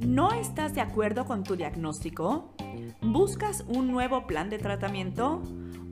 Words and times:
¿No 0.00 0.32
estás 0.32 0.74
de 0.74 0.80
acuerdo 0.80 1.26
con 1.26 1.44
tu 1.44 1.54
diagnóstico? 1.54 2.52
¿Buscas 3.00 3.64
un 3.68 3.92
nuevo 3.92 4.26
plan 4.26 4.50
de 4.50 4.58
tratamiento? 4.58 5.40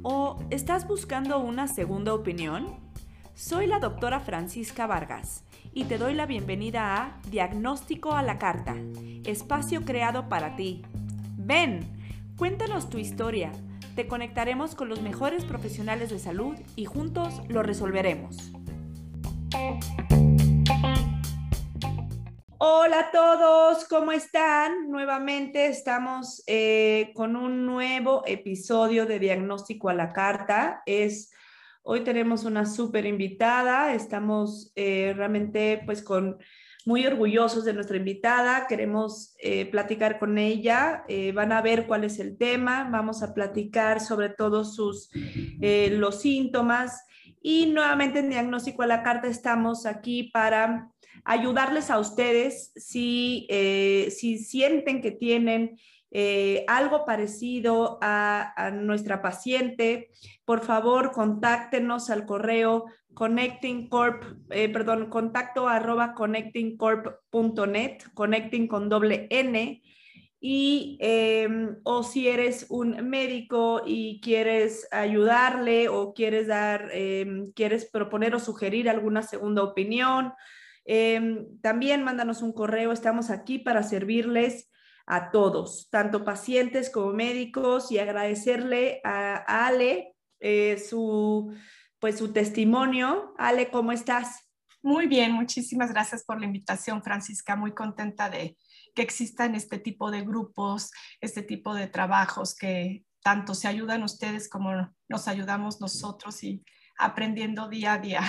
¿O 0.02 0.40
estás 0.50 0.88
buscando 0.88 1.38
una 1.38 1.68
segunda 1.68 2.12
opinión? 2.12 2.74
Soy 3.34 3.68
la 3.68 3.78
doctora 3.78 4.18
Francisca 4.18 4.88
Vargas 4.88 5.44
y 5.72 5.84
te 5.84 5.96
doy 5.96 6.14
la 6.14 6.26
bienvenida 6.26 6.96
a 6.96 7.20
Diagnóstico 7.30 8.12
a 8.14 8.22
la 8.22 8.38
Carta, 8.38 8.74
espacio 9.24 9.84
creado 9.84 10.28
para 10.28 10.56
ti. 10.56 10.82
Ven, 11.36 11.80
cuéntanos 12.36 12.90
tu 12.90 12.98
historia. 12.98 13.52
Te 13.94 14.08
conectaremos 14.08 14.74
con 14.74 14.88
los 14.88 15.02
mejores 15.02 15.44
profesionales 15.44 16.10
de 16.10 16.18
salud 16.18 16.56
y 16.74 16.86
juntos 16.86 17.42
lo 17.48 17.62
resolveremos. 17.62 18.52
Hola 22.58 23.00
a 23.00 23.10
todos, 23.10 23.84
¿cómo 23.84 24.12
están? 24.12 24.90
Nuevamente 24.90 25.66
estamos 25.66 26.42
eh, 26.46 27.12
con 27.14 27.36
un 27.36 27.66
nuevo 27.66 28.22
episodio 28.26 29.06
de 29.06 29.18
Diagnóstico 29.18 29.88
a 29.88 29.94
la 29.94 30.12
Carta. 30.12 30.82
Es, 30.86 31.32
hoy 31.82 32.00
tenemos 32.00 32.44
una 32.44 32.66
súper 32.66 33.06
invitada, 33.06 33.94
estamos 33.94 34.72
eh, 34.74 35.12
realmente 35.16 35.82
pues 35.84 36.02
con 36.02 36.38
muy 36.84 37.06
orgullosos 37.06 37.64
de 37.64 37.74
nuestra 37.74 37.96
invitada, 37.96 38.66
queremos 38.66 39.34
eh, 39.38 39.66
platicar 39.66 40.18
con 40.18 40.38
ella, 40.38 41.04
van 41.34 41.52
a 41.52 41.60
ver 41.60 41.86
cuál 41.86 42.04
es 42.04 42.18
el 42.18 42.38
tema, 42.38 42.88
vamos 42.90 43.22
a 43.22 43.34
platicar 43.34 44.00
sobre 44.00 44.28
todos 44.28 44.74
sus, 44.76 45.10
los 45.60 46.20
síntomas 46.20 47.05
y 47.46 47.66
nuevamente 47.66 48.18
en 48.18 48.30
Diagnóstico 48.30 48.82
a 48.82 48.88
la 48.88 49.04
Carta 49.04 49.28
estamos 49.28 49.86
aquí 49.86 50.24
para 50.32 50.90
ayudarles 51.24 51.92
a 51.92 52.00
ustedes 52.00 52.72
si, 52.74 53.46
eh, 53.48 54.08
si 54.10 54.38
sienten 54.38 55.00
que 55.00 55.12
tienen 55.12 55.78
eh, 56.10 56.64
algo 56.66 57.04
parecido 57.04 58.00
a, 58.02 58.72
nuestra 58.74 59.22
paciente, 59.22 60.10
por 60.44 60.64
favor 60.64 61.12
contáctenos 61.12 62.10
al 62.10 62.26
correo 62.26 62.86
connectingcorp, 63.14 64.24
eh, 64.50 64.68
perdón, 64.68 65.08
contacto 65.08 65.68
arroba 65.68 66.14
connectingcorp.net, 66.14 67.98
connecting 68.14 68.66
con 68.66 68.88
doble 68.88 69.28
N. 69.30 69.84
Y, 70.40 70.98
em, 71.00 71.76
o 71.82 72.02
si 72.02 72.28
eres 72.28 72.66
un 72.68 73.08
médico 73.08 73.82
y 73.86 74.20
quieres 74.20 74.86
ayudarle 74.92 75.88
o 75.88 76.12
quieres 76.12 76.46
dar, 76.46 76.90
em, 76.92 77.52
quieres 77.52 77.88
proponer 77.90 78.34
o 78.34 78.40
sugerir 78.40 78.88
alguna 78.88 79.22
segunda 79.22 79.62
opinión, 79.62 80.32
Em, 80.86 81.60
también 81.60 82.04
mándanos 82.04 82.42
un 82.42 82.52
correo, 82.52 82.92
estamos 82.92 83.30
aquí 83.30 83.58
para 83.58 83.82
servirles 83.82 84.70
a 85.04 85.32
todos, 85.32 85.88
tanto 85.90 86.24
pacientes 86.24 86.90
como 86.90 87.12
médicos, 87.12 87.90
y 87.90 87.98
agradecerle 87.98 89.00
a, 89.04 89.66
Ale 89.66 90.14
eh, 90.38 90.78
su, 90.78 91.52
pues, 91.98 92.18
su 92.18 92.32
testimonio. 92.32 93.34
Ale, 93.36 93.68
¿cómo 93.70 93.90
estás? 93.90 94.48
Muy 94.80 95.06
bien, 95.08 95.32
muchísimas 95.32 95.90
gracias 95.92 96.24
por 96.24 96.38
la 96.38 96.46
invitación, 96.46 97.02
Francisca. 97.02 97.56
Muy 97.56 97.72
contenta 97.72 98.30
de 98.30 98.56
que 98.96 99.02
existan 99.02 99.54
este 99.54 99.78
tipo 99.78 100.10
de 100.10 100.22
grupos, 100.22 100.90
este 101.20 101.42
tipo 101.42 101.74
de 101.74 101.86
trabajos 101.86 102.56
que 102.56 103.04
tanto 103.22 103.54
se 103.54 103.68
ayudan 103.68 104.02
ustedes 104.02 104.48
como 104.48 104.72
nos 105.08 105.28
ayudamos 105.28 105.80
nosotros 105.80 106.42
y 106.42 106.64
aprendiendo 106.98 107.68
día 107.68 107.92
a 107.92 107.98
día. 107.98 108.22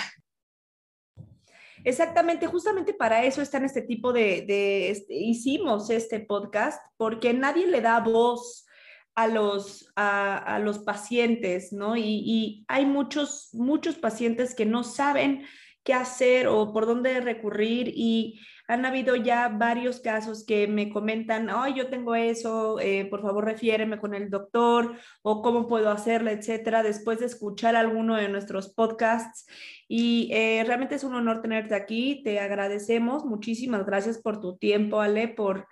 Exactamente, 1.84 2.46
justamente 2.46 2.92
para 2.92 3.24
eso 3.24 3.40
está 3.40 3.56
en 3.56 3.64
este 3.64 3.82
tipo 3.82 4.12
de, 4.12 4.90
este, 4.90 5.14
hicimos 5.14 5.88
este 5.90 6.20
podcast, 6.20 6.82
porque 6.96 7.32
nadie 7.32 7.66
le 7.66 7.80
da 7.80 8.00
voz 8.00 8.66
a 9.14 9.26
los, 9.26 9.90
a, 9.96 10.58
los 10.62 10.80
pacientes, 10.80 11.72
¿no? 11.72 11.96
Y, 11.96 12.02
y, 12.02 12.64
hay 12.68 12.84
muchos, 12.84 13.48
muchos 13.52 13.96
pacientes 13.96 14.54
que 14.54 14.66
no 14.66 14.84
saben 14.84 15.46
qué 15.82 15.94
hacer 15.94 16.48
o 16.48 16.72
por 16.72 16.84
dónde 16.84 17.20
recurrir 17.20 17.90
y 17.94 18.40
han 18.68 18.84
habido 18.84 19.16
ya 19.16 19.48
varios 19.48 19.98
casos 19.98 20.44
que 20.44 20.68
me 20.68 20.90
comentan, 20.90 21.48
ay, 21.50 21.72
yo 21.72 21.88
tengo 21.88 22.14
eso, 22.14 22.78
eh, 22.80 23.06
por 23.06 23.22
favor 23.22 23.46
refiéreme 23.46 23.98
con 23.98 24.14
el 24.14 24.28
doctor 24.28 24.94
o 25.22 25.40
cómo 25.40 25.66
puedo 25.66 25.90
hacerlo, 25.90 26.30
etcétera, 26.30 26.82
después 26.82 27.18
de 27.18 27.26
escuchar 27.26 27.76
alguno 27.76 28.16
de 28.16 28.28
nuestros 28.28 28.68
podcasts. 28.74 29.46
Y 29.88 30.28
eh, 30.34 30.64
realmente 30.66 30.96
es 30.96 31.04
un 31.04 31.14
honor 31.14 31.40
tenerte 31.40 31.74
aquí, 31.74 32.22
te 32.22 32.40
agradecemos, 32.40 33.24
muchísimas 33.24 33.86
gracias 33.86 34.18
por 34.18 34.38
tu 34.38 34.58
tiempo, 34.58 35.00
Ale, 35.00 35.28
por, 35.28 35.66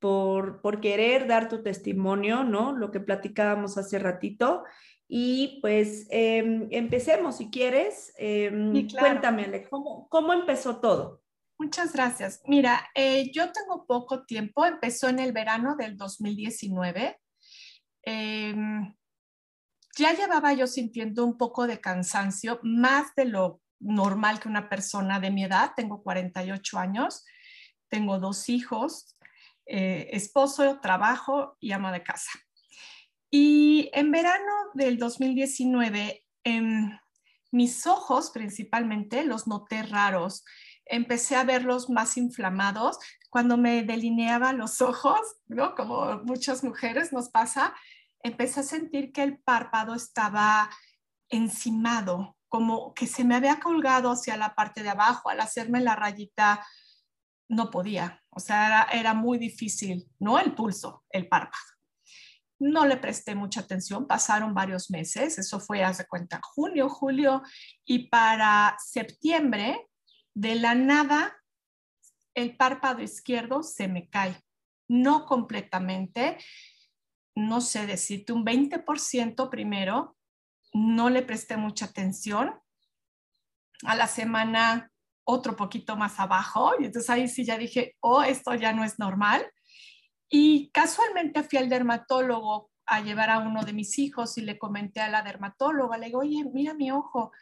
por, 0.00 0.60
por 0.62 0.80
querer 0.80 1.28
dar 1.28 1.48
tu 1.48 1.62
testimonio, 1.62 2.42
¿no? 2.42 2.76
Lo 2.76 2.90
que 2.90 2.98
platicábamos 2.98 3.78
hace 3.78 4.00
ratito. 4.00 4.64
Y 5.06 5.60
pues 5.62 6.08
em, 6.10 6.66
empecemos, 6.72 7.36
si 7.36 7.50
quieres. 7.50 8.12
Em, 8.16 8.88
cuéntame, 8.88 9.44
Ale, 9.44 9.68
¿cómo, 9.68 10.08
¿cómo 10.08 10.32
empezó 10.32 10.80
todo? 10.80 11.21
Muchas 11.62 11.92
gracias. 11.92 12.42
Mira, 12.48 12.90
eh, 12.92 13.30
yo 13.32 13.52
tengo 13.52 13.86
poco 13.86 14.24
tiempo, 14.24 14.66
empezó 14.66 15.08
en 15.08 15.20
el 15.20 15.30
verano 15.30 15.76
del 15.76 15.96
2019. 15.96 17.20
Em, 18.02 18.92
ya 19.96 20.12
llevaba 20.12 20.54
yo 20.54 20.66
sintiendo 20.66 21.24
un 21.24 21.38
poco 21.38 21.68
de 21.68 21.80
cansancio, 21.80 22.58
más 22.64 23.14
de 23.14 23.26
lo 23.26 23.60
normal 23.78 24.40
que 24.40 24.48
una 24.48 24.68
persona 24.68 25.20
de 25.20 25.30
mi 25.30 25.44
edad. 25.44 25.70
Tengo 25.76 26.02
48 26.02 26.80
años, 26.80 27.24
tengo 27.88 28.18
dos 28.18 28.48
hijos, 28.48 29.16
eh, 29.64 30.08
esposo, 30.10 30.80
trabajo 30.80 31.58
y 31.60 31.70
ama 31.70 31.92
de 31.92 32.02
casa. 32.02 32.32
Y 33.30 33.88
en 33.92 34.10
verano 34.10 34.52
del 34.74 34.98
2019, 34.98 36.26
em, 36.42 36.98
mis 37.52 37.86
ojos 37.86 38.32
principalmente 38.32 39.22
los 39.22 39.46
noté 39.46 39.84
raros 39.84 40.42
empecé 40.86 41.36
a 41.36 41.44
verlos 41.44 41.90
más 41.90 42.16
inflamados. 42.16 42.98
Cuando 43.30 43.56
me 43.56 43.82
delineaba 43.82 44.52
los 44.52 44.80
ojos, 44.82 45.20
¿no? 45.46 45.74
Como 45.74 46.22
muchas 46.24 46.64
mujeres 46.64 47.12
nos 47.12 47.28
pasa, 47.28 47.74
empecé 48.22 48.60
a 48.60 48.64
sentir 48.64 49.12
que 49.12 49.22
el 49.22 49.38
párpado 49.38 49.94
estaba 49.94 50.70
encimado, 51.28 52.36
como 52.48 52.92
que 52.94 53.06
se 53.06 53.24
me 53.24 53.34
había 53.34 53.58
colgado 53.58 54.10
hacia 54.10 54.36
la 54.36 54.54
parte 54.54 54.82
de 54.82 54.90
abajo. 54.90 55.30
Al 55.30 55.40
hacerme 55.40 55.80
la 55.80 55.96
rayita, 55.96 56.64
no 57.48 57.70
podía. 57.70 58.22
O 58.30 58.40
sea, 58.40 58.66
era, 58.66 58.82
era 59.00 59.14
muy 59.14 59.38
difícil, 59.38 60.08
no 60.18 60.38
el 60.38 60.54
pulso, 60.54 61.04
el 61.10 61.28
párpado. 61.28 61.62
No 62.58 62.86
le 62.86 62.96
presté 62.96 63.34
mucha 63.34 63.60
atención, 63.60 64.06
pasaron 64.06 64.54
varios 64.54 64.90
meses, 64.90 65.36
eso 65.36 65.58
fue, 65.58 65.82
hace 65.82 66.06
cuenta, 66.06 66.40
junio, 66.42 66.88
julio, 66.88 67.42
y 67.84 68.08
para 68.08 68.76
septiembre 68.78 69.88
de 70.34 70.54
la 70.54 70.74
nada 70.74 71.36
el 72.34 72.56
párpado 72.56 73.02
izquierdo 73.02 73.62
se 73.62 73.88
me 73.88 74.08
cae, 74.08 74.36
no 74.88 75.26
completamente, 75.26 76.38
no 77.34 77.60
sé 77.60 77.86
decirte, 77.86 78.32
un 78.32 78.44
20% 78.44 79.50
primero, 79.50 80.16
no 80.72 81.10
le 81.10 81.22
presté 81.22 81.56
mucha 81.56 81.86
atención. 81.86 82.58
A 83.84 83.96
la 83.96 84.06
semana 84.06 84.90
otro 85.24 85.56
poquito 85.56 85.96
más 85.96 86.18
abajo, 86.18 86.72
y 86.78 86.86
entonces 86.86 87.10
ahí 87.10 87.28
sí 87.28 87.44
ya 87.44 87.58
dije, 87.58 87.96
oh, 88.00 88.22
esto 88.22 88.54
ya 88.54 88.72
no 88.72 88.84
es 88.84 88.98
normal. 88.98 89.50
Y 90.28 90.70
casualmente 90.70 91.42
fui 91.42 91.58
al 91.58 91.68
dermatólogo 91.68 92.70
a 92.86 93.00
llevar 93.00 93.30
a 93.30 93.38
uno 93.38 93.64
de 93.64 93.72
mis 93.72 93.98
hijos 93.98 94.38
y 94.38 94.42
le 94.42 94.58
comenté 94.58 95.00
a 95.00 95.08
la 95.08 95.22
dermatóloga, 95.22 95.98
le 95.98 96.06
digo, 96.06 96.20
oye, 96.20 96.44
mira 96.52 96.74
mi 96.74 96.90
ojo, 96.90 97.32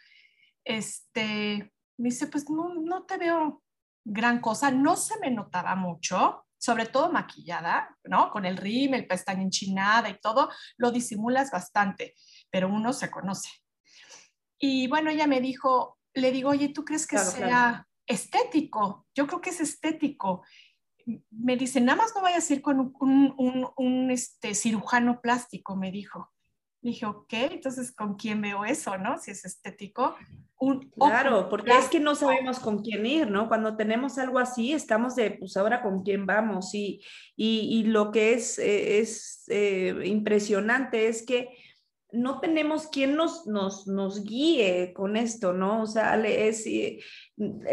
este, 0.65 1.73
me 2.01 2.09
dice, 2.09 2.27
pues 2.27 2.49
no, 2.49 2.75
no 2.75 3.05
te 3.05 3.19
veo 3.19 3.63
gran 4.05 4.41
cosa, 4.41 4.71
no 4.71 4.97
se 4.97 5.19
me 5.21 5.31
notaba 5.31 5.77
mucho, 5.77 6.47
sobre 6.59 6.87
todo 6.87 7.13
maquillada, 7.13 7.97
¿no? 8.05 8.31
Con 8.31 8.47
el 8.47 8.57
rímel, 8.57 9.07
pestaña 9.07 9.43
enchinada 9.43 10.09
y 10.09 10.19
todo, 10.19 10.51
lo 10.79 10.91
disimulas 10.91 11.51
bastante, 11.51 12.15
pero 12.51 12.69
uno 12.69 12.93
se 12.93 13.11
conoce. 13.11 13.51
Y 14.59 14.89
bueno, 14.89 15.11
ella 15.11 15.27
me 15.27 15.41
dijo, 15.41 15.99
le 16.15 16.33
digo, 16.33 16.51
oye, 16.51 16.71
¿tú 16.71 16.85
crees 16.85 17.07
que 17.07 17.19
sea 17.19 17.87
estético? 18.07 19.07
Yo 19.15 19.27
creo 19.27 19.41
que 19.41 19.51
es 19.51 19.61
estético. 19.61 20.43
Me 21.31 21.57
dice, 21.57 21.81
nada 21.81 21.97
más 21.97 22.13
no 22.15 22.23
vayas 22.23 22.49
a 22.49 22.55
ir 22.55 22.63
con 22.63 22.81
un, 22.81 23.35
un, 23.37 23.69
un 23.77 24.11
este, 24.11 24.55
cirujano 24.55 25.21
plástico, 25.21 25.77
me 25.77 25.91
dijo. 25.91 26.31
Dije, 26.83 27.05
ok, 27.05 27.33
entonces, 27.33 27.93
¿con 27.93 28.15
quién 28.15 28.41
veo 28.41 28.65
eso, 28.65 28.97
no? 28.97 29.19
Si 29.19 29.31
es 29.31 29.45
estético. 29.45 30.17
Un 30.59 30.91
claro, 30.91 31.49
porque 31.49 31.73
es 31.73 31.89
que 31.89 32.01
no 32.01 32.15
sabemos 32.15 32.59
con 32.59 32.83
quién 32.83 33.05
ir, 33.05 33.31
¿no? 33.31 33.49
Cuando 33.49 33.77
tenemos 33.77 34.19
algo 34.19 34.39
así, 34.39 34.73
estamos 34.73 35.15
de, 35.15 35.33
pues 35.33 35.57
ahora 35.57 35.83
con 35.83 36.03
quién 36.03 36.27
vamos. 36.27 36.75
Y, 36.75 37.03
y, 37.37 37.81
y 37.81 37.85
lo 37.85 38.11
que 38.11 38.35
es, 38.35 38.59
eh, 38.59 38.99
es 38.99 39.45
eh, 39.49 39.95
impresionante 40.05 41.09
es 41.09 41.25
que 41.25 41.51
no 42.13 42.41
tenemos 42.41 42.89
quien 42.89 43.15
nos, 43.15 43.47
nos, 43.47 43.87
nos 43.87 44.25
guíe 44.25 44.93
con 44.95 45.17
esto, 45.17 45.53
¿no? 45.53 45.83
O 45.83 45.87
sea, 45.87 46.17
es, 46.27 46.67
es 46.67 47.03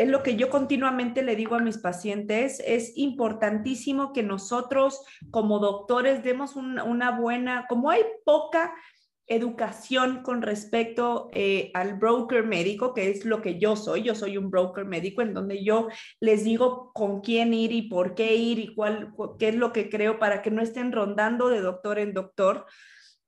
lo 0.07 0.24
que 0.24 0.36
yo 0.36 0.50
continuamente 0.50 1.24
le 1.24 1.36
digo 1.36 1.56
a 1.56 1.60
mis 1.62 1.77
pacientes, 1.77 2.62
es 2.65 2.94
importantísimo 2.98 4.13
que 4.13 4.24
nosotros 4.24 5.03
como 5.31 5.60
doctores 5.60 6.24
demos 6.24 6.56
una 6.56 7.19
buena, 7.19 7.65
como 7.68 7.89
hay 7.89 8.03
poca 8.25 8.74
educación 9.27 10.24
con 10.24 10.41
respecto 10.41 11.29
eh, 11.33 11.69
al 11.74 11.95
broker 11.95 12.45
médico, 12.45 12.94
que 12.94 13.09
es 13.09 13.25
lo 13.25 13.41
que 13.41 13.59
yo 13.59 13.75
soy. 13.75 14.03
Yo 14.03 14.15
soy 14.15 14.38
un 14.38 14.50
broker 14.50 14.85
médico 14.85 15.21
en 15.21 15.33
donde 15.33 15.63
yo 15.63 15.89
les 16.19 16.44
digo 16.45 16.91
con 16.94 17.21
quién 17.21 17.53
ir 17.53 17.71
y 17.74 17.83
por 17.83 18.15
qué 18.15 18.35
ir 18.35 18.59
y 18.59 18.74
cuál, 18.74 19.13
qué 19.38 19.50
es 19.50 19.56
lo 19.56 19.74
que 19.74 19.89
creo 19.89 20.18
para 20.18 20.41
que 20.41 20.51
no 20.51 20.62
estén 20.62 20.91
rondando 20.91 21.50
de 21.50 21.62
doctor 21.62 22.00
en 22.00 22.13
doctor. 22.13 22.65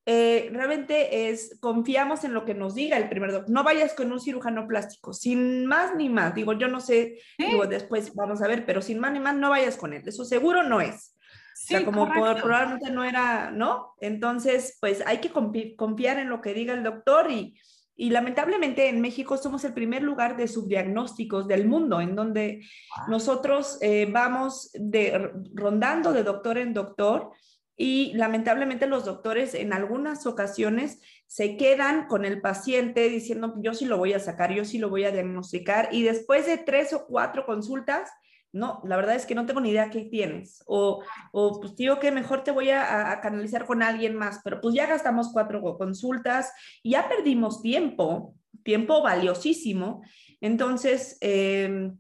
Eh, 0.06 0.50
realmente 0.52 1.30
es, 1.30 1.58
confiamos 1.60 2.24
en 2.24 2.34
lo 2.34 2.46
que 2.46 2.56
nos 2.56 2.74
diga 2.74 2.98
el 2.98 3.10
primer 3.10 3.32
doctor. 3.32 3.54
No 3.54 3.64
vayas 3.64 3.94
con 3.94 4.12
un 4.12 4.20
cirujano 4.20 4.68
plástico, 4.68 5.14
sin 5.14 5.66
más 5.66 5.96
ni 5.96 6.10
más. 6.10 6.34
Digo, 6.34 6.54
yo 6.54 6.68
no 6.70 6.80
sé, 6.80 7.20
digo, 7.38 7.68
después 7.68 8.16
vamos 8.16 8.42
a 8.42 8.48
ver, 8.48 8.66
pero 8.66 8.82
sin 8.82 9.00
más 9.00 9.12
ni 9.12 9.20
más, 9.20 9.36
no 9.36 9.50
vayas 9.50 9.78
con 9.78 9.94
él. 9.94 10.02
Eso 10.06 10.24
seguro 10.24 10.64
no 10.64 10.82
es. 10.82 11.16
Sí, 11.60 11.76
o 11.76 11.78
sea, 11.80 11.86
como 11.86 12.08
probablemente 12.08 12.90
no 12.90 13.04
era, 13.04 13.52
¿no? 13.52 13.94
Entonces, 14.00 14.78
pues 14.80 15.04
hay 15.06 15.18
que 15.18 15.30
confiar 15.76 16.18
en 16.18 16.30
lo 16.30 16.40
que 16.40 16.54
diga 16.54 16.74
el 16.74 16.84
doctor 16.84 17.30
y, 17.30 17.60
y 17.98 18.12
lamentablemente 18.12 18.88
en 18.88 19.02
México 19.02 19.36
somos 19.36 19.66
el 19.66 19.74
primer 19.74 20.02
lugar 20.02 20.38
de 20.38 20.48
subdiagnósticos 20.48 21.50
del 21.50 21.68
mundo, 21.68 22.00
en 22.00 22.16
donde 22.16 22.66
nosotros 23.10 23.78
eh, 23.82 24.08
vamos 24.10 24.70
de, 24.74 25.34
rondando 25.54 26.14
de 26.14 26.24
doctor 26.24 26.58
en 26.58 26.74
doctor 26.74 27.32
y 27.76 28.14
lamentablemente 28.14 28.88
los 28.88 29.04
doctores 29.04 29.54
en 29.54 29.74
algunas 29.74 30.26
ocasiones 30.26 31.02
se 31.28 31.58
quedan 31.58 32.08
con 32.08 32.24
el 32.24 32.40
paciente 32.40 33.10
diciendo, 33.10 33.56
yo 33.58 33.74
sí 33.74 33.84
lo 33.84 33.98
voy 33.98 34.14
a 34.14 34.20
sacar, 34.20 34.54
yo 34.54 34.64
sí 34.64 34.78
lo 34.78 34.90
voy 34.90 35.04
a 35.04 35.12
diagnosticar 35.12 35.90
y 35.92 36.04
después 36.04 36.46
de 36.46 36.58
tres 36.58 36.94
o 36.94 37.06
cuatro 37.06 37.46
consultas, 37.46 38.10
no, 38.52 38.82
la 38.84 38.96
verdad 38.96 39.16
es 39.16 39.26
que 39.26 39.36
no 39.36 39.46
tengo 39.46 39.62
ni 39.62 39.70
idea 39.70 39.90
qué 39.90 40.06
tienes. 40.06 40.64
O, 40.66 41.04
o 41.32 41.60
pues 41.60 41.76
digo 41.76 42.00
que 42.00 42.12
mejor 42.12 42.44
te 42.44 42.52
voy 42.52 42.70
a, 42.72 43.20
canalizar 43.22 43.66
con 43.66 43.84
alguien 43.84 44.16
más, 44.16 44.42
pero 44.44 44.60
pues 44.60 44.74
ya 44.74 44.88
gastamos 44.88 45.30
cuatro 45.32 45.62
consultas, 45.78 46.52
y 46.82 46.92
ya 46.92 47.08
perdimos 47.08 47.62
tiempo, 47.62 48.36
tiempo 48.64 49.02
valiosísimo. 49.02 50.02
Entonces, 50.42 51.18
em, 51.22 51.98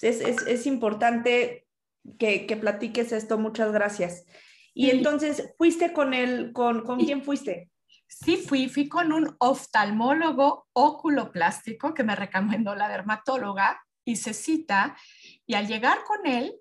es, 0.00 0.20
es, 0.20 0.46
es, 0.46 0.66
importante 0.66 1.66
que, 2.18 2.46
que, 2.46 2.56
platiques 2.56 3.12
esto. 3.12 3.38
Muchas 3.38 3.72
gracias. 3.72 4.24
Y 4.72 4.90
entonces, 4.90 5.52
¿fuiste 5.58 5.92
con 5.92 6.14
él? 6.14 6.52
¿Con, 6.52 6.82
con 6.82 6.98
quién 7.00 7.22
fuiste? 7.22 7.70
Sí, 8.06 8.36
fui, 8.36 8.68
fui 8.68 8.88
con 8.88 9.12
un 9.12 9.36
oftalmólogo 9.38 10.66
oculoplástico 10.72 11.94
que 11.94 12.02
me 12.02 12.16
recomendó 12.16 12.74
la 12.74 12.88
dermatóloga, 12.88 13.80
hice 14.12 14.34
cita 14.34 14.96
y 15.46 15.54
al 15.54 15.66
llegar 15.66 16.04
con 16.04 16.26
él, 16.26 16.54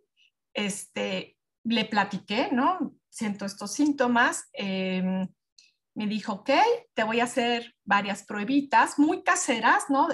este, 0.53 1.37
le 1.63 1.85
platiqué, 1.85 2.49
¿no? 2.51 2.95
Siento 3.09 3.45
estos 3.45 3.73
síntomas. 3.73 4.49
Em, 4.53 5.27
me 5.95 6.07
dijo, 6.07 6.31
ok, 6.31 6.49
te 6.93 7.03
voy 7.03 7.19
a 7.19 7.25
hacer 7.25 7.75
varias 7.83 8.23
pruebitas 8.23 8.97
muy 8.97 9.21
caseras, 9.21 9.89
¿no? 9.89 10.07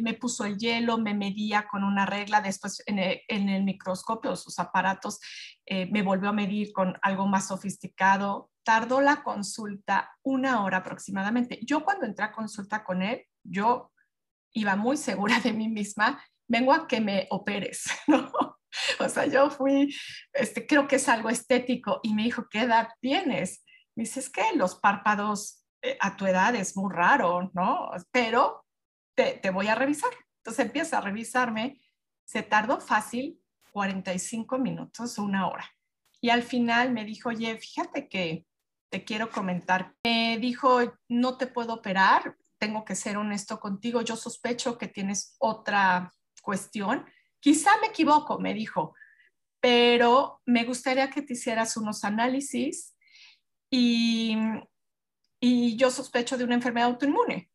me 0.00 0.14
puso 0.14 0.44
el 0.44 0.56
hielo, 0.56 0.98
me 0.98 1.14
medía 1.14 1.66
con 1.66 1.82
una 1.82 2.06
regla, 2.06 2.40
después 2.40 2.80
en 2.86 2.98
el, 2.98 3.64
microscopio, 3.64 4.36
sus 4.36 4.60
aparatos, 4.60 5.18
eh, 5.66 5.86
me 5.86 6.02
volvió 6.02 6.28
a 6.28 6.32
medir 6.32 6.72
con 6.72 6.96
algo 7.02 7.26
más 7.26 7.48
sofisticado. 7.48 8.50
Tardó 8.62 9.00
la 9.00 9.24
consulta 9.24 10.12
una 10.22 10.62
hora 10.62 10.76
aproximadamente. 10.78 11.58
Yo 11.62 11.82
cuando 11.84 12.06
entré 12.06 12.26
a 12.26 12.32
consulta 12.32 12.84
con 12.84 13.02
él, 13.02 13.24
yo 13.42 13.90
iba 14.52 14.76
muy 14.76 14.96
segura 14.96 15.40
de 15.40 15.52
mí 15.52 15.68
misma 15.68 16.22
vengo 16.52 16.72
a 16.74 16.86
que 16.86 17.00
me 17.00 17.26
operes, 17.30 17.86
¿no? 18.06 18.30
O 19.00 19.08
sea, 19.08 19.26
yo 19.26 19.50
fui, 19.50 19.94
este, 20.32 20.66
creo 20.66 20.86
que 20.86 20.96
es 20.96 21.08
algo 21.08 21.30
estético 21.30 22.00
y 22.02 22.14
me 22.14 22.24
dijo, 22.24 22.46
¿qué 22.50 22.60
edad 22.60 22.88
tienes? 23.00 23.64
Me 23.96 24.04
dice, 24.04 24.20
es 24.20 24.30
que 24.30 24.42
los 24.54 24.76
párpados 24.76 25.64
eh, 25.82 25.96
a 26.00 26.16
tu 26.16 26.26
edad 26.26 26.54
es 26.54 26.76
muy 26.76 26.92
raro, 26.92 27.50
¿no? 27.54 27.90
Pero 28.10 28.64
te, 29.14 29.38
te 29.42 29.50
voy 29.50 29.68
a 29.68 29.74
revisar. 29.74 30.10
Entonces 30.38 30.66
empieza 30.66 30.98
a 30.98 31.02
revisarme. 31.02 31.80
Se 32.24 32.42
tardó 32.42 32.80
fácil 32.80 33.38
45 33.72 34.58
minutos 34.58 35.18
una 35.18 35.48
hora. 35.48 35.70
Y 36.20 36.30
al 36.30 36.42
final 36.42 36.92
me 36.92 37.04
dijo, 37.04 37.30
oye, 37.30 37.58
fíjate 37.58 38.08
que 38.08 38.46
te 38.90 39.04
quiero 39.04 39.30
comentar. 39.30 39.94
Me 40.04 40.38
dijo, 40.38 40.80
no 41.08 41.36
te 41.36 41.46
puedo 41.46 41.74
operar, 41.74 42.36
tengo 42.58 42.84
que 42.84 42.94
ser 42.94 43.16
honesto 43.16 43.58
contigo, 43.58 44.02
yo 44.02 44.16
sospecho 44.16 44.78
que 44.78 44.88
tienes 44.88 45.36
otra 45.38 46.12
cuestión. 46.42 47.06
Quizá 47.40 47.70
me 47.80 47.86
equivoco, 47.86 48.38
me 48.38 48.52
dijo, 48.52 48.94
pero 49.60 50.42
me 50.44 50.64
gustaría 50.64 51.08
que 51.08 51.22
te 51.22 51.32
hicieras 51.32 51.76
unos 51.76 52.04
análisis 52.04 52.94
y, 53.70 54.36
y 55.40 55.76
yo 55.76 55.90
sospecho 55.90 56.36
de 56.36 56.44
una 56.44 56.56
enfermedad 56.56 56.88
autoinmune. 56.88 57.50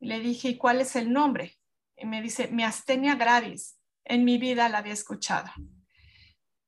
Le 0.00 0.20
dije, 0.20 0.48
¿y 0.48 0.56
cuál 0.56 0.80
es 0.80 0.96
el 0.96 1.12
nombre? 1.12 1.58
Y 1.96 2.06
me 2.06 2.22
dice, 2.22 2.48
miastenia 2.48 3.14
gravis. 3.14 3.76
En 4.04 4.24
mi 4.24 4.38
vida 4.38 4.68
la 4.68 4.78
había 4.78 4.94
escuchado. 4.94 5.50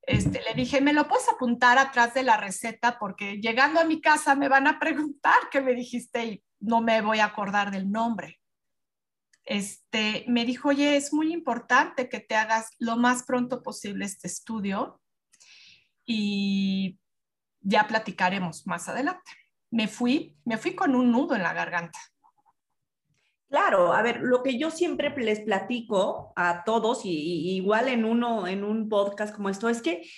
Este, 0.02 0.42
le 0.42 0.54
dije, 0.54 0.80
¿me 0.80 0.92
lo 0.92 1.08
puedes 1.08 1.28
apuntar 1.28 1.78
atrás 1.78 2.12
de 2.12 2.22
la 2.22 2.36
receta? 2.36 2.98
Porque 2.98 3.38
llegando 3.40 3.80
a 3.80 3.84
mi 3.84 4.00
casa 4.00 4.34
me 4.34 4.48
van 4.48 4.66
a 4.66 4.78
preguntar 4.78 5.48
qué 5.50 5.60
me 5.60 5.74
dijiste 5.74 6.24
y 6.24 6.44
no 6.60 6.82
me 6.82 7.00
voy 7.00 7.20
a 7.20 7.26
acordar 7.26 7.70
del 7.70 7.90
nombre 7.90 8.41
este, 9.44 10.24
me 10.28 10.44
dijo, 10.44 10.68
oye, 10.68 10.96
es 10.96 11.12
muy 11.12 11.32
importante 11.32 12.08
que 12.08 12.20
te 12.20 12.34
hagas 12.34 12.70
lo 12.78 12.96
más 12.96 13.24
pronto 13.24 13.62
posible 13.62 14.04
este 14.04 14.28
estudio 14.28 15.00
y 16.04 16.98
ya 17.60 17.86
platicaremos 17.86 18.66
más 18.66 18.88
adelante. 18.88 19.30
Me 19.70 19.88
fui, 19.88 20.36
me 20.44 20.58
fui 20.58 20.74
con 20.74 20.94
un 20.94 21.10
nudo 21.10 21.34
en 21.34 21.42
la 21.42 21.54
garganta. 21.54 21.98
Claro, 23.48 23.92
a 23.92 24.00
ver, 24.00 24.20
lo 24.22 24.42
que 24.42 24.58
yo 24.58 24.70
siempre 24.70 25.14
les 25.14 25.40
platico 25.40 26.32
a 26.36 26.64
todos, 26.64 27.04
y, 27.04 27.54
igual 27.54 27.88
en 27.88 28.06
uno, 28.06 28.46
en 28.46 28.64
un 28.64 28.88
podcast 28.88 29.34
como 29.34 29.50
esto, 29.50 29.68
es 29.68 29.82
que 29.82 30.08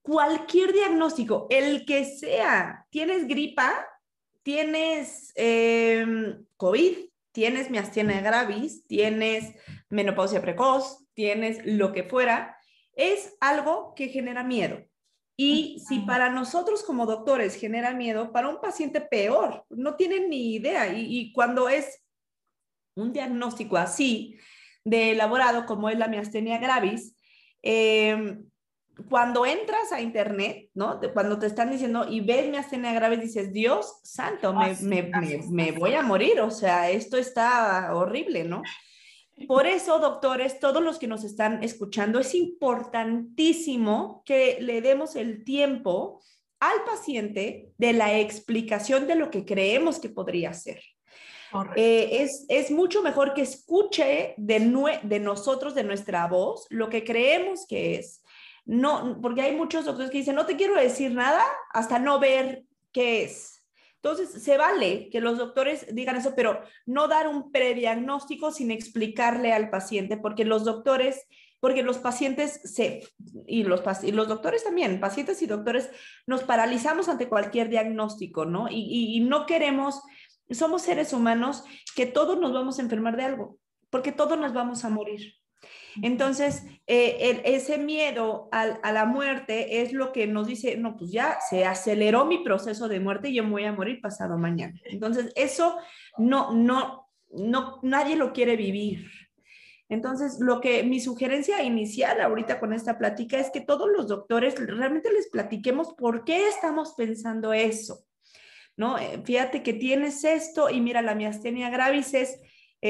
cualquier 0.00 0.72
diagnóstico, 0.72 1.48
el 1.50 1.84
que 1.84 2.04
sea, 2.04 2.86
tienes 2.90 3.26
gripa, 3.26 3.74
tienes 4.44 5.32
em, 5.34 6.46
COVID, 6.56 6.96
tienes 7.36 7.68
miastenia 7.68 8.22
gravis, 8.22 8.86
tienes 8.86 9.52
menopausia 9.90 10.40
precoz, 10.40 11.06
tienes 11.12 11.60
lo 11.66 11.92
que 11.92 12.02
fuera, 12.02 12.56
es 12.94 13.36
algo 13.40 13.92
que 13.94 14.08
genera 14.08 14.42
miedo. 14.42 14.82
Y 15.36 15.84
si 15.86 15.98
para 15.98 16.30
nosotros 16.30 16.82
como 16.82 17.04
doctores 17.04 17.54
genera 17.54 17.92
miedo, 17.92 18.32
para 18.32 18.48
un 18.48 18.58
paciente 18.58 19.02
peor, 19.02 19.66
no 19.68 19.96
tienen 19.96 20.30
ni 20.30 20.54
idea. 20.54 20.88
Y, 20.96 21.30
cuando 21.34 21.68
es 21.68 22.02
un 22.94 23.12
diagnóstico 23.12 23.76
así 23.76 24.38
de 24.82 25.10
elaborado 25.10 25.66
como 25.66 25.90
es 25.90 25.98
la 25.98 26.08
miastenia 26.08 26.56
gravis, 26.56 27.18
eh, 27.62 28.38
cuando 29.08 29.44
entras 29.44 29.92
a 29.92 30.00
internet, 30.00 30.70
¿no? 30.74 31.00
Cuando 31.12 31.38
te 31.38 31.46
están 31.46 31.70
diciendo 31.70 32.06
y 32.08 32.20
ves 32.20 32.48
miastenia 32.50 32.92
grave, 32.92 33.18
dices, 33.18 33.52
Dios 33.52 34.00
santo, 34.02 34.54
me, 34.54 34.74
me, 34.80 35.42
me, 35.50 35.72
voy 35.72 35.94
a 35.94 36.02
morir, 36.02 36.40
o 36.40 36.50
sea, 36.50 36.90
esto 36.90 37.16
está 37.16 37.94
horrible, 37.94 38.44
¿no? 38.44 38.62
Por 39.46 39.66
eso, 39.66 39.98
doctores, 39.98 40.58
todos 40.60 40.82
los 40.82 40.98
que 40.98 41.06
nos 41.06 41.24
están 41.24 41.62
escuchando, 41.62 42.18
es 42.18 42.34
importantísimo 42.34 44.22
que 44.24 44.58
le 44.60 44.80
demos 44.80 45.14
el 45.14 45.44
tiempo 45.44 46.22
al 46.58 46.84
paciente 46.84 47.72
de 47.76 47.92
la 47.92 48.18
explicación 48.18 49.06
de 49.06 49.14
lo 49.14 49.30
que 49.30 49.44
creemos 49.44 49.98
que 50.00 50.08
podría 50.08 50.54
ser. 50.54 50.80
Eh, 51.76 52.22
es, 52.22 52.44
es, 52.48 52.70
mucho 52.70 53.02
mejor 53.02 53.32
que 53.32 53.42
escuche 53.42 54.34
de, 54.36 55.00
de 55.02 55.20
nosotros, 55.20 55.74
de 55.74 55.84
nuestra 55.84 56.26
voz, 56.26 56.66
lo 56.70 56.90
que 56.90 57.04
creemos 57.04 57.66
que 57.66 57.96
es 57.96 58.22
no, 58.66 59.20
porque 59.22 59.42
hay 59.42 59.56
muchos 59.56 59.84
doctores 59.84 60.10
que 60.10 60.18
dicen, 60.18 60.34
no 60.34 60.44
te 60.44 60.56
quiero 60.56 60.74
decir 60.74 61.12
nada 61.12 61.42
hasta 61.72 62.00
no 62.00 62.18
ver 62.18 62.64
qué 62.92 63.22
es. 63.22 63.64
Entonces, 64.02 64.42
se 64.42 64.56
vale 64.56 65.08
que 65.10 65.20
los 65.20 65.38
doctores 65.38 65.86
digan 65.94 66.16
eso, 66.16 66.34
pero 66.36 66.62
no 66.84 67.08
dar 67.08 67.28
un 67.28 67.50
prediagnóstico 67.52 68.50
sin 68.50 68.70
explicarle 68.70 69.52
al 69.52 69.70
paciente, 69.70 70.16
porque 70.16 70.44
los 70.44 70.64
doctores, 70.64 71.26
porque 71.60 71.82
los 71.82 71.98
pacientes 71.98 72.60
se, 72.64 73.02
y 73.46 73.62
los, 73.62 73.82
doctores 74.28 74.64
también, 74.64 75.00
pacientes 75.00 75.42
y 75.42 75.46
doctores, 75.46 75.90
nos 76.26 76.42
paralizamos 76.42 77.08
ante 77.08 77.28
cualquier 77.28 77.68
diagnóstico, 77.68 78.46
¿no? 78.46 78.66
Y 78.68 79.20
no 79.20 79.46
queremos, 79.46 80.02
somos 80.50 80.82
seres 80.82 81.12
humanos 81.12 81.64
que 81.94 82.06
todos 82.06 82.38
nos 82.38 82.52
vamos 82.52 82.78
a 82.78 82.82
enfermar 82.82 83.16
de 83.16 83.24
algo, 83.24 83.58
porque 83.90 84.12
todos 84.12 84.38
nos 84.38 84.52
vamos 84.52 84.84
a 84.84 84.88
morir. 84.88 85.36
Entonces, 86.02 86.64
eh, 86.86 87.42
ese 87.44 87.78
miedo 87.78 88.48
a, 88.52 88.92
la 88.92 89.06
muerte 89.06 89.82
es 89.82 89.92
lo 89.92 90.12
que 90.12 90.26
nos 90.26 90.46
dice, 90.46 90.76
no, 90.76 90.96
pues 90.96 91.10
ya 91.10 91.38
se 91.48 91.64
aceleró 91.64 92.26
mi 92.26 92.38
proceso 92.38 92.88
de 92.88 93.00
muerte 93.00 93.28
y 93.28 93.34
yo 93.34 93.44
me 93.44 93.50
voy 93.50 93.64
a 93.64 93.72
morir 93.72 94.00
pasado 94.00 94.36
mañana. 94.36 94.78
Entonces, 94.84 95.32
eso 95.36 95.78
no, 96.18 96.52
no, 96.52 97.08
no, 97.30 97.80
nadie 97.82 98.16
lo 98.16 98.32
quiere 98.32 98.56
vivir. 98.56 99.10
Entonces, 99.88 100.38
lo 100.40 100.60
que 100.60 100.82
mi 100.82 101.00
sugerencia 101.00 101.62
inicial 101.62 102.20
ahorita 102.20 102.58
con 102.58 102.72
esta 102.72 102.98
plática 102.98 103.38
es 103.38 103.50
que 103.50 103.60
todos 103.60 103.88
los 103.88 104.08
doctores 104.08 104.54
realmente 104.58 105.12
les 105.12 105.28
platiquemos 105.28 105.94
por 105.94 106.24
qué 106.24 106.48
estamos 106.48 106.94
pensando 106.94 107.52
eso. 107.52 108.04
¿No? 108.76 108.98
Eh, 108.98 109.22
fíjate 109.24 109.62
que 109.62 109.72
tienes 109.72 110.22
esto 110.24 110.68
y 110.68 110.82
mira, 110.82 111.00
la 111.00 111.14
miastenia 111.14 111.70
gravis 111.70 112.12
es 112.12 112.38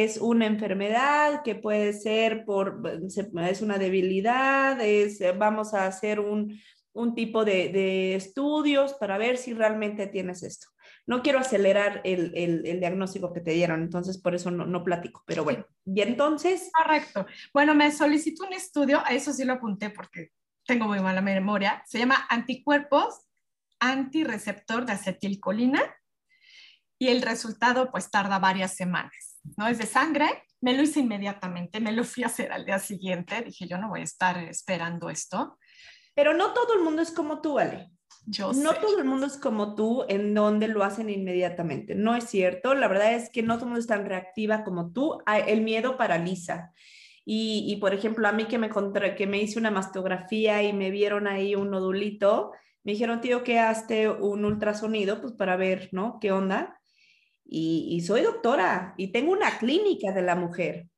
es 0.05 0.19
una 0.19 0.47
enfermedad 0.47 1.43
que 1.43 1.55
puede 1.55 1.93
ser 1.93 2.45
por, 2.45 2.83
es 3.07 3.63
una 3.63 3.79
debilidad, 3.79 4.81
es, 4.81 5.21
vamos 5.39 5.75
a 5.75 5.87
hacer 5.87 6.21
un, 6.21 6.61
tipo 7.15 7.45
de, 7.45 8.15
estudios 8.15 8.95
para 8.95 9.19
ver 9.19 9.37
si 9.37 9.53
realmente 9.53 10.07
tienes 10.07 10.43
esto. 10.43 10.69
No 11.07 11.23
quiero 11.23 11.39
acelerar 11.39 12.01
el, 12.05 12.63
diagnóstico 12.81 13.33
que 13.33 13.41
te 13.41 13.53
dieron, 13.53 13.83
entonces 13.83 14.19
por 14.19 14.35
eso 14.35 14.51
no, 14.51 14.67
no, 14.67 14.83
platico, 14.83 15.23
pero 15.27 15.45
bueno, 15.45 15.67
y 15.85 16.01
entonces... 16.01 16.71
Correcto. 16.77 17.27
Bueno, 17.53 17.75
me 17.75 17.93
solicitó 17.93 18.47
un 18.47 18.55
estudio, 18.55 19.03
a 19.05 19.13
eso 19.15 19.33
sí 19.33 19.45
lo 19.45 19.55
apunté 19.55 19.91
porque 19.91 20.31
tengo 20.67 20.87
muy 20.87 21.01
mala 21.01 21.21
memoria, 21.21 21.83
se 21.87 21.99
llama 21.99 22.27
anticuerpos 22.29 23.27
antireceptor 23.81 24.87
de 24.87 24.93
acetilcolina 24.93 25.83
y 26.99 27.09
el 27.09 27.23
resultado 27.23 27.91
pues 27.91 28.11
tarda 28.11 28.39
varias 28.39 28.75
semanas, 28.75 29.36
¿no? 29.57 29.69
Es 29.69 29.79
de 29.79 29.87
sangre, 29.87 30.27
me 30.61 30.75
lo 30.75 30.83
hice 30.83 31.01
inmediatamente, 31.01 31.81
me 31.81 31.93
lo 31.93 32.05
fui 32.05 32.25
a 32.25 32.27
hacer 32.27 32.53
al 32.53 32.65
día 32.65 32.79
siguiente, 32.79 33.43
dije 33.43 33.67
yo 33.69 33.79
no 33.79 33.89
voy 33.89 34.01
a 34.01 34.05
estar 34.05 34.39
esperando 34.39 35.11
esto. 35.11 35.59
Pero 36.15 36.33
no 36.33 36.55
todo 36.55 36.75
el 36.75 36.83
mundo 36.83 37.03
es 37.03 37.11
como 37.11 37.41
tú, 37.41 37.59
Ale. 37.59 37.91
Yo 38.25 38.53
no 38.53 38.75
todo 38.75 38.99
el 38.99 39.05
mundo 39.05 39.27
es 39.27 39.37
como 39.37 39.75
tú 39.75 40.05
en 40.09 40.35
donde 40.35 40.67
lo 40.67 40.83
hacen 40.83 41.11
inmediatamente. 41.11 41.95
No 41.95 42.17
es 42.17 42.25
cierto. 42.25 42.75
La 42.75 42.89
verdad 42.89 43.15
es 43.15 43.31
que 43.31 43.43
no 43.43 43.55
todo 43.55 43.67
el 43.67 43.69
mundo 43.69 43.81
es 43.81 43.87
tan 43.87 44.07
reactiva 44.07 44.65
como 44.65 44.93
tú. 44.93 45.19
El 45.47 45.61
miedo 45.61 45.97
paraliza. 45.97 46.73
Y, 47.25 47.65
y 47.69 47.77
por 47.77 47.93
ejemplo, 47.93 48.27
a 48.27 48.33
mí 48.33 48.47
que 48.47 48.59
me, 48.59 48.71
que 49.17 49.27
me 49.27 49.43
hice 49.43 49.59
una 49.59 49.71
mastografía 49.71 50.63
y 50.63 50.73
me 50.73 50.91
vieron 50.91 51.27
ahí 51.27 51.55
un 51.55 51.71
nodulito, 51.71 52.53
me 52.83 52.93
dijeron, 52.93 53.21
tío, 53.21 53.45
que 53.45 53.59
hazte 53.59 54.09
un 54.09 54.45
ultrasonido, 54.45 55.21
pues 55.21 55.33
para 55.33 55.57
ver, 55.57 55.89
¿no? 55.93 56.19
¿Qué 56.21 56.33
onda? 56.33 56.76
Y, 57.49 58.01
soy 58.01 58.23
doctora 58.23 58.95
y 58.97 59.13
tengo 59.13 59.33
una 59.33 59.59
clínica 59.59 60.13
de 60.13 60.23
la 60.23 60.35
mujer. 60.35 60.89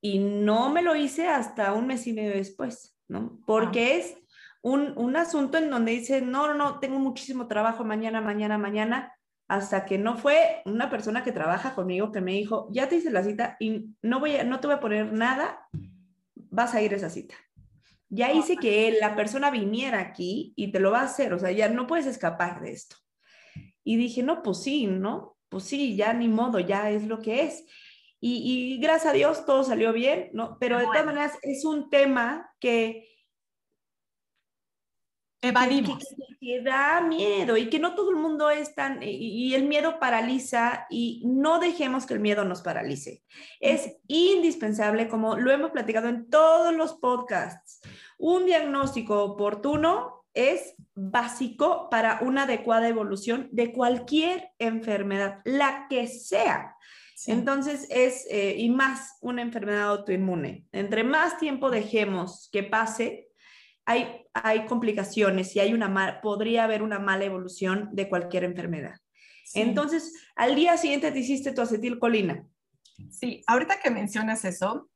Y 0.00 0.18
no 0.18 0.70
me 0.70 0.82
lo 0.82 0.96
hice 0.96 1.28
hasta 1.28 1.72
un 1.72 1.86
mes 1.86 2.06
y 2.06 2.12
medio 2.12 2.32
después, 2.32 2.98
¿no? 3.08 3.40
Porque 3.46 3.96
es 3.96 4.16
un, 4.62 4.92
un, 4.96 5.16
asunto 5.16 5.58
en 5.58 5.70
donde 5.70 5.92
dice, 5.92 6.20
no, 6.20 6.46
no, 6.46 6.54
no, 6.54 6.78
tengo 6.78 6.98
muchísimo 6.98 7.46
trabajo 7.46 7.84
mañana, 7.84 8.20
mañana, 8.20 8.58
mañana, 8.58 9.14
hasta 9.48 9.84
que 9.84 9.98
no 9.98 10.16
fue 10.16 10.62
una 10.64 10.90
persona 10.90 11.22
que 11.22 11.32
trabaja 11.32 11.74
conmigo 11.74 12.12
que 12.12 12.20
me 12.20 12.32
dijo, 12.32 12.68
ya 12.70 12.88
te 12.88 12.96
hice 12.96 13.10
la 13.10 13.22
cita 13.22 13.56
y 13.60 13.94
no, 14.02 14.20
voy 14.20 14.36
a, 14.36 14.44
no 14.44 14.60
te 14.60 14.66
voy 14.66 14.76
a 14.76 14.80
poner 14.80 15.12
nada, 15.12 15.68
vas 16.34 16.74
a 16.74 16.82
ir 16.82 16.92
a 16.92 16.96
esa 16.96 17.10
cita. 17.10 17.34
Ya 18.08 18.32
hice 18.32 18.56
que 18.56 18.96
la 19.00 19.16
persona 19.16 19.50
viniera 19.50 20.00
aquí 20.00 20.52
y 20.56 20.70
te 20.70 20.78
lo 20.78 20.92
va 20.92 21.00
a 21.00 21.04
hacer, 21.04 21.34
o 21.34 21.38
sea, 21.38 21.50
ya 21.50 21.68
no 21.68 21.86
puedes 21.86 22.06
escapar 22.06 22.60
de 22.60 22.72
esto. 22.72 22.96
Y 23.82 23.96
dije, 23.96 24.22
no, 24.22 24.42
pues 24.42 24.62
sí, 24.62 24.86
¿no? 24.86 25.33
Pues 25.54 25.66
sí, 25.66 25.94
ya 25.94 26.12
ni 26.12 26.26
modo, 26.26 26.58
ya 26.58 26.90
es 26.90 27.04
lo 27.04 27.20
que 27.22 27.44
es. 27.44 27.64
Y, 28.20 28.78
gracias 28.80 29.12
a 29.12 29.14
Dios 29.14 29.46
todo 29.46 29.62
salió 29.62 29.92
bien, 29.92 30.30
¿no? 30.32 30.56
Pero 30.58 30.78
de 30.78 30.84
todas 30.86 31.06
maneras 31.06 31.38
es 31.42 31.64
un 31.64 31.90
tema 31.90 32.50
que... 32.58 33.08
Evadimos. 35.40 36.04
Que, 36.40 36.60
da 36.60 37.02
miedo 37.02 37.56
y 37.56 37.70
que 37.70 37.78
no 37.78 37.94
todo 37.94 38.10
el 38.10 38.16
mundo 38.16 38.50
es 38.50 38.74
tan... 38.74 39.00
Y, 39.00 39.54
el 39.54 39.68
miedo 39.68 40.00
paraliza 40.00 40.88
y 40.90 41.22
no 41.24 41.60
dejemos 41.60 42.04
que 42.04 42.14
el 42.14 42.20
miedo 42.20 42.44
nos 42.44 42.62
paralice. 42.62 43.22
Es 43.60 43.98
indispensable, 44.08 45.06
como 45.06 45.36
lo 45.36 45.52
hemos 45.52 45.70
platicado 45.70 46.08
en 46.08 46.28
todos 46.30 46.74
los 46.74 46.94
podcasts, 46.94 47.80
un 48.18 48.44
diagnóstico 48.44 49.22
oportuno 49.22 50.23
es 50.34 50.74
básico 50.94 51.88
para 51.90 52.18
una 52.20 52.42
adecuada 52.42 52.88
evolución 52.88 53.48
de 53.52 53.72
cualquier 53.72 54.50
enfermedad, 54.58 55.40
la 55.44 55.86
que 55.88 56.06
sea. 56.08 56.76
Entonces 57.26 57.86
es, 57.90 58.26
eh, 58.28 58.56
y 58.58 58.68
más 58.70 59.16
una 59.20 59.42
enfermedad 59.42 59.88
autoinmune. 59.88 60.66
Entre 60.72 61.04
más 61.04 61.38
tiempo 61.38 61.70
dejemos 61.70 62.50
que 62.52 62.64
pase, 62.64 63.28
hay, 63.86 64.26
hay 64.34 64.66
complicaciones 64.66 65.54
y 65.54 65.60
hay 65.60 65.72
una 65.72 66.20
podría 66.20 66.64
haber 66.64 66.82
una 66.82 66.98
mala 66.98 67.24
evolución 67.24 67.90
de 67.92 68.08
cualquier 68.08 68.44
enfermedad. 68.44 68.96
Entonces, 69.54 70.12
al 70.36 70.54
día 70.54 70.76
siguiente 70.76 71.12
te 71.12 71.18
hiciste 71.18 71.52
tu 71.52 71.60
acetilcolina. 71.60 72.46
Sí, 73.10 73.42
ahorita 73.46 73.80
que 73.80 73.90
mencionas 73.90 74.44
eso, 74.44 74.90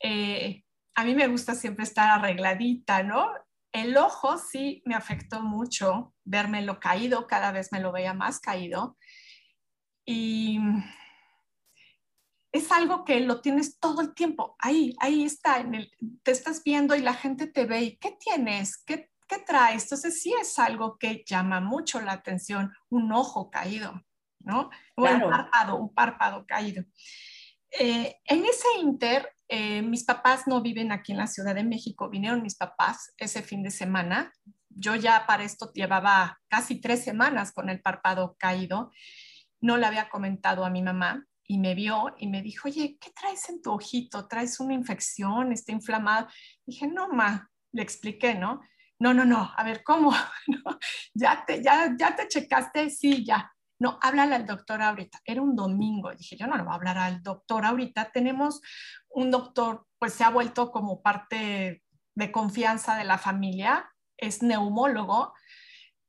eh, 0.00 0.64
a 0.94 1.04
mí 1.04 1.14
me 1.14 1.26
gusta 1.26 1.54
siempre 1.54 1.84
estar 1.84 2.08
arregladita, 2.10 3.02
¿no? 3.02 3.30
El 3.74 3.96
ojo 3.96 4.38
sí 4.38 4.82
me 4.86 4.94
afectó 4.94 5.42
mucho, 5.42 6.14
lo 6.24 6.78
caído, 6.78 7.26
cada 7.26 7.50
vez 7.50 7.72
me 7.72 7.80
lo 7.80 7.90
veía 7.90 8.14
más 8.14 8.38
caído. 8.38 8.96
Y 10.06 10.60
es 12.52 12.70
algo 12.70 13.04
que 13.04 13.18
lo 13.18 13.40
tienes 13.40 13.80
todo 13.80 14.00
el 14.00 14.14
tiempo. 14.14 14.54
Ahí, 14.60 14.94
ahí 15.00 15.24
está, 15.24 15.58
en 15.58 15.74
el, 15.74 15.90
te 16.22 16.30
estás 16.30 16.62
viendo 16.62 16.94
y 16.94 17.00
la 17.00 17.14
gente 17.14 17.48
te 17.48 17.66
ve 17.66 17.82
y 17.82 17.96
¿qué 17.96 18.12
tienes? 18.12 18.76
¿Qué, 18.76 19.10
qué 19.26 19.38
traes? 19.40 19.82
Entonces 19.82 20.22
sí 20.22 20.32
es 20.40 20.56
algo 20.60 20.96
que 20.96 21.24
llama 21.26 21.60
mucho 21.60 22.00
la 22.00 22.12
atención, 22.12 22.72
un 22.90 23.10
ojo 23.10 23.50
caído, 23.50 24.00
¿no? 24.38 24.70
O 24.94 25.02
un 25.02 25.20
párpado, 25.20 25.76
un 25.76 25.92
párpado 25.92 26.46
caído. 26.46 26.84
Eh, 27.76 28.20
en 28.24 28.44
ese 28.44 28.68
inter, 28.78 29.28
eh, 29.56 29.82
mis 29.82 30.02
papás 30.02 30.48
no 30.48 30.60
viven 30.62 30.90
aquí 30.90 31.12
en 31.12 31.18
la 31.18 31.28
Ciudad 31.28 31.54
de 31.54 31.62
México, 31.62 32.10
vinieron 32.10 32.42
mis 32.42 32.56
papás 32.56 33.14
ese 33.18 33.40
fin 33.40 33.62
de 33.62 33.70
semana. 33.70 34.32
Yo 34.68 34.96
ya 34.96 35.26
para 35.28 35.44
esto 35.44 35.72
llevaba 35.72 36.40
casi 36.48 36.80
tres 36.80 37.04
semanas 37.04 37.52
con 37.52 37.70
el 37.70 37.80
párpado 37.80 38.34
caído. 38.36 38.90
No 39.60 39.76
le 39.76 39.86
había 39.86 40.08
comentado 40.08 40.64
a 40.64 40.70
mi 40.70 40.82
mamá 40.82 41.24
y 41.46 41.58
me 41.58 41.76
vio 41.76 42.16
y 42.18 42.26
me 42.26 42.42
dijo, 42.42 42.66
oye, 42.66 42.98
¿qué 43.00 43.12
traes 43.12 43.48
en 43.48 43.62
tu 43.62 43.70
ojito? 43.70 44.26
¿Traes 44.26 44.58
una 44.58 44.74
infección? 44.74 45.52
¿Está 45.52 45.70
inflamado? 45.70 46.26
Dije, 46.66 46.88
no, 46.88 47.10
ma, 47.10 47.48
le 47.70 47.82
expliqué, 47.82 48.34
¿no? 48.34 48.60
No, 48.98 49.14
no, 49.14 49.24
no, 49.24 49.52
a 49.56 49.62
ver, 49.62 49.84
¿cómo? 49.84 50.12
¿Ya, 51.14 51.44
te, 51.46 51.62
ya, 51.62 51.94
¿Ya 51.96 52.16
te 52.16 52.26
checaste? 52.26 52.90
Sí, 52.90 53.24
ya. 53.24 53.54
No, 53.78 53.98
háblale 54.00 54.36
al 54.36 54.46
doctor 54.46 54.80
ahorita. 54.80 55.20
Era 55.24 55.42
un 55.42 55.54
domingo. 55.54 56.14
Dije, 56.14 56.36
yo 56.36 56.46
no 56.46 56.56
le 56.56 56.62
voy 56.62 56.72
a 56.72 56.76
hablar 56.76 56.98
al 56.98 57.22
doctor 57.22 57.64
ahorita. 57.64 58.10
Tenemos 58.12 58.60
un 59.14 59.30
doctor, 59.30 59.86
pues 59.98 60.12
se 60.14 60.24
ha 60.24 60.30
vuelto 60.30 60.70
como 60.70 61.02
parte 61.02 61.82
de 62.14 62.32
confianza 62.32 62.96
de 62.96 63.04
la 63.04 63.18
familia, 63.18 63.90
es 64.16 64.42
neumólogo. 64.42 65.32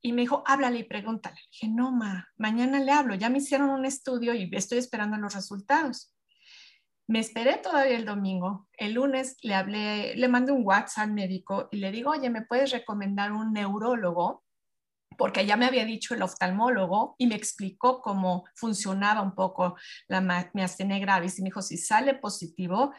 Y 0.01 0.13
me 0.13 0.21
dijo, 0.21 0.43
háblale 0.45 0.79
y 0.79 0.83
pregúntale. 0.83 1.39
dije, 1.51 1.67
no, 1.67 1.91
ma, 1.91 2.27
mañana 2.37 2.79
le 2.79 2.91
hablo. 2.91 3.15
Ya 3.15 3.29
me 3.29 3.39
hicieron 3.39 3.69
un 3.69 3.85
estudio 3.85 4.35
y 4.35 4.49
estoy 4.53 4.77
esperando 4.77 5.17
los 5.17 5.33
resultados. 5.33 6.13
Me 7.07 7.19
esperé 7.19 7.57
todavía 7.57 7.97
el 7.97 8.05
domingo. 8.05 8.67
El 8.73 8.93
lunes 8.93 9.37
le 9.41 9.55
hablé, 9.55 10.15
le 10.15 10.27
mandé 10.27 10.51
un 10.51 10.65
WhatsApp 10.65 11.05
al 11.05 11.13
médico 11.13 11.69
y 11.71 11.77
le 11.77 11.91
digo, 11.91 12.11
oye, 12.11 12.29
¿me 12.29 12.43
puedes 12.43 12.71
recomendar 12.71 13.31
un 13.31 13.53
neurólogo? 13.53 14.44
Porque 15.17 15.45
ya 15.45 15.57
me 15.57 15.65
había 15.65 15.85
dicho 15.85 16.13
el 16.13 16.21
oftalmólogo 16.21 17.15
y 17.17 17.27
me 17.27 17.35
explicó 17.35 18.01
cómo 18.01 18.45
funcionaba 18.55 19.21
un 19.21 19.35
poco 19.35 19.75
la 20.07 20.21
miastenia 20.53 20.99
gravis 20.99 21.39
y 21.39 21.41
me 21.41 21.47
dijo, 21.47 21.61
si 21.61 21.77
sale 21.77 22.13
positivo, 22.15 22.91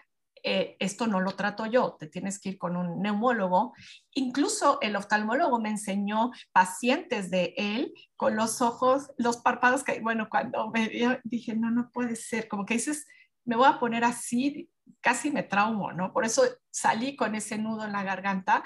eh, 0.48 0.76
esto 0.78 1.08
no 1.08 1.20
lo 1.20 1.32
trato 1.32 1.66
yo, 1.66 1.96
te 1.98 2.06
tienes 2.06 2.38
que 2.38 2.50
ir 2.50 2.58
con 2.58 2.76
un 2.76 3.02
neumólogo. 3.02 3.74
Incluso 4.14 4.78
el 4.80 4.94
oftalmólogo 4.94 5.58
me 5.60 5.70
enseñó 5.70 6.30
pacientes 6.52 7.32
de 7.32 7.52
él 7.56 7.92
con 8.14 8.36
los 8.36 8.62
ojos, 8.62 9.10
los 9.16 9.38
párpados 9.38 9.82
que, 9.82 10.00
bueno, 10.00 10.28
cuando 10.30 10.70
me 10.70 11.20
dije, 11.24 11.56
no, 11.56 11.70
no 11.70 11.90
puede 11.90 12.14
ser, 12.14 12.46
como 12.46 12.64
que 12.64 12.74
dices, 12.74 13.06
me 13.44 13.56
voy 13.56 13.66
a 13.66 13.80
poner 13.80 14.04
así, 14.04 14.70
casi 15.00 15.32
me 15.32 15.42
traumo, 15.42 15.92
¿no? 15.92 16.12
Por 16.12 16.24
eso 16.24 16.42
salí 16.70 17.16
con 17.16 17.34
ese 17.34 17.58
nudo 17.58 17.84
en 17.84 17.92
la 17.92 18.04
garganta, 18.04 18.62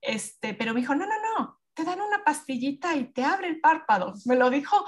este, 0.00 0.54
pero 0.54 0.74
me 0.74 0.80
dijo, 0.80 0.96
no, 0.96 1.06
no, 1.06 1.14
no, 1.38 1.61
te 1.74 1.84
dan 1.84 2.00
una 2.00 2.24
pastillita 2.24 2.94
y 2.96 3.12
te 3.12 3.24
abre 3.24 3.48
el 3.48 3.60
párpado. 3.60 4.14
Me 4.26 4.36
lo 4.36 4.50
dijo 4.50 4.84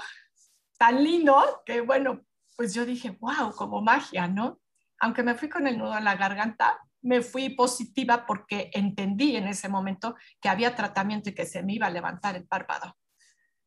tan 0.77 1.03
lindo 1.03 1.63
que, 1.65 1.81
bueno, 1.81 2.21
pues 2.55 2.73
yo 2.73 2.85
dije, 2.85 3.17
wow, 3.19 3.53
como 3.55 3.81
magia, 3.81 4.27
¿no? 4.27 4.59
Aunque 4.99 5.23
me 5.23 5.35
fui 5.35 5.49
con 5.49 5.67
el 5.67 5.77
nudo 5.77 5.97
en 5.97 6.03
la 6.03 6.15
garganta, 6.15 6.79
me 7.01 7.21
fui 7.21 7.49
positiva 7.49 8.25
porque 8.25 8.71
entendí 8.73 9.35
en 9.35 9.47
ese 9.47 9.69
momento 9.69 10.15
que 10.41 10.49
había 10.49 10.75
tratamiento 10.75 11.29
y 11.29 11.35
que 11.35 11.45
se 11.45 11.61
me 11.63 11.73
iba 11.73 11.87
a 11.87 11.91
levantar 11.91 12.35
el 12.35 12.47
párpado. 12.47 12.95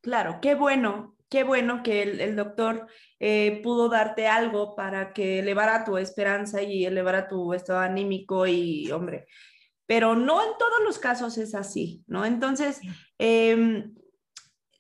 Claro, 0.01 0.41
qué 0.41 0.55
bueno, 0.55 1.17
qué 1.29 1.45
bueno 1.45 1.83
que 1.83 2.03
el, 2.03 2.37
doctor 2.37 2.87
eh, 3.21 3.61
pudo 3.63 3.89
darte 3.89 4.27
algo 4.27 4.75
para 4.75 5.13
que 5.13 5.41
elevara 5.41 5.85
tu 5.85 5.99
esperanza 5.99 6.63
y 6.63 6.87
elevara 6.87 7.29
tu 7.29 7.53
estado 7.53 7.81
anímico 7.81 8.47
y, 8.47 8.91
hombre, 8.91 9.27
pero 9.87 10.15
no 10.15 10.43
en 10.43 10.57
todos 10.59 10.81
los 10.85 10.99
casos 10.99 11.39
es 11.39 11.55
así, 11.55 12.05
¿no? 12.07 12.25
Entonces, 12.25 12.81
em, 13.19 13.95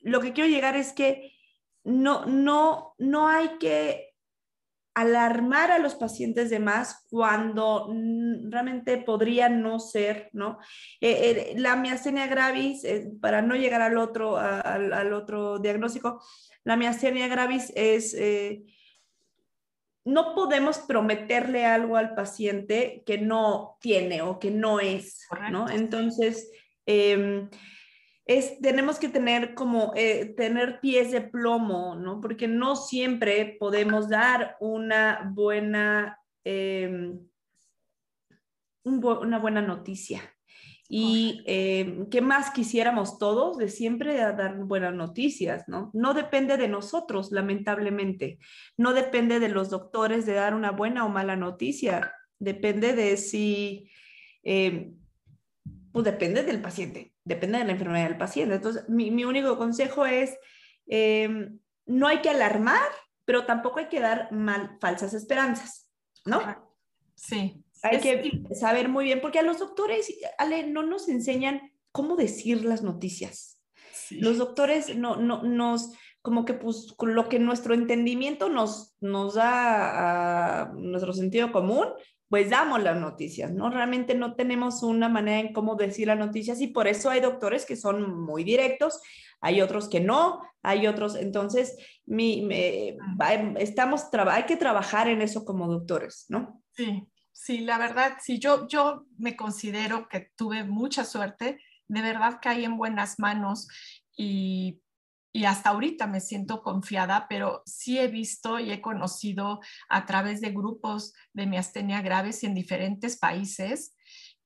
lo 0.01 0.21
que 0.21 0.33
quiero 0.33 0.49
llegar 0.49 0.77
es 0.77 0.93
que 0.93 1.33
no, 1.85 2.27
no, 2.27 2.95
no 2.99 3.29
hay 3.29 3.59
que 3.59 4.09
alarmar 4.99 5.71
a 5.71 5.79
los 5.79 5.95
pacientes 5.95 6.51
de 6.51 6.59
más 6.59 7.07
cuando 7.09 7.89
realmente 8.51 8.99
podría 8.99 9.49
no 9.49 9.79
ser, 9.79 10.29
¿no? 10.33 10.59
Eh, 11.01 11.53
eh, 11.53 11.55
la 11.57 11.77
miastenia 11.77 12.27
gravis, 12.27 12.83
eh, 12.83 13.09
para 13.21 13.41
no 13.41 13.55
llegar 13.55 13.81
al 13.81 13.97
otro, 13.97 14.37
al, 14.37 15.13
otro 15.13 15.61
diagnóstico, 15.61 16.21
la 16.65 16.77
miastenia 16.77 17.29
gravis 17.29 17.73
es, 17.77 18.17
no 20.05 20.35
podemos 20.35 20.79
prometerle 20.81 21.65
algo 21.65 21.97
al 21.97 22.17
paciente 22.17 23.05
que 23.07 23.19
no 23.19 23.79
tiene 23.81 24.23
o 24.23 24.41
que 24.41 24.51
no 24.51 24.81
es, 24.81 25.29
¿no? 25.53 25.71
Entonces, 25.71 26.51
em, 28.29 28.61
tenemos 28.61 28.99
que 28.99 29.09
tener 29.09 29.55
como, 29.55 29.93
eh, 29.97 30.35
tener 30.37 30.81
pies 30.81 31.11
de 31.11 31.23
plomo, 31.23 31.95
¿no? 31.95 32.21
Porque 32.21 32.47
no 32.47 32.77
siempre 32.77 33.57
podemos 33.59 34.11
dar 34.11 34.57
una 34.61 35.31
buena, 35.35 36.21
em, 36.45 37.19
una 38.85 39.39
buena 39.39 39.63
noticia. 39.63 40.21
Y 40.91 41.43
eh, 41.47 42.07
qué 42.11 42.21
más 42.21 42.51
quisiéramos 42.51 43.19
todos 43.19 43.57
de 43.57 43.69
siempre 43.69 44.17
dar 44.17 44.57
buenas 44.59 44.95
noticias, 44.95 45.65
¿no? 45.67 45.91
No 45.95 46.15
depende 46.15 46.57
de 46.59 46.69
nosotros, 46.69 47.33
lamentablemente. 47.33 48.39
No 48.77 48.93
depende 48.93 49.41
de 49.41 49.49
los 49.49 49.71
doctores 49.71 50.27
de 50.27 50.35
dar 50.35 50.55
una 50.55 50.71
buena 50.71 51.05
o 51.05 51.09
mala 51.09 51.37
noticia. 51.37 52.13
Depende 52.39 52.95
de 52.95 53.17
si, 53.17 53.91
pues 54.43 56.05
depende 56.05 56.43
del 56.43 56.61
paciente 56.63 57.13
depende 57.29 57.59
de 57.59 57.65
la 57.65 57.73
enfermedad 57.73 58.09
del 58.09 58.17
paciente. 58.17 58.57
Entonces, 58.57 58.89
mi, 58.89 59.25
único 59.25 59.57
consejo 59.59 60.07
es, 60.07 60.37
em, 60.87 61.59
no 61.87 62.09
hay 62.09 62.21
que 62.21 62.31
alarmar, 62.31 62.89
pero 63.25 63.45
tampoco 63.45 63.79
hay 63.79 63.89
que 63.89 64.01
dar 64.01 64.33
mal, 64.33 64.79
falsas 64.81 65.13
esperanzas, 65.13 65.91
¿no? 66.25 66.41
Sí. 67.15 67.63
Hay 67.83 68.01
que 68.01 68.55
saber 68.55 68.89
muy 68.89 69.05
bien, 69.05 69.21
porque 69.21 69.39
a 69.39 69.43
los 69.43 69.59
doctores, 69.59 70.13
Ale, 70.39 70.67
no 70.67 70.83
nos 70.83 71.09
enseñan 71.09 71.73
cómo 71.93 72.17
decir 72.17 72.65
las 72.65 72.83
noticias. 72.83 73.61
Los 74.11 74.39
doctores 74.39 74.97
no, 74.97 75.17
no, 75.17 75.43
nos, 75.43 75.93
como 76.23 76.45
que 76.45 76.55
pues 76.55 76.95
lo 77.01 77.29
que 77.29 77.39
nuestro 77.39 77.75
entendimiento 77.75 78.49
nos, 78.49 78.97
nos 79.01 79.35
da 79.35 80.63
a 80.63 80.73
nuestro 80.73 81.13
sentido 81.13 81.53
común, 81.53 81.87
pues 82.29 82.51
damos 82.51 82.83
las 82.83 82.97
noticias, 82.97 83.53
¿no? 83.53 83.71
Realmente 83.71 84.15
no 84.15 84.35
tenemos 84.35 84.83
una 84.83 85.09
manera 85.09 85.41
en 85.41 85.53
cómo 85.53 85.77
decir 85.77 86.09
las 86.09 86.19
noticias 86.19 86.61
y 86.61 86.69
por 86.69 86.87
eso 86.87 87.11
hay 87.11 87.21
doctores 87.21 87.65
que 87.65 87.77
son 87.77 88.21
muy 88.21 88.45
directos, 88.45 89.01
hay 89.41 89.63
otros 89.63 89.89
que 89.89 90.01
no, 90.01 90.43
hay 90.63 90.87
otros, 90.87 91.17
entonces 91.17 91.77
mi, 92.05 92.49
estamos, 93.57 94.07
hay 94.13 94.45
que 94.45 94.57
trabajar 94.57 95.09
en 95.09 95.23
eso 95.23 95.45
como 95.45 95.69
doctores, 95.69 96.27
¿no? 96.29 96.63
Sí, 96.73 97.09
sí, 97.33 97.59
la 97.61 97.79
verdad, 97.79 98.19
sí, 98.21 98.39
yo, 98.39 98.69
yo 98.69 99.07
me 99.17 99.37
considero 99.37 100.09
que 100.09 100.31
tuve 100.37 100.65
mucha 100.65 101.05
suerte, 101.05 101.61
de 101.87 102.03
verdad 102.03 102.41
caí 102.43 102.65
en 102.65 102.77
buenas 102.77 103.19
manos 103.19 103.69
y 104.17 104.81
y 105.39 105.45
hasta 105.45 105.71
ahorita 105.71 106.09
me 106.09 106.19
siento 106.19 106.65
confiada, 106.65 107.29
pero 107.29 107.63
sí 107.65 107.97
he 107.97 108.09
visto 108.09 108.59
y 108.59 108.73
he 108.73 108.81
conocido 108.81 109.61
a 109.89 110.05
través 110.05 110.41
de 110.41 110.51
grupos 110.51 111.15
de 111.33 111.47
miastenia 111.47 112.03
graves 112.03 112.43
en 112.43 112.55
diferentes 112.55 113.17
países 113.17 113.95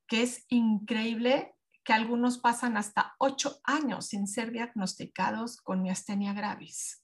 que 0.07 0.23
es 0.23 0.45
increíble 0.49 1.55
que 1.83 1.95
algunos 1.95 2.37
pasan 2.37 2.77
hasta 2.77 3.15
ocho 3.19 3.59
años 3.65 4.09
sin 4.09 4.27
ser 4.27 4.53
diagnosticados 4.53 5.57
con 5.63 5.81
miastenia 5.81 6.35
gravis. 6.35 7.03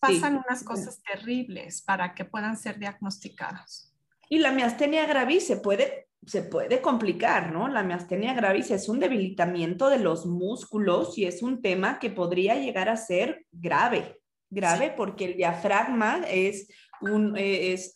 Pasan 0.00 0.42
unas 0.44 0.64
cosas 0.64 1.00
terribles 1.00 1.82
para 1.82 2.16
que 2.16 2.24
puedan 2.24 2.56
ser 2.56 2.80
diagnosticados. 2.80 3.94
Y 4.28 4.40
la 4.40 4.50
miastenia 4.50 5.06
gravis 5.06 5.46
se 5.46 5.58
puede 5.58 6.07
se 6.26 6.42
puede 6.42 6.80
complicar, 6.80 7.52
¿no? 7.52 7.68
La 7.68 7.82
miastenia 7.82 8.34
gravis 8.34 8.70
es 8.70 8.88
un 8.88 9.00
debilitamiento 9.00 9.88
de 9.88 9.98
los 9.98 10.26
músculos 10.26 11.16
y 11.16 11.24
es 11.24 11.42
un 11.42 11.62
tema 11.62 11.98
que 11.98 12.10
podría 12.10 12.54
llegar 12.56 12.88
a 12.88 12.96
ser 12.96 13.46
grave, 13.50 14.20
grave 14.50 14.92
porque 14.96 15.26
el 15.26 15.36
diafragma 15.36 16.22
es 16.28 16.68
un, 17.00 17.36
eh, 17.36 17.72
es, 17.72 17.94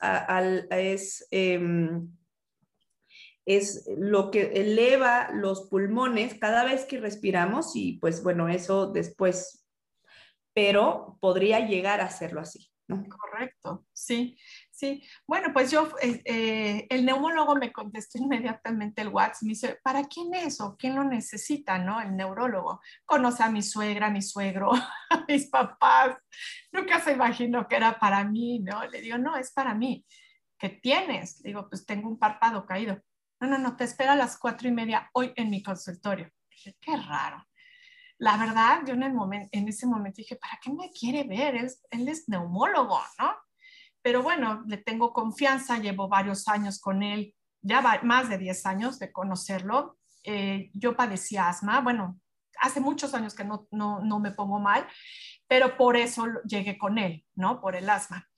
es, 0.71 1.27
em, 1.31 2.09
es 3.45 3.89
lo 3.97 4.31
que 4.31 4.53
eleva 4.55 5.31
los 5.33 5.69
pulmones 5.69 6.39
cada 6.39 6.65
vez 6.65 6.85
que 6.85 6.99
respiramos 6.99 7.73
y 7.75 7.99
pues 7.99 8.23
bueno, 8.23 8.49
eso 8.49 8.93
después, 8.93 9.67
pero 10.55 11.19
podría 11.21 11.67
llegar 11.67 12.01
a 12.01 12.11
serlo 12.11 12.41
así. 12.41 12.69
¿no? 12.87 13.05
Correcto, 13.09 13.87
sí. 13.93 14.37
Sí, 14.83 15.01
bueno, 15.29 15.53
pues 15.53 15.71
yo, 15.71 15.89
eh, 16.03 16.89
el 16.91 17.05
neumólogo 17.05 17.55
me 17.55 17.73
contestó 17.73 18.19
inmediatamente 18.21 19.03
el 19.03 19.11
WhatsApp, 19.11 19.43
me 19.43 19.51
dice, 19.51 19.79
¿para 19.81 20.03
quién 20.03 20.35
es 20.35 20.61
o 20.61 20.77
quién 20.77 20.97
lo 20.97 21.05
necesita, 21.05 21.79
no? 21.79 22.01
El 22.01 22.17
neurólogo. 22.17 22.81
Conoce 23.05 23.45
a 23.45 23.49
mi 23.49 23.63
suegra, 23.63 24.09
a 24.09 24.11
mi 24.11 24.23
suegro, 24.23 24.73
a 25.11 25.25
mis 25.29 25.49
papás. 25.49 26.17
Nunca 26.73 26.99
se 26.99 27.13
imaginó 27.13 27.69
que 27.69 27.77
era 27.77 27.97
para 28.01 28.25
mí, 28.25 28.59
¿no? 28.59 28.85
Le 28.89 29.01
digo, 29.01 29.19
no, 29.19 29.37
es 29.37 29.53
para 29.53 29.73
mí. 29.73 30.05
¿Qué 30.59 30.71
tienes? 30.71 31.41
Le 31.45 31.51
digo, 31.51 31.69
pues 31.69 31.87
tengo 31.87 32.09
un 32.09 32.19
párpado 32.19 32.67
caído. 32.67 33.01
No, 33.39 33.47
no, 33.47 33.59
no, 33.59 33.77
te 33.77 33.85
espero 33.85 34.11
a 34.11 34.17
las 34.17 34.37
cuatro 34.37 34.67
y 34.67 34.73
media 34.73 35.09
hoy 35.13 35.33
en 35.37 35.49
mi 35.49 35.63
consultorio. 35.63 36.29
Dije, 36.51 36.77
qué 36.81 36.97
raro. 36.97 37.47
La 38.19 38.37
verdad, 38.37 38.81
yo 38.85 38.95
en, 38.95 39.05
el 39.05 39.15
momento, 39.15 39.49
en 39.53 39.69
ese 39.69 39.87
momento 39.87 40.17
dije, 40.17 40.35
¿para 40.35 40.59
qué 40.61 40.73
me 40.73 40.91
quiere 40.91 41.23
ver? 41.23 41.55
Él, 41.55 41.71
él 41.93 42.09
es 42.09 42.29
neumólogo, 42.29 43.01
¿no? 43.21 43.33
Pero 44.03 44.23
bueno, 44.23 44.63
le 44.67 44.79
tengo 44.79 45.13
confianza, 45.13 45.79
llevo 45.79 46.09
varios 46.09 46.49
años 46.49 46.81
con 46.81 47.03
él, 47.03 47.35
ya 47.63 48.01
más 48.03 48.29
de 48.29 48.39
10 48.39 48.67
años 48.67 48.99
de 48.99 49.13
conocerlo. 49.13 49.99
Eh, 50.25 50.71
yo 50.75 50.97
padecía 50.97 51.49
asma, 51.49 51.81
bueno, 51.81 52.21
hace 52.61 52.81
muchos 52.81 53.15
años 53.15 53.35
que 53.35 53.45
no, 53.45 53.67
no, 53.71 54.01
no 54.01 54.19
me 54.19 54.33
pongo 54.33 54.59
mal, 54.59 54.87
pero 55.47 55.77
por 55.77 55.97
eso 55.97 56.27
llegué 56.45 56.79
con 56.79 56.99
él, 56.99 57.25
¿no? 57.35 57.61
Por 57.61 57.77
el 57.77 57.89
asma. 57.89 58.29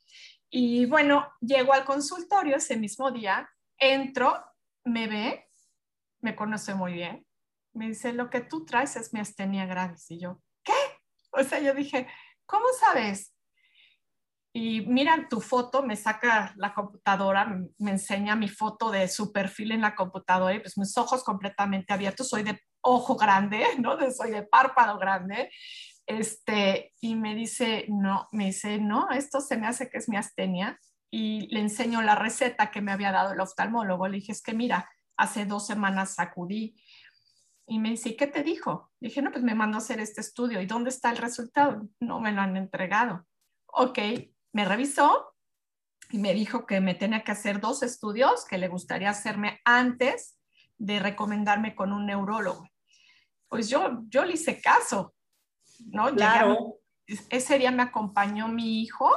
Y 0.51 0.87
bueno, 0.87 1.33
llego 1.41 1.73
al 1.73 1.85
consultorio 1.85 2.57
ese 2.57 2.77
mismo 2.77 3.11
día, 3.11 3.51
entro, 3.79 4.45
me 4.85 5.07
ve, 5.09 5.49
me 6.21 6.37
conoce 6.37 6.75
muy 6.75 6.93
bien, 6.93 7.27
me 7.73 7.89
dice, 7.89 8.13
lo 8.13 8.31
que 8.31 8.41
tú 8.41 8.65
traes 8.65 8.97
es 8.97 9.13
miastenia 9.13 9.67
gravis. 9.67 10.11
Y 10.11 10.21
yo, 10.21 10.41
¿qué? 10.63 10.73
O 11.33 11.43
sea, 11.43 11.59
yo 11.59 11.75
dije, 11.75 12.07
¿cómo 12.47 12.67
sabes? 12.79 13.34
Y 14.57 14.83
mira 14.83 15.27
tu 15.29 15.41
foto, 15.41 15.83
me 15.83 15.97
saca 15.97 16.55
la 16.57 16.73
computadora, 16.73 17.45
me 17.77 17.91
enseña 17.91 18.37
mi 18.37 18.49
foto 18.49 18.93
de 18.93 19.09
su 19.09 19.33
perfil 19.33 19.73
en 19.73 19.81
la 19.81 19.97
computadora 19.97 20.55
y 20.55 20.61
pues 20.61 20.79
mis 20.79 20.97
ojos 20.97 21.25
completamente 21.25 21.93
abiertos, 21.93 22.29
soy 22.29 22.45
de 22.45 22.61
ojo 22.81 23.17
grande, 23.17 23.65
¿no? 23.81 23.99
soy 24.13 24.31
de 24.31 24.45
párpado 24.45 24.97
grande. 24.97 25.51
Este, 26.07 26.93
y 27.01 27.17
me 27.17 27.35
dice, 27.35 27.87
no, 27.89 28.29
me 28.31 28.47
dice, 28.47 28.79
no, 28.79 29.11
esto 29.11 29.41
se 29.41 29.57
me 29.57 29.67
hace 29.67 29.91
que 29.91 29.99
es 29.99 30.09
mi 30.09 30.17
astenia. 30.17 30.79
Y 31.11 31.53
le 31.53 31.59
enseño 31.59 32.01
la 32.03 32.15
receta 32.15 32.71
que 32.71 32.81
me 32.81 32.93
había 32.93 33.11
dado 33.11 33.33
el 33.33 33.41
oftalmólogo. 33.41 34.07
Le 34.07 34.19
dije, 34.19 34.31
es 34.31 34.43
que 34.43 34.55
mira, 34.55 34.89
hace 35.17 35.47
dos 35.47 35.67
semanas 35.67 36.15
sacudí. 36.15 36.81
Y 37.67 37.81
me 37.81 37.91
dice, 37.91 38.11
¿y 38.11 38.17
qué 38.17 38.29
te 38.29 38.45
dijo? 38.45 38.93
Le 39.01 39.09
dije, 39.09 39.21
no, 39.21 39.33
pues 39.33 39.43
me 39.43 39.57
mandó 39.57 39.79
a 39.79 39.81
hacer 39.81 39.99
este 39.99 40.21
estudio. 40.21 40.61
¿Y 40.61 40.67
dónde 40.67 40.91
está 40.91 41.11
el 41.11 41.17
resultado? 41.17 41.89
No 41.99 42.21
me 42.21 42.31
lo 42.31 42.41
han 42.41 42.57
entregado. 42.57 43.27
Ok, 43.67 43.99
me 44.55 44.65
revisó 44.65 45.35
y 46.11 46.19
me 46.19 46.33
dijo 46.33 46.65
que 46.65 46.81
me 46.81 46.95
tenía 46.95 47.25
que 47.25 47.33
hacer 47.33 47.61
dos 47.61 47.83
estudios 47.83 48.47
que 48.47 48.57
le 48.57 48.69
gustaría 48.69 49.11
hacerme 49.11 49.61
antes 49.65 50.39
de 50.79 51.01
recomendarme 51.01 51.75
con 51.75 51.93
un 51.93 52.07
neurólogo. 52.07 52.69
Pues 53.49 53.69
yo, 53.69 54.03
yo 54.09 54.25
le 54.25 54.35
hice 54.35 54.61
caso, 54.61 55.15
¿no? 55.87 56.15
Claro. 56.15 56.79
ese 57.31 57.59
día 57.59 57.73
me 57.73 57.83
acompañó 57.83 58.47
mi 58.47 58.83
hijo 58.83 59.11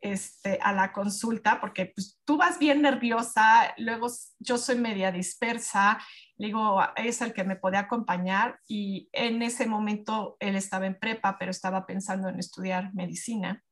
este, 0.00 0.58
a 0.62 0.72
la 0.72 0.92
consulta 0.92 1.60
porque 1.60 1.92
pues, 1.94 2.18
tú 2.24 2.38
vas 2.38 2.58
bien 2.58 2.80
nerviosa, 2.80 3.74
luego 3.76 4.06
yo 4.38 4.56
soy 4.56 4.76
media 4.76 5.12
dispersa, 5.12 5.98
le 6.36 6.46
digo, 6.46 6.80
es 6.96 7.20
el 7.20 7.34
que 7.34 7.44
me 7.44 7.56
podía 7.56 7.80
acompañar 7.80 8.58
y 8.66 9.10
en 9.12 9.42
ese 9.42 9.66
momento 9.66 10.38
él 10.40 10.56
estaba 10.56 10.86
en 10.86 10.98
prepa, 10.98 11.36
pero 11.38 11.50
estaba 11.50 11.84
pensando 11.84 12.28
en 12.30 12.38
estudiar 12.38 12.94
medicina. 12.94 13.62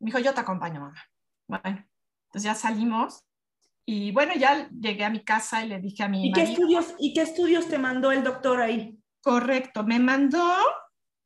Me 0.00 0.06
dijo, 0.06 0.18
yo 0.18 0.34
te 0.34 0.40
acompaño, 0.40 0.80
mamá. 0.80 1.02
Bueno, 1.48 1.84
entonces 2.26 2.42
ya 2.42 2.54
salimos 2.54 3.24
y 3.84 4.10
bueno, 4.12 4.34
ya 4.34 4.68
llegué 4.70 5.04
a 5.04 5.10
mi 5.10 5.24
casa 5.24 5.64
y 5.64 5.68
le 5.68 5.80
dije 5.80 6.02
a 6.02 6.08
mi 6.08 6.28
¿Y 6.28 6.32
qué 6.32 6.42
estudios 6.42 6.94
¿Y 6.98 7.14
qué 7.14 7.22
estudios 7.22 7.68
te 7.68 7.78
mandó 7.78 8.10
el 8.10 8.24
doctor 8.24 8.60
ahí? 8.60 8.98
Correcto, 9.22 9.84
me 9.84 9.98
mandó 9.98 10.44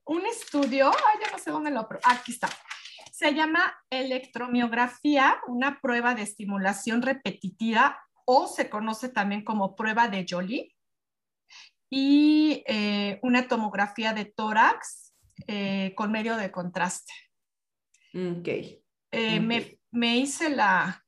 un 0.07 0.27
estudio, 0.27 0.91
ay, 0.91 1.21
ya 1.25 1.33
no 1.33 1.39
sé 1.39 1.51
dónde 1.51 1.71
lo, 1.71 1.89
aquí 2.05 2.33
está. 2.33 2.49
Se 3.13 3.35
llama 3.35 3.75
electromiografía, 3.91 5.41
una 5.47 5.81
prueba 5.81 6.15
de 6.15 6.23
estimulación 6.23 7.03
repetitiva 7.03 7.99
o 8.25 8.47
se 8.47 8.71
conoce 8.71 9.09
también 9.09 9.45
como 9.45 9.77
prueba 9.77 10.09
de 10.09 10.27
Jolie 10.29 10.75
y 11.91 12.63
eh, 12.67 13.19
una 13.23 13.49
tomografía 13.49 14.13
de 14.13 14.25
tórax 14.25 15.13
eh, 15.47 15.93
con 15.97 16.13
medio 16.13 16.37
de 16.37 16.51
contraste. 16.51 17.13
Ok. 18.15 18.49
Eh, 19.13 19.41
me, 19.41 19.79
me, 19.91 20.17
hice 20.19 20.51
la, 20.51 21.05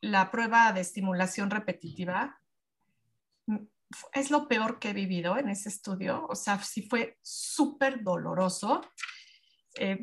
la 0.00 0.30
prueba 0.30 0.72
de 0.72 0.80
estimulación 0.80 1.50
repetitiva. 1.50 2.40
Es 4.12 4.30
lo 4.30 4.46
peor 4.48 4.78
que 4.78 4.90
he 4.90 4.94
vivido 4.94 5.36
en 5.36 5.48
ese 5.48 5.68
estudio. 5.68 6.26
O 6.28 6.34
sea, 6.34 6.62
sí 6.62 6.82
fue 6.82 7.18
súper 7.22 8.02
doloroso. 8.02 8.82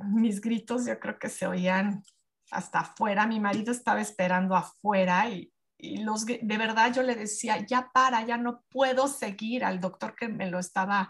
mis 0.06 0.42
gritos 0.42 0.86
yo 0.86 1.00
creo 1.00 1.18
que 1.18 1.30
se 1.30 1.48
oían 1.48 2.04
hasta 2.52 2.80
afuera. 2.80 3.26
Mi 3.26 3.40
marido 3.40 3.72
estaba 3.72 4.02
esperando 4.02 4.56
afuera 4.56 5.30
y 5.30 5.54
y 5.80 5.98
los, 5.98 6.26
de 6.26 6.58
verdad 6.58 6.92
yo 6.94 7.04
le 7.04 7.16
decía, 7.16 7.64
ya 7.66 7.92
para, 7.94 8.26
ya 8.26 8.38
no 8.38 8.64
puedo 8.70 9.08
seguir 9.08 9.64
al 9.64 9.80
doctor 9.80 10.16
que 10.16 10.28
me 10.28 10.50
lo 10.50 10.58
estaba 10.58 11.10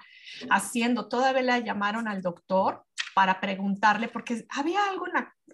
haciendo. 0.49 1.07
Todavía 1.07 1.41
le 1.41 1.63
llamaron 1.63 2.07
al 2.07 2.21
doctor 2.21 2.85
para 3.17 3.39
preguntarle, 3.39 4.09
porque 4.09 4.45
había 4.49 4.85
algo 4.87 5.05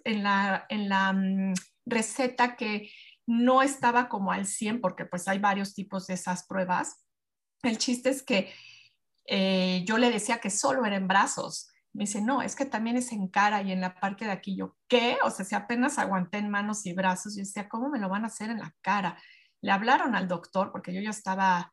en 0.04 0.22
la, 0.22 1.12
mm, 1.14 1.54
receta 1.86 2.56
que 2.56 2.90
no 3.26 3.62
estaba 3.62 4.10
como 4.10 4.32
al 4.32 4.44
100, 4.44 4.82
porque 4.82 5.06
pues 5.06 5.28
hay 5.28 5.38
varios 5.38 5.72
tipos 5.72 6.06
de 6.06 6.12
esas 6.12 6.46
pruebas. 6.46 7.06
El 7.62 7.78
chiste 7.78 8.10
es 8.10 8.22
que 8.22 8.52
eh, 9.26 9.82
yo 9.86 9.96
le 9.96 10.10
decía 10.10 10.40
que 10.40 10.50
solo 10.50 10.84
era 10.84 10.96
en 10.96 11.08
brazos 11.08 11.70
me 11.94 12.04
dice, 12.04 12.20
no, 12.20 12.42
es 12.42 12.56
que 12.56 12.66
también 12.66 12.96
es 12.96 13.12
en 13.12 13.28
cara 13.28 13.62
y 13.62 13.70
en 13.70 13.80
la 13.80 13.94
parte 13.94 14.24
de 14.24 14.32
aquí. 14.32 14.56
Yo, 14.56 14.76
¿qué? 14.88 15.16
O 15.24 15.30
sea, 15.30 15.44
si 15.44 15.54
apenas 15.54 15.98
aguanté 15.98 16.38
en 16.38 16.50
manos 16.50 16.84
y 16.86 16.92
brazos, 16.92 17.36
yo 17.36 17.40
decía, 17.42 17.68
¿cómo 17.68 17.88
me 17.88 18.00
lo 18.00 18.08
van 18.08 18.24
a 18.24 18.26
hacer 18.26 18.50
en 18.50 18.58
la 18.58 18.74
cara? 18.82 19.16
Le 19.62 19.70
hablaron 19.70 20.16
al 20.16 20.26
doctor 20.26 20.72
porque 20.72 20.92
yo 20.92 21.00
ya 21.00 21.10
estaba, 21.10 21.72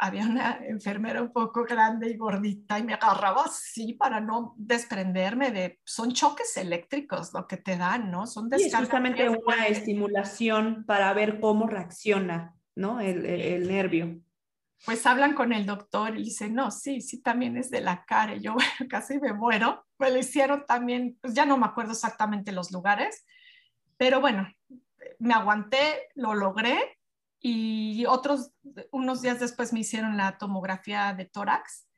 había 0.00 0.24
una 0.24 0.58
enfermera 0.66 1.22
un 1.22 1.32
poco 1.32 1.64
grande 1.64 2.10
y 2.10 2.16
gordita 2.16 2.78
y 2.78 2.82
me 2.82 2.94
agarraba 2.94 3.44
así 3.44 3.92
para 3.92 4.20
no 4.20 4.54
desprenderme 4.56 5.50
de, 5.50 5.80
son 5.84 6.12
choques 6.12 6.56
eléctricos 6.56 7.32
lo 7.32 7.46
que 7.46 7.58
te 7.58 7.76
dan, 7.76 8.10
¿no? 8.10 8.26
Son 8.26 8.50
sí, 8.50 8.64
es 8.64 8.74
justamente 8.74 9.28
una 9.28 9.66
estimulación 9.66 10.84
para 10.86 11.12
ver 11.12 11.38
cómo 11.38 11.66
reacciona, 11.66 12.54
¿no? 12.74 13.00
el, 13.00 13.26
el 13.26 13.68
nervio 13.68 14.20
pues 14.84 15.04
hablan 15.06 15.34
con 15.34 15.52
el 15.52 15.66
doctor 15.66 16.18
y 16.18 16.24
dice, 16.24 16.48
no, 16.48 16.70
sí, 16.70 17.00
sí, 17.02 17.20
también 17.20 17.56
es 17.56 17.70
de 17.70 17.80
la 17.80 18.04
cara. 18.04 18.34
Y 18.34 18.40
yo 18.40 18.56
casi 18.88 19.18
me 19.18 19.32
muero. 19.32 19.84
Me 19.98 20.10
lo 20.10 20.18
hicieron 20.18 20.64
también, 20.66 21.18
pues 21.20 21.34
ya 21.34 21.44
no 21.44 21.58
me 21.58 21.66
acuerdo 21.66 21.92
exactamente 21.92 22.52
los 22.52 22.70
lugares, 22.70 23.26
pero 23.98 24.20
bueno, 24.20 24.48
me 25.18 25.34
aguanté, 25.34 26.08
lo 26.14 26.34
logré 26.34 26.98
y 27.40 28.04
otros, 28.06 28.52
unos 28.92 29.22
días 29.22 29.40
después 29.40 29.72
me 29.72 29.80
hicieron 29.80 30.16
la 30.16 30.36
tomografía 30.38 31.14
de 31.14 31.24
tórax. 31.24 31.88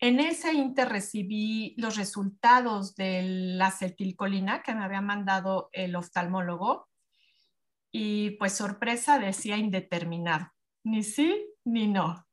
En 0.00 0.20
ese 0.20 0.52
inter 0.54 0.88
recibí 0.88 1.74
los 1.76 1.96
resultados 1.96 2.94
de 2.94 3.22
la 3.22 3.66
acetilcolina 3.66 4.62
que 4.62 4.74
me 4.74 4.84
había 4.84 5.00
mandado 5.00 5.68
el 5.72 5.96
oftalmólogo 5.96 6.88
y 7.90 8.30
pues 8.32 8.54
sorpresa 8.54 9.18
decía 9.18 9.56
indeterminado. 9.56 10.52
Ni 10.84 11.02
sí 11.02 11.44
ni 11.64 11.86
no, 11.86 12.26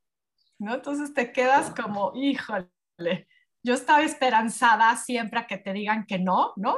¿no? 0.60 0.76
Entonces 0.76 1.14
te 1.14 1.32
quedas 1.34 1.72
como, 1.72 2.14
híjole, 2.16 3.28
yo 3.64 3.74
estaba 3.74 4.04
esperanzada 4.04 4.96
siempre 4.96 5.40
a 5.40 5.48
que 5.48 5.58
te 5.58 5.74
digan 5.74 6.06
que 6.06 6.20
no, 6.20 6.54
¿no? 6.56 6.78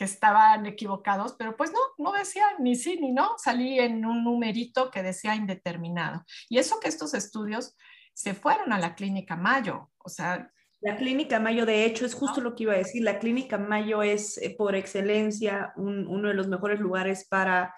Que 0.00 0.06
estaban 0.06 0.64
equivocados, 0.64 1.34
pero 1.38 1.58
pues 1.58 1.72
no, 1.72 1.78
no 1.98 2.12
decía 2.12 2.46
ni 2.58 2.74
sí 2.74 2.96
ni 2.98 3.12
no, 3.12 3.34
salí 3.36 3.78
en 3.78 4.06
un 4.06 4.24
numerito 4.24 4.90
que 4.90 5.02
decía 5.02 5.34
indeterminado. 5.34 6.24
Y 6.48 6.56
eso 6.56 6.80
que 6.80 6.88
estos 6.88 7.12
estudios 7.12 7.76
se 8.14 8.32
fueron 8.32 8.72
a 8.72 8.78
la 8.78 8.94
clínica 8.94 9.36
Mayo, 9.36 9.90
o 9.98 10.08
sea... 10.08 10.50
La 10.80 10.96
clínica 10.96 11.38
Mayo, 11.38 11.66
de 11.66 11.84
hecho, 11.84 12.06
es 12.06 12.14
justo 12.14 12.40
lo 12.40 12.54
que 12.54 12.62
iba 12.62 12.72
a 12.72 12.78
decir, 12.78 13.04
la 13.04 13.18
clínica 13.18 13.58
Mayo 13.58 14.02
es 14.02 14.38
eh, 14.38 14.54
por 14.56 14.74
excelencia 14.74 15.74
uno 15.76 16.28
de 16.28 16.34
los 16.34 16.48
mejores 16.48 16.80
lugares 16.80 17.26
para 17.28 17.74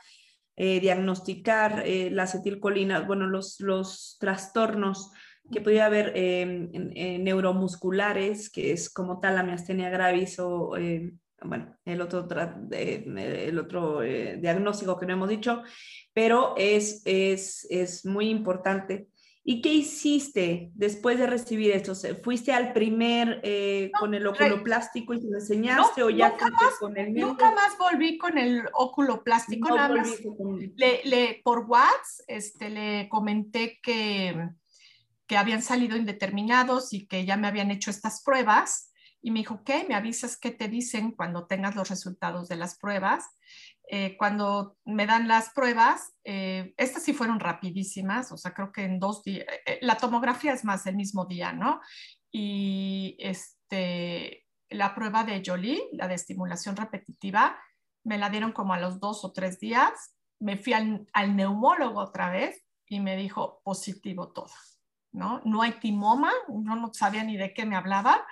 eh, 0.54 0.78
diagnosticar 0.78 1.82
eh, 1.84 2.08
la 2.12 2.22
acetilcolina, 2.22 3.00
bueno, 3.00 3.26
los, 3.26 3.58
los 3.58 4.16
trastornos 4.20 5.10
que 5.50 5.60
podía 5.60 5.86
haber 5.86 6.14
neuromusculares, 6.14 8.48
que 8.48 8.70
es 8.70 8.88
como 8.88 9.18
tal 9.18 9.34
la 9.34 9.42
miastenia 9.42 9.90
gravis 9.90 10.38
o, 10.38 10.76
bueno, 11.44 11.76
el 11.84 12.00
otro, 12.00 12.26
el 12.70 13.58
otro 13.58 14.02
eh, 14.02 14.38
diagnóstico 14.40 14.98
que 14.98 15.06
no 15.06 15.14
hemos 15.14 15.28
dicho, 15.28 15.62
pero 16.12 16.54
es, 16.56 17.02
es, 17.04 17.66
es 17.70 18.04
muy 18.04 18.28
importante 18.28 19.08
¿Y 19.44 19.60
qué 19.60 19.74
hiciste 19.74 20.70
después 20.74 21.18
de 21.18 21.26
recibir 21.26 21.72
esto? 21.72 21.94
¿Fuiste 22.22 22.52
al 22.52 22.72
primer 22.72 23.40
eh, 23.42 23.90
con 23.98 24.14
el 24.14 24.24
óculo 24.24 24.62
plástico 24.62 25.14
y 25.14 25.20
te 25.20 25.26
lo 25.28 25.38
enseñaste 25.38 26.04
o 26.04 26.10
ya 26.10 26.30
más, 26.30 26.74
con 26.78 26.96
el 26.96 27.10
mismo? 27.10 27.30
Nunca 27.30 27.50
más 27.50 27.76
volví 27.76 28.18
con 28.18 28.38
el 28.38 28.62
óculo 28.72 29.24
plástico, 29.24 29.74
nada 29.74 29.96
más. 29.96 30.08
Le, 30.76 31.40
por 31.42 31.66
WhatsApp 31.66 32.24
este, 32.28 32.70
le 32.70 33.08
comenté 33.08 33.80
que, 33.82 34.48
que 35.26 35.36
habían 35.36 35.62
salido 35.62 35.96
indeterminados 35.96 36.92
y 36.92 37.08
que 37.08 37.24
ya 37.24 37.36
me 37.36 37.48
habían 37.48 37.72
hecho 37.72 37.90
estas 37.90 38.22
pruebas. 38.22 38.91
Y 39.22 39.30
me 39.30 39.38
dijo, 39.38 39.62
¿qué? 39.64 39.84
¿Me 39.88 39.94
avisas 39.94 40.36
qué 40.36 40.50
te 40.50 40.68
dicen 40.68 41.12
cuando 41.12 41.46
tengas 41.46 41.76
los 41.76 41.88
resultados 41.88 42.48
de 42.48 42.56
las 42.56 42.76
pruebas? 42.76 43.24
Eh, 43.88 44.16
cuando 44.16 44.78
me 44.84 45.06
dan 45.06 45.28
las 45.28 45.50
pruebas, 45.50 46.14
eh, 46.24 46.74
estas 46.76 47.02
sí 47.02 47.12
fueron 47.12 47.40
rapidísimas, 47.40 48.32
o 48.32 48.36
sea, 48.36 48.54
creo 48.54 48.72
que 48.72 48.84
en 48.84 48.98
dos 48.98 49.22
días, 49.22 49.46
eh, 49.66 49.78
la 49.82 49.96
tomografía 49.96 50.52
es 50.52 50.64
más 50.64 50.86
el 50.86 50.96
mismo 50.96 51.26
día, 51.26 51.52
¿no? 51.52 51.80
Y 52.30 53.16
este, 53.18 54.46
la 54.70 54.94
prueba 54.94 55.24
de 55.24 55.42
Jolie, 55.44 55.88
la 55.92 56.08
de 56.08 56.14
estimulación 56.14 56.76
repetitiva, 56.76 57.58
me 58.04 58.18
la 58.18 58.30
dieron 58.30 58.52
como 58.52 58.72
a 58.72 58.80
los 58.80 58.98
dos 58.98 59.24
o 59.24 59.32
tres 59.32 59.60
días, 59.60 60.16
me 60.40 60.56
fui 60.56 60.72
al, 60.72 61.06
al 61.12 61.36
neumólogo 61.36 62.00
otra 62.00 62.30
vez 62.30 62.64
y 62.86 62.98
me 63.00 63.16
dijo 63.16 63.60
positivo 63.62 64.32
todo, 64.32 64.50
¿no? 65.12 65.42
No 65.44 65.62
hay 65.62 65.72
timoma, 65.72 66.32
yo 66.48 66.76
no 66.76 66.92
sabía 66.94 67.24
ni 67.24 67.36
de 67.36 67.52
qué 67.52 67.66
me 67.66 67.76
hablaba, 67.76 68.26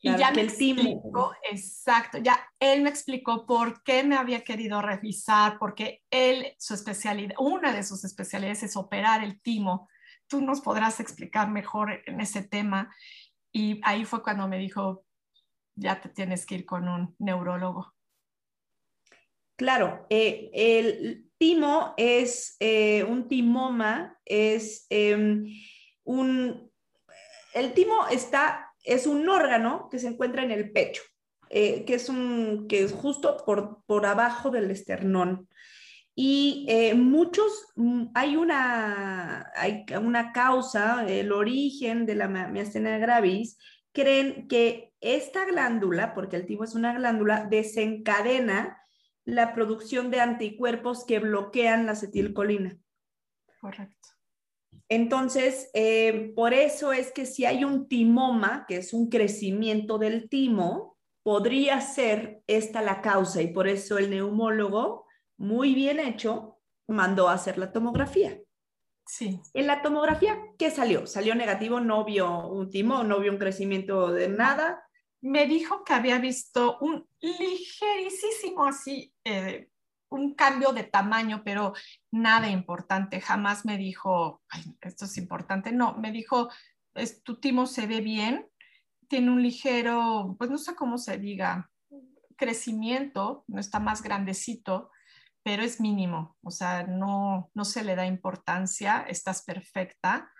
y 0.00 0.16
ya 0.16 0.30
me 0.30 0.42
explicó, 0.42 1.34
exacto, 1.50 2.18
ya 2.18 2.38
él 2.60 2.82
me 2.82 2.88
explicó 2.88 3.46
por 3.46 3.82
qué 3.82 4.04
me 4.04 4.16
había 4.16 4.44
querido 4.44 4.80
revisar, 4.80 5.58
porque 5.58 6.02
él, 6.10 6.54
su 6.58 6.74
especialidad, 6.74 7.34
una 7.38 7.72
de 7.72 7.82
sus 7.82 8.04
especialidades 8.04 8.62
es 8.62 8.76
operar 8.76 9.24
el 9.24 9.40
timo. 9.40 9.88
Tú 10.28 10.40
nos 10.40 10.60
podrás 10.60 11.00
explicar 11.00 11.50
mejor 11.50 12.02
en 12.06 12.20
ese 12.20 12.42
tema. 12.42 12.94
Y 13.50 13.80
ahí 13.82 14.04
fue 14.04 14.22
cuando 14.22 14.46
me 14.46 14.58
dijo, 14.58 15.04
ya 15.74 16.00
te 16.00 16.10
tienes 16.10 16.46
que 16.46 16.56
ir 16.56 16.64
con 16.64 16.88
un 16.88 17.16
neurólogo. 17.18 17.92
Claro, 19.56 20.06
eh, 20.10 20.50
el 20.52 21.28
timo 21.38 21.94
es 21.96 22.56
eh, 22.60 23.02
un 23.02 23.26
timoma, 23.26 24.16
es 24.24 24.86
em, 24.90 25.44
un... 26.04 26.70
El 27.52 27.72
timo 27.72 28.06
está 28.06 28.67
es 28.88 29.06
un 29.06 29.28
órgano 29.28 29.88
que 29.90 29.98
se 29.98 30.08
encuentra 30.08 30.42
en 30.42 30.50
el 30.50 30.72
pecho, 30.72 31.02
eh, 31.50 31.84
que, 31.84 31.94
es 31.94 32.08
un, 32.08 32.66
que 32.68 32.82
es 32.82 32.92
justo 32.92 33.36
por, 33.44 33.82
por 33.84 34.06
abajo 34.06 34.50
del 34.50 34.70
esternón. 34.70 35.48
Y 36.14 36.66
eh, 36.68 36.94
muchos, 36.94 37.66
mm, 37.76 38.06
hay 38.14 38.36
una, 38.36 39.52
hay 39.54 39.84
una 40.02 40.32
causa, 40.32 41.06
el 41.06 41.32
origen 41.32 42.06
de 42.06 42.14
la 42.14 42.28
miastenia 42.28 42.98
gravis, 42.98 43.58
creen 43.92 44.48
que 44.48 44.92
esta 45.00 45.44
glándula, 45.44 46.14
porque 46.14 46.36
el 46.36 46.46
timo 46.46 46.64
es 46.64 46.74
una 46.74 46.94
glándula, 46.94 47.46
desencadena 47.48 48.82
la 49.24 49.54
producción 49.54 50.10
de 50.10 50.20
anticuerpos 50.20 51.04
que 51.04 51.18
bloquean 51.18 51.84
la 51.84 51.92
acetilcolina. 51.92 52.78
Correcto. 53.60 54.17
Entonces, 54.88 55.70
eh, 55.74 56.32
por 56.34 56.54
eso 56.54 56.92
es 56.92 57.12
que 57.12 57.26
si 57.26 57.44
hay 57.44 57.64
un 57.64 57.88
timoma, 57.88 58.64
que 58.66 58.76
es 58.78 58.94
un 58.94 59.08
crecimiento 59.08 59.98
del 59.98 60.28
timo, 60.28 60.96
podría 61.22 61.80
ser 61.82 62.42
esta 62.46 62.80
la 62.80 63.02
causa 63.02 63.42
y 63.42 63.48
por 63.48 63.68
eso 63.68 63.98
el 63.98 64.08
neumólogo, 64.08 65.06
muy 65.36 65.74
bien 65.74 66.00
hecho, 66.00 66.58
mandó 66.86 67.28
a 67.28 67.34
hacer 67.34 67.58
la 67.58 67.70
tomografía. 67.70 68.40
Sí. 69.06 69.40
En 69.54 69.66
la 69.66 69.82
tomografía, 69.82 70.38
¿qué 70.58 70.70
salió? 70.70 71.06
¿Salió 71.06 71.34
negativo? 71.34 71.80
¿No 71.80 72.04
vio 72.04 72.48
un 72.48 72.70
timo? 72.70 73.04
¿No 73.04 73.20
vio 73.20 73.32
un 73.32 73.38
crecimiento 73.38 74.10
de 74.12 74.28
nada? 74.28 74.82
Me 75.20 75.46
dijo 75.46 75.84
que 75.84 75.92
había 75.94 76.18
visto 76.18 76.78
un 76.80 77.06
ligerísimo 77.20 78.64
así 78.64 79.12
eh, 79.24 79.68
un 80.10 80.34
cambio 80.34 80.72
de 80.72 80.84
tamaño, 80.84 81.42
pero 81.44 81.74
nada 82.10 82.48
importante. 82.48 83.20
Jamás 83.20 83.64
me 83.64 83.76
dijo, 83.76 84.42
esto 84.80 85.04
es 85.04 85.16
importante. 85.18 85.72
No, 85.72 85.94
me 85.94 86.12
dijo, 86.12 86.48
tu 87.22 87.40
timo 87.40 87.66
se 87.66 87.86
ve 87.86 88.00
bien, 88.00 88.46
tiene 89.08 89.30
un 89.30 89.42
ligero, 89.42 90.36
pues 90.38 90.50
no 90.50 90.58
sé 90.58 90.74
cómo 90.74 90.98
se 90.98 91.18
diga, 91.18 91.70
crecimiento, 92.36 93.44
no 93.48 93.60
está 93.60 93.80
más 93.80 94.02
grandecito, 94.02 94.90
pero 95.42 95.62
es 95.62 95.80
mínimo, 95.80 96.36
o 96.42 96.50
sea, 96.50 96.84
no, 96.86 97.50
no 97.54 97.64
se 97.64 97.82
le 97.82 97.96
da 97.96 98.06
importancia, 98.06 99.04
estás 99.08 99.44
perfecta 99.44 100.30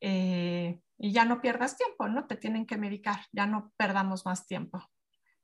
eh, 0.00 0.80
y 0.98 1.12
ya 1.12 1.24
no 1.24 1.40
pierdas 1.40 1.76
tiempo, 1.76 2.08
¿no? 2.08 2.26
Te 2.26 2.36
tienen 2.36 2.66
que 2.66 2.76
medicar, 2.76 3.20
ya 3.32 3.46
no 3.46 3.72
perdamos 3.76 4.26
más 4.26 4.46
tiempo. 4.46 4.82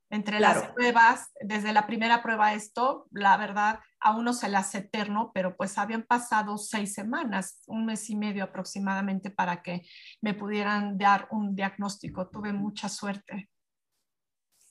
Entre 0.09 0.39
las 0.39 0.69
pruebas, 0.69 1.33
desde 1.41 1.73
la 1.73 1.87
primera 1.87 2.23
prueba 2.23 2.55
esto, 2.55 3.07
la 3.11 3.37
verdad, 3.37 3.81
a 3.99 4.17
uno 4.17 4.33
se 4.33 4.49
le 4.49 4.57
hace 4.57 4.79
eterno, 4.79 5.33
pero 5.35 5.57
pues 5.57 5.79
habían 5.79 6.05
pasado 6.05 6.59
seis 6.59 6.95
semanas, 6.95 7.63
un 7.67 7.87
mes 7.87 8.09
y 8.09 8.17
medio 8.17 8.45
aproximadamente 8.45 9.31
para 9.31 9.63
que 9.63 9.83
me 10.21 10.35
pudieran 10.35 10.97
dar 10.97 11.27
un 11.33 11.57
diagnóstico. 11.57 12.29
Tuve 12.29 12.53
mucha 12.53 12.89
suerte. 12.89 13.51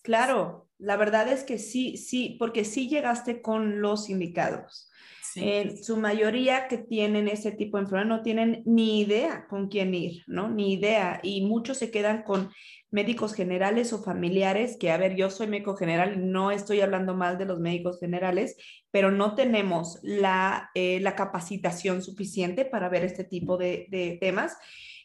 Claro, 0.06 0.70
la 0.78 0.98
verdad 0.98 1.28
es 1.30 1.44
que 1.44 1.58
sí, 1.58 1.98
sí, 1.98 2.36
porque 2.38 2.64
sí 2.64 2.88
llegaste 2.88 3.42
con 3.42 3.82
los 3.82 4.08
indicados. 4.08 4.92
En 5.36 5.84
su 5.84 5.98
mayoría 5.98 6.68
que 6.68 6.78
tienen 6.78 7.28
ese 7.28 7.52
tipo 7.52 7.76
de 7.76 7.84
enfermedad 7.84 8.08
no 8.08 8.22
tienen 8.22 8.62
ni 8.66 9.02
idea 9.02 9.48
con 9.50 9.68
quién 9.68 9.96
ir, 9.96 10.24
¿no? 10.28 10.48
Ni 10.48 10.74
idea. 10.74 11.20
Y 11.24 11.42
muchos 11.42 11.80
se 11.80 11.90
quedan 11.90 12.22
con 12.22 12.52
médicos 12.92 13.34
generales 13.34 13.92
o 13.94 14.04
familiares, 14.04 14.78
que 14.80 14.92
a 14.92 14.98
ver, 14.98 15.16
yo 15.16 15.32
soy 15.32 15.48
médico 15.48 15.76
general, 15.76 16.32
no 16.32 16.52
estoy 16.52 16.82
hablando 16.82 17.16
mal 17.16 17.40
de 17.40 17.46
los 17.46 17.60
médicos 17.60 18.00
generales, 18.00 18.56
pero 18.92 19.10
no 19.10 19.34
tenemos 19.34 20.00
la, 20.04 20.70
eh, 20.76 21.00
la 21.02 21.16
capacitación 21.16 22.04
suficiente 22.04 22.64
para 22.64 22.90
ver 22.90 23.04
este 23.04 23.24
tipo 23.24 23.58
de, 23.58 23.88
de 23.90 24.20
temas. 24.22 24.56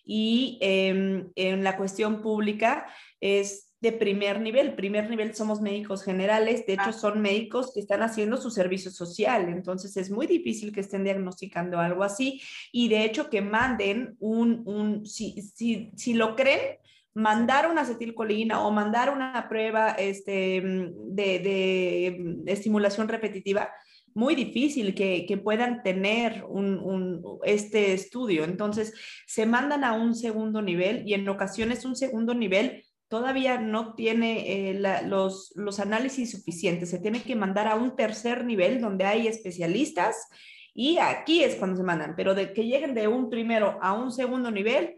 Y 0.04 0.58
em, 0.60 1.32
en 1.36 1.64
la 1.64 1.78
cuestión 1.78 2.20
pública 2.20 2.86
es 3.20 3.69
de 3.80 3.92
primer 3.92 4.40
nivel. 4.40 4.74
Primer 4.74 5.08
nivel 5.08 5.34
somos 5.34 5.60
médicos 5.60 6.02
generales, 6.02 6.66
de 6.66 6.74
hecho 6.74 6.90
ah. 6.90 6.92
son 6.92 7.20
médicos 7.20 7.72
que 7.72 7.80
están 7.80 8.02
haciendo 8.02 8.36
su 8.36 8.50
servicio 8.50 8.90
social, 8.90 9.48
entonces 9.48 9.96
es 9.96 10.10
muy 10.10 10.26
difícil 10.26 10.72
que 10.72 10.80
estén 10.80 11.04
diagnosticando 11.04 11.78
algo 11.78 12.04
así 12.04 12.40
y 12.72 12.88
de 12.88 13.04
hecho 13.04 13.30
que 13.30 13.40
manden 13.40 14.16
un, 14.20 14.62
un 14.66 15.06
si, 15.06 15.40
si, 15.42 15.90
si 15.96 16.14
lo 16.14 16.36
creen, 16.36 16.78
mandar 17.14 17.70
una 17.70 17.80
acetilcolina 17.80 18.64
o 18.64 18.70
mandar 18.70 19.10
una 19.10 19.48
prueba 19.48 19.90
este, 19.92 20.62
de, 20.62 21.38
de, 21.38 22.42
estimulación 22.46 23.08
repetitiva, 23.08 23.70
muy 24.14 24.34
difícil 24.34 24.94
que, 24.94 25.24
que 25.26 25.36
puedan 25.36 25.82
tener 25.82 26.44
un, 26.48 26.78
un, 26.78 27.22
este 27.44 27.92
estudio. 27.92 28.44
Entonces, 28.44 28.92
se 29.26 29.46
mandan 29.46 29.84
a 29.84 29.92
un 29.92 30.14
segundo 30.14 30.62
nivel 30.62 31.02
y 31.06 31.14
en 31.14 31.28
ocasiones 31.28 31.84
un 31.84 31.96
segundo 31.96 32.34
nivel 32.34 32.84
todavía 33.10 33.58
no 33.58 33.94
tiene 33.94 34.70
eh, 34.70 35.02
los, 35.04 35.52
los 35.56 35.80
análisis 35.80 36.30
suficientes. 36.30 36.90
Se 36.90 37.00
tiene 37.00 37.22
que 37.22 37.34
mandar 37.34 37.66
a 37.66 37.74
un 37.74 37.96
tercer 37.96 38.44
nivel 38.44 38.80
donde 38.80 39.04
hay 39.04 39.26
especialistas 39.26 40.28
y 40.72 40.98
aquí 40.98 41.42
es 41.42 41.56
cuando 41.56 41.76
se 41.76 41.82
mandan, 41.82 42.14
pero 42.16 42.36
de 42.36 42.52
que 42.52 42.64
lleguen 42.64 42.94
de 42.94 43.08
un 43.08 43.28
primero 43.28 43.78
a 43.82 43.94
un 43.94 44.12
segundo 44.12 44.52
nivel, 44.52 44.96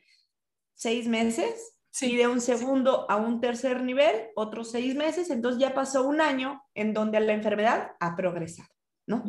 seis 0.75 1.09
meses, 1.09 1.73
y 2.01 2.17
de 2.17 2.27
un 2.27 2.41
segundo 2.41 3.11
a 3.11 3.17
un 3.17 3.41
tercer 3.41 3.83
nivel, 3.83 4.29
otros 4.35 4.71
seis 4.71 4.95
meses, 4.95 5.31
entonces 5.31 5.61
ya 5.61 5.75
pasó 5.75 6.07
un 6.07 6.21
año 6.21 6.63
en 6.75 6.95
donde 6.95 7.21
la 7.21 7.33
enfermedad 7.33 7.93
ha 8.01 8.15
progresado, 8.15 8.69
¿no? 9.07 9.25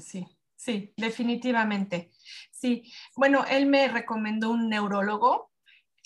sí, 0.00 0.26
sí, 0.56 0.92
definitivamente. 0.96 2.10
Sí, 2.50 2.92
bueno, 3.16 3.44
él 3.50 3.66
me 3.66 3.88
recomendó 3.88 4.50
un 4.50 4.68
neurólogo 4.68 5.47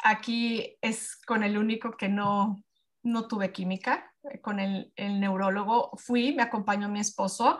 aquí 0.02 0.76
es 0.80 1.16
con 1.16 1.42
el 1.42 1.56
único 1.56 1.96
que 1.96 2.08
no, 2.08 2.62
no 3.02 3.28
tuve 3.28 3.52
química, 3.52 4.12
eh, 4.30 4.40
con 4.40 4.60
el, 4.60 4.92
el 4.96 5.20
neurólogo. 5.20 5.92
Fui, 5.96 6.34
me 6.34 6.42
acompañó 6.42 6.88
mi 6.88 7.00
esposo. 7.00 7.58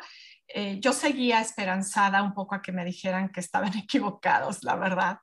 Eh, 0.49 0.79
yo 0.81 0.93
seguía 0.93 1.41
esperanzada 1.41 2.23
un 2.23 2.35
poco 2.35 2.55
a 2.55 2.63
que 2.63 2.73
me 2.73 2.85
dijeran 2.85 3.31
que 3.31 3.41
estaban 3.41 3.73
equivocados, 3.79 4.63
la 4.63 4.77
verdad. 4.77 5.19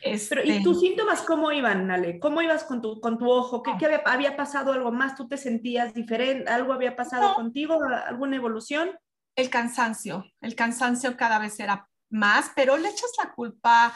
Pero, 0.00 0.44
¿y 0.44 0.50
este 0.50 0.62
tus 0.62 0.80
síntomas 0.80 1.22
cómo 1.22 1.50
iban, 1.50 1.90
Ale? 1.90 2.20
¿Cómo 2.20 2.40
ibas 2.40 2.62
con 2.62 2.80
tu, 2.80 3.00
con 3.00 3.18
tu 3.18 3.28
ojo? 3.28 3.64
¿Qué, 3.64 3.72
había, 3.84 4.02
había, 4.06 4.36
pasado 4.36 4.72
algo 4.72 4.92
más? 4.92 5.16
¿Tú 5.16 5.26
te 5.26 5.36
sentías 5.36 5.92
diferente? 5.92 6.48
¿Algo 6.48 6.72
había 6.72 6.94
pasado 6.94 7.34
contigo? 7.34 7.82
¿Alguna 7.82 8.36
evolución? 8.36 8.90
El 9.34 9.50
cansancio. 9.50 10.24
El 10.40 10.54
cansancio 10.54 11.16
cada 11.16 11.40
vez 11.40 11.58
era 11.58 11.88
más, 12.10 12.52
pero 12.54 12.76
le 12.76 12.88
echas 12.88 13.10
la 13.22 13.32
culpa 13.32 13.92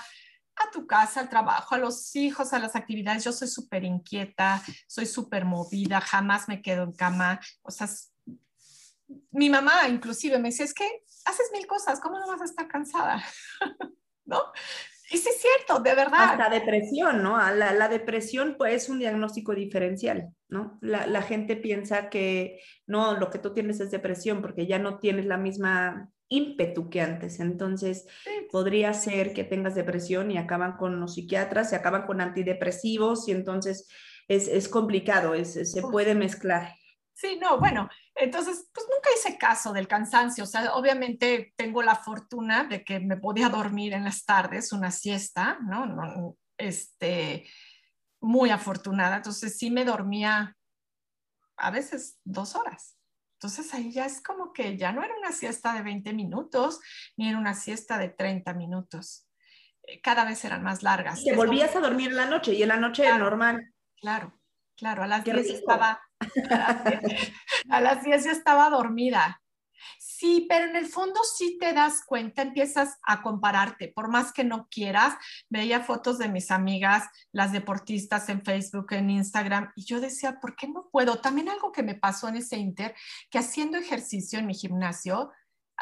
a 0.57 0.71
tu 0.71 0.87
casa, 0.87 1.21
al 1.21 1.29
trabajo, 1.29 1.75
a 1.75 1.79
los 1.79 2.15
hijos, 2.17 2.53
a 2.53 2.59
las 2.59 2.77
actividades. 2.77 3.25
Yo 3.25 3.33
soy 3.33 3.49
súper 3.49 3.85
inquieta, 3.85 4.63
soy 4.87 5.07
súper 5.07 5.45
movida, 5.45 6.01
jamás 6.01 6.49
me 6.49 6.63
quedo 6.63 6.85
en 6.85 6.93
cama. 6.93 7.41
O 7.63 7.71
sea, 7.71 7.89
mi 9.31 9.51
mamá 9.51 9.89
inclusive 9.89 10.39
me 10.39 10.49
dice, 10.49 10.65
es 10.65 10.75
que 10.75 10.89
haces 11.25 11.51
mil 11.53 11.67
cosas, 11.67 12.01
¿cómo 12.01 12.19
no 12.19 12.27
vas 12.27 12.41
a 12.41 12.45
estar 12.45 12.69
cansada? 12.69 13.23
¿No? 14.25 14.41
Y 15.11 15.19
sí 15.19 15.29
es 15.29 15.43
cierto, 15.43 15.83
de 15.83 15.95
verdad. 15.95 16.39
La 16.39 16.49
depresión, 16.49 17.23
¿no? 17.23 17.37
La, 17.37 17.73
la 17.73 17.89
depresión 17.89 18.55
pues 18.57 18.85
es 18.85 18.89
un 18.89 18.99
diagnóstico 18.99 19.55
diferencial, 19.55 20.31
¿no? 20.49 20.79
La, 20.81 21.07
la, 21.07 21.21
gente 21.21 21.57
piensa 21.57 22.09
que 22.09 22.61
no, 22.87 23.19
lo 23.19 23.29
que 23.29 23.39
tú 23.39 23.53
tienes 23.53 23.79
es 23.81 23.91
depresión 23.91 24.41
porque 24.41 24.67
ya 24.67 24.79
no 24.79 24.99
tienes 25.01 25.27
la 25.27 25.37
misma 25.37 26.09
ímpetu 26.33 26.89
que 26.89 27.01
antes. 27.01 27.41
Entonces, 27.41 28.07
podría 28.51 28.95
ser 28.95 29.33
que 29.33 29.45
tengas 29.45 29.75
depresión 29.75 30.31
y 30.31 30.39
acaban 30.39 30.77
con 30.77 31.01
los 31.01 31.15
psiquiatras, 31.15 31.71
se 31.71 31.77
acaban 31.77 32.07
con 32.07 32.21
antidepresivos 32.21 33.29
y 33.29 33.33
entonces 33.33 33.89
es, 34.29 34.49
es 34.49 34.69
complicado, 34.69 35.35
es, 35.35 35.53
se 35.71 35.83
puede 35.83 36.15
mezclar. 36.15 36.75
Sí, 37.15 37.39
no, 37.41 37.59
bueno, 37.59 37.89
entonces, 38.15 38.69
pues 38.75 38.87
nunca 38.91 39.11
hice 39.17 39.39
caso 39.39 39.73
del 39.73 39.87
cansancio. 39.87 40.45
O 40.45 40.47
sea, 40.47 40.75
obviamente 40.75 41.53
tengo 41.57 41.83
la 41.83 41.95
fortuna 41.95 42.65
de 42.65 42.83
que 42.83 42.99
me 43.01 43.17
podía 43.17 43.49
dormir 43.49 43.93
en 43.93 44.05
las 44.05 44.25
tardes, 44.25 44.73
una 44.73 44.91
siesta, 44.91 45.59
¿no? 45.63 45.87
no 45.87 46.37
este, 46.59 47.47
muy 48.21 48.51
afortunada. 48.51 49.17
Entonces, 49.17 49.57
sí 49.57 49.71
me 49.71 49.85
dormía 49.85 50.57
a 51.57 51.71
veces 51.71 52.19
dos 52.25 52.57
horas. 52.57 52.97
Entonces 53.43 53.75
ahí 53.75 53.91
ya 53.91 54.07
es 54.07 54.23
como 54.23 54.53
que 54.53 54.77
ya 54.77 54.93
no 54.93 55.03
era 55.03 55.17
una 55.17 55.33
siesta 55.33 55.75
de 55.75 55.83
20 55.83 56.13
minutos, 56.13 56.79
ni 57.17 57.29
era 57.29 57.39
una 57.39 57.55
siesta 57.55 57.99
de 57.99 58.09
30 58.09 58.55
minutos. 58.55 59.27
Eh, 59.83 60.01
cada 60.01 60.25
vez 60.25 60.45
eran 60.45 60.63
más 60.63 60.85
largas. 60.85 61.25
Te 61.25 61.35
volvías 61.35 61.75
a 61.75 61.81
dormir 61.81 62.11
en 62.11 62.17
la 62.19 62.27
noche 62.27 62.55
y 62.55 62.63
en 62.63 62.69
la 62.69 62.77
noche 62.77 63.03
claro, 63.03 63.25
normal. 63.25 63.75
Claro, 63.97 64.41
claro, 64.77 65.03
a 65.03 65.09
las 65.09 65.25
10 65.25 65.39
estaba, 65.39 66.01
a 67.69 67.81
las 67.81 68.05
10 68.05 68.27
estaba 68.27 68.71
dormida. 68.71 69.42
Sí, 70.23 70.47
pero 70.49 70.67
en 70.67 70.77
el 70.77 70.87
fondo 70.87 71.19
sí 71.25 71.59
te 71.59 71.73
das 71.73 72.05
cuenta, 72.07 72.43
empiezas 72.43 72.97
a 73.03 73.23
compararte, 73.23 73.89
por 73.89 74.09
más 74.09 74.33
que 74.33 74.45
no 74.45 74.69
quieras. 74.71 75.15
Veía 75.51 75.81
fotos 75.81 76.17
de 76.19 76.29
mis 76.29 76.53
amigas, 76.53 77.09
las 77.33 77.51
deportistas 77.51 78.29
en 78.29 78.45
Facebook, 78.45 78.93
en 78.93 79.11
Instagram, 79.11 79.73
y 79.75 79.85
yo 79.85 80.01
decía, 80.01 80.39
¿por 80.39 80.55
qué 80.55 80.69
no 80.69 80.89
puedo? 80.93 81.21
También 81.21 81.49
algo 81.49 81.73
que 81.73 81.83
me 81.83 81.97
pasó 81.97 82.29
en 82.29 82.37
ese 82.37 82.57
inter, 82.57 82.95
que 83.33 83.41
haciendo 83.41 83.79
ejercicio 83.79 84.39
en 84.39 84.47
mi 84.47 84.55
gimnasio, 84.55 85.33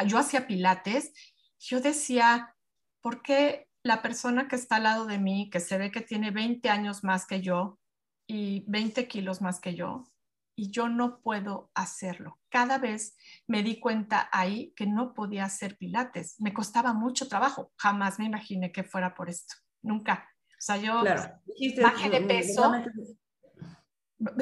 yo 0.06 0.16
hacía 0.16 0.46
pilates, 0.46 1.12
yo 1.58 1.82
decía, 1.82 2.56
¿por 3.02 3.20
qué 3.20 3.68
la 3.82 4.00
persona 4.00 4.48
que 4.48 4.56
está 4.56 4.76
al 4.76 4.84
lado 4.84 5.04
de 5.04 5.18
mí, 5.18 5.50
que 5.50 5.60
se 5.60 5.76
ve 5.76 5.90
que 5.90 6.00
tiene 6.00 6.30
20 6.30 6.70
años 6.70 7.04
más 7.04 7.26
que 7.26 7.42
yo 7.42 7.78
y 8.26 8.64
20 8.68 9.06
kilos 9.06 9.42
más 9.42 9.60
que 9.60 9.74
yo, 9.74 10.10
y 10.60 10.70
yo 10.70 10.90
no 10.90 11.22
puedo 11.22 11.70
hacerlo. 11.74 12.38
Cada 12.50 12.76
vez 12.76 13.16
me 13.46 13.62
di 13.62 13.80
cuenta 13.80 14.28
ahí 14.30 14.74
que 14.76 14.86
no 14.86 15.14
podía 15.14 15.46
hacer 15.46 15.78
pilates. 15.78 16.38
Me 16.38 16.52
costaba 16.52 16.92
mucho 16.92 17.28
trabajo. 17.28 17.72
Jamás 17.78 18.18
me 18.18 18.26
imaginé 18.26 18.70
que 18.70 18.84
fuera 18.84 19.14
por 19.14 19.30
esto. 19.30 19.54
Nunca. 19.80 20.28
O 20.50 20.60
sea, 20.60 20.76
yo 20.76 21.02
bajé 21.02 22.10
de 22.10 22.20
peso. 22.20 22.74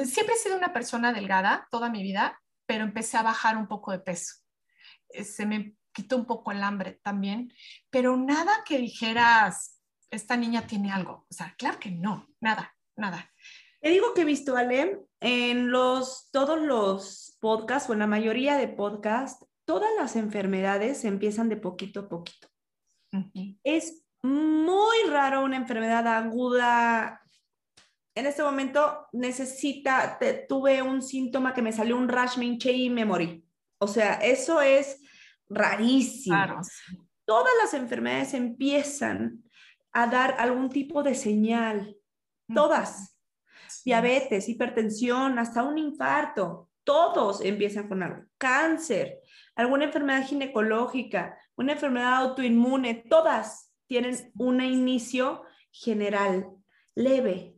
Siempre 0.03 0.35
he 0.35 0.39
sido 0.39 0.57
una 0.57 0.73
persona 0.73 1.13
delgada 1.13 1.69
toda 1.71 1.89
mi 1.89 2.03
vida, 2.03 2.37
pero 2.65 2.83
empecé 2.83 3.15
a 3.15 3.23
bajar 3.23 3.55
un 3.55 3.69
poco 3.69 3.93
de 3.93 3.99
peso. 3.99 4.43
Eh, 5.11 5.23
se 5.23 5.45
me 5.45 5.77
quitó 5.93 6.17
un 6.17 6.25
poco 6.25 6.51
el 6.51 6.63
hambre 6.63 6.99
también, 7.01 7.53
pero 7.89 8.17
nada 8.17 8.65
que 8.65 8.77
dijeras, 8.77 9.79
esta 10.11 10.35
niña 10.35 10.67
tiene 10.67 10.91
algo. 10.91 11.25
O 11.29 11.33
sea, 11.33 11.55
claro 11.57 11.79
que 11.79 11.91
no, 11.91 12.27
nada. 12.41 12.75
Que 14.19 14.23
he 14.23 14.25
visto, 14.25 14.57
Ale, 14.57 14.99
en 15.21 15.71
los, 15.71 16.29
todos 16.33 16.59
los 16.59 17.37
podcasts 17.39 17.89
o 17.89 17.93
en 17.93 17.99
la 17.99 18.07
mayoría 18.07 18.57
de 18.57 18.67
podcasts, 18.67 19.45
todas 19.63 19.89
las 19.97 20.17
enfermedades 20.17 21.05
empiezan 21.05 21.47
de 21.47 21.55
poquito 21.55 22.01
a 22.01 22.09
poquito. 22.09 22.49
Es 23.63 24.03
muy 24.21 24.97
raro 25.09 25.45
una 25.45 25.55
enfermedad 25.55 26.05
aguda. 26.05 27.21
En 28.13 28.25
este 28.25 28.43
momento 28.43 29.07
necesita, 29.13 30.19
tuve 30.49 30.81
un 30.81 31.01
síntoma 31.01 31.53
que 31.53 31.61
me 31.61 31.71
salió 31.71 31.95
un 31.95 32.09
rash, 32.09 32.37
me 32.37 32.43
hinché 32.43 32.73
y 32.73 32.89
me 32.89 33.05
morí. 33.05 33.45
O 33.77 33.87
sea, 33.87 34.15
eso 34.15 34.59
es 34.59 35.01
rarísimo. 35.47 36.59
Todas 37.23 37.53
las 37.63 37.73
enfermedades 37.73 38.33
empiezan 38.33 39.45
a 39.93 40.07
dar 40.07 40.35
algún 40.39 40.67
tipo 40.67 41.03
de 41.03 41.15
señal. 41.15 41.95
Todas 42.53 43.08
diabetes, 43.83 44.49
hipertensión, 44.49 45.39
hasta 45.39 45.63
un 45.63 45.77
infarto. 45.77 46.69
Todos 46.83 47.41
empiezan 47.41 47.87
con 47.87 48.03
algo. 48.03 48.23
Cáncer, 48.37 49.19
alguna 49.55 49.85
enfermedad 49.85 50.25
ginecológica, 50.25 51.37
una 51.55 51.73
enfermedad 51.73 52.15
autoinmune, 52.15 53.05
todas 53.09 53.73
tienen 53.87 54.31
un 54.37 54.61
inicio 54.61 55.43
general, 55.71 56.47
leve. 56.95 57.55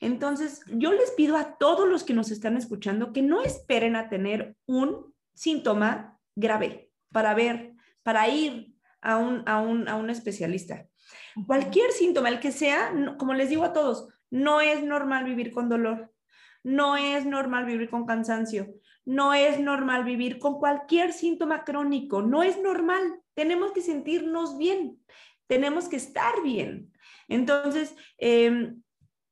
Entonces, 0.00 0.62
yo 0.66 0.92
les 0.92 1.10
pido 1.12 1.36
a 1.36 1.56
todos 1.58 1.88
los 1.88 2.04
que 2.04 2.14
nos 2.14 2.30
están 2.30 2.56
escuchando 2.56 3.12
que 3.12 3.22
no 3.22 3.42
esperen 3.42 3.94
a 3.94 4.08
tener 4.08 4.56
un 4.66 5.14
síntoma 5.34 6.18
grave 6.34 6.90
para 7.12 7.34
ver, 7.34 7.74
para 8.02 8.28
ir 8.28 8.74
a 9.00 9.16
un, 9.16 9.42
a 9.46 9.60
un, 9.60 9.88
a 9.88 9.96
un 9.96 10.10
especialista. 10.10 10.86
Cualquier 11.46 11.92
síntoma, 11.92 12.28
el 12.28 12.40
que 12.40 12.52
sea, 12.52 12.92
como 13.18 13.34
les 13.34 13.48
digo 13.48 13.64
a 13.64 13.72
todos, 13.72 14.08
no 14.32 14.62
es 14.62 14.82
normal 14.82 15.24
vivir 15.24 15.52
con 15.52 15.68
dolor, 15.68 16.10
no 16.64 16.96
es 16.96 17.26
normal 17.26 17.66
vivir 17.66 17.90
con 17.90 18.06
cansancio, 18.06 18.74
no 19.04 19.34
es 19.34 19.60
normal 19.60 20.04
vivir 20.04 20.38
con 20.38 20.58
cualquier 20.58 21.12
síntoma 21.12 21.64
crónico, 21.64 22.22
no 22.22 22.42
es 22.42 22.58
normal. 22.58 23.20
Tenemos 23.34 23.72
que 23.72 23.82
sentirnos 23.82 24.56
bien, 24.56 24.98
tenemos 25.46 25.86
que 25.88 25.96
estar 25.96 26.42
bien. 26.42 26.90
Entonces, 27.28 27.94
em, 28.16 28.82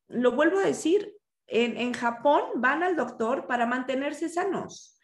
lo 0.09 0.33
vuelvo 0.33 0.59
a 0.59 0.67
decir, 0.67 1.15
en, 1.47 1.79
en, 1.79 1.95
Japón 1.95 2.43
van 2.57 2.83
al 2.83 2.95
doctor 2.95 3.47
para 3.47 3.65
mantenerse 3.67 4.29
sanos. 4.29 4.99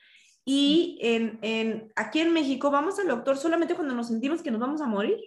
Y 0.45 0.99
en, 1.01 1.39
en, 1.41 1.91
aquí 1.97 2.21
en 2.21 2.35
México 2.35 2.71
vamos 2.71 2.99
al 2.99 3.09
doctor 3.09 3.39
solamente 3.39 3.75
cuando 3.75 3.95
nos 3.95 4.09
sentimos 4.09 4.43
que 4.43 4.51
nos 4.51 4.61
vamos 4.61 4.83
a 4.83 4.87
morir. 4.87 5.19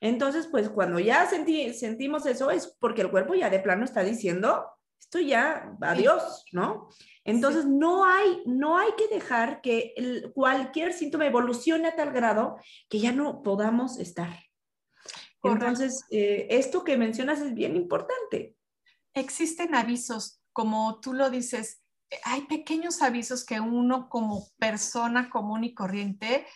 Entonces, 0.00 0.46
pues 0.46 0.68
cuando 0.68 0.98
ya 0.98 1.26
sentimos 1.26 2.26
eso 2.26 2.50
es 2.50 2.76
porque 2.78 3.02
el 3.02 3.10
cuerpo 3.10 3.34
ya 3.34 3.50
de 3.50 3.58
plano 3.58 3.84
está 3.84 4.04
diciendo, 4.04 4.66
esto 4.98 5.18
ya, 5.20 5.76
adiós, 5.80 6.44
¿no? 6.52 6.88
Entonces, 7.24 7.66
no, 7.66 8.04
hay, 8.04 8.42
no 8.46 8.78
hay 8.78 8.90
que 8.96 9.08
dejar 9.08 9.60
que 9.60 9.94
cualquier 10.34 10.92
síntoma 10.92 11.26
evolucione 11.26 11.88
a 11.88 11.96
tal 11.96 12.12
grado 12.12 12.56
que 12.88 13.00
ya 13.00 13.12
no 13.12 13.42
podamos 13.42 13.98
estar. 13.98 14.38
Entonces, 15.42 16.04
eh, 16.10 16.46
esto 16.50 16.84
que 16.84 16.96
mencionas 16.96 17.40
es 17.40 17.54
bien 17.54 17.76
importante. 17.76 18.54
Existen 19.14 19.74
avisos, 19.74 20.40
como 20.52 21.00
tú 21.00 21.12
lo 21.12 21.30
dices, 21.30 21.82
hay 22.24 22.42
pequeños 22.42 23.02
avisos 23.02 23.44
que 23.44 23.60
uno 23.60 24.08
como 24.08 24.48
persona 24.58 25.30
común 25.30 25.64
y 25.64 25.74
corriente 25.74 26.46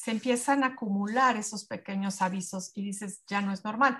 se 0.00 0.12
empiezan 0.12 0.64
a 0.64 0.68
acumular 0.68 1.36
esos 1.36 1.66
pequeños 1.66 2.22
avisos 2.22 2.72
y 2.74 2.82
dices, 2.82 3.22
ya 3.26 3.42
no 3.42 3.52
es 3.52 3.64
normal. 3.64 3.98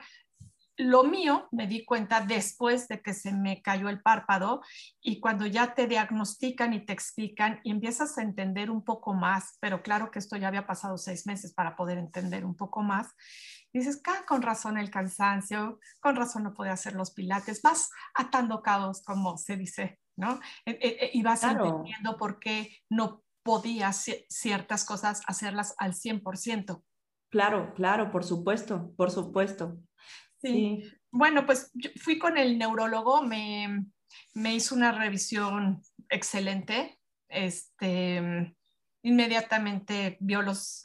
Lo 0.79 1.05
mío 1.05 1.47
me 1.53 1.67
di 1.67 1.85
cuenta 1.85 2.23
después 2.23 2.89
de 2.89 3.03
que 3.03 3.13
se 3.13 3.35
me 3.35 3.61
cayó 3.61 3.91
el 3.91 4.01
párpado 4.01 4.63
y 5.03 5.21
cuando 5.21 5.45
ya 5.45 5.75
te 5.75 5.87
diagnostican 5.87 6.73
y 6.73 6.87
te 6.87 6.95
explican 6.95 7.61
y 7.65 7.71
empiezas 7.71 8.17
a 8.17 8.23
entender 8.23 8.71
un 8.71 8.83
poco 8.83 9.13
más, 9.13 9.59
pero 9.61 9.83
claro 9.83 10.11
que 10.11 10.21
esto 10.21 10.39
ya 10.39 10.49
había 10.49 10.67
pasado 10.67 10.97
seis 10.97 11.27
meses 11.27 11.53
para 11.53 11.77
poder 11.77 11.99
entender 11.99 12.47
un 12.47 12.57
poco 12.57 12.81
más, 12.81 13.09
dices, 13.71 14.01
ah, 14.07 14.25
con 14.27 14.41
razón 14.41 14.79
el 14.79 14.91
cansancio, 14.91 15.81
con 16.01 16.17
razón 16.17 16.45
no 16.45 16.55
puede 16.55 16.71
hacer 16.71 16.95
los 16.95 17.11
pilates, 17.11 17.61
vas 17.61 17.91
atando 18.15 18.63
cabos, 18.63 19.03
como 19.03 19.37
se 19.37 19.59
dice, 19.59 20.01
¿no? 20.17 20.41
E, 20.65 20.71
e, 20.71 21.05
e, 21.05 21.11
y 21.13 21.23
vas 21.23 21.45
entendiendo 21.45 22.17
por 22.17 22.39
qué 22.39 22.75
no 22.89 23.23
podía 23.42 23.92
ciertas 23.92 24.85
cosas 24.85 25.22
hacerlas 25.26 25.74
al 25.79 25.94
100%. 25.94 26.83
Claro, 27.31 27.74
claro, 27.74 28.11
por 28.11 28.24
supuesto, 28.24 28.92
por 28.96 29.11
supuesto. 29.11 29.79
Sí. 30.42 30.83
Bueno, 31.11 31.46
pues 31.46 31.72
fui 31.96 32.18
con 32.18 32.38
el 32.38 32.59
neurólogo, 32.59 33.22
me, 33.22 33.87
me 34.35 34.55
hizo 34.55 34.74
una 34.74 34.92
revisión 34.92 35.83
excelente. 36.09 36.98
Este, 37.29 38.55
inmediatamente 39.03 40.16
vio 40.20 40.42
los, 40.42 40.83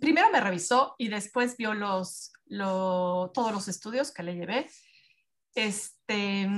primero 0.00 0.30
me 0.30 0.40
revisó 0.40 0.94
y 0.98 1.08
después 1.08 1.56
vio 1.56 1.74
los, 1.74 2.32
todos 2.48 3.52
los 3.52 3.68
estudios 3.68 4.12
que 4.12 4.22
le 4.22 4.34
llevé. 4.34 4.68
Este, 5.54 6.48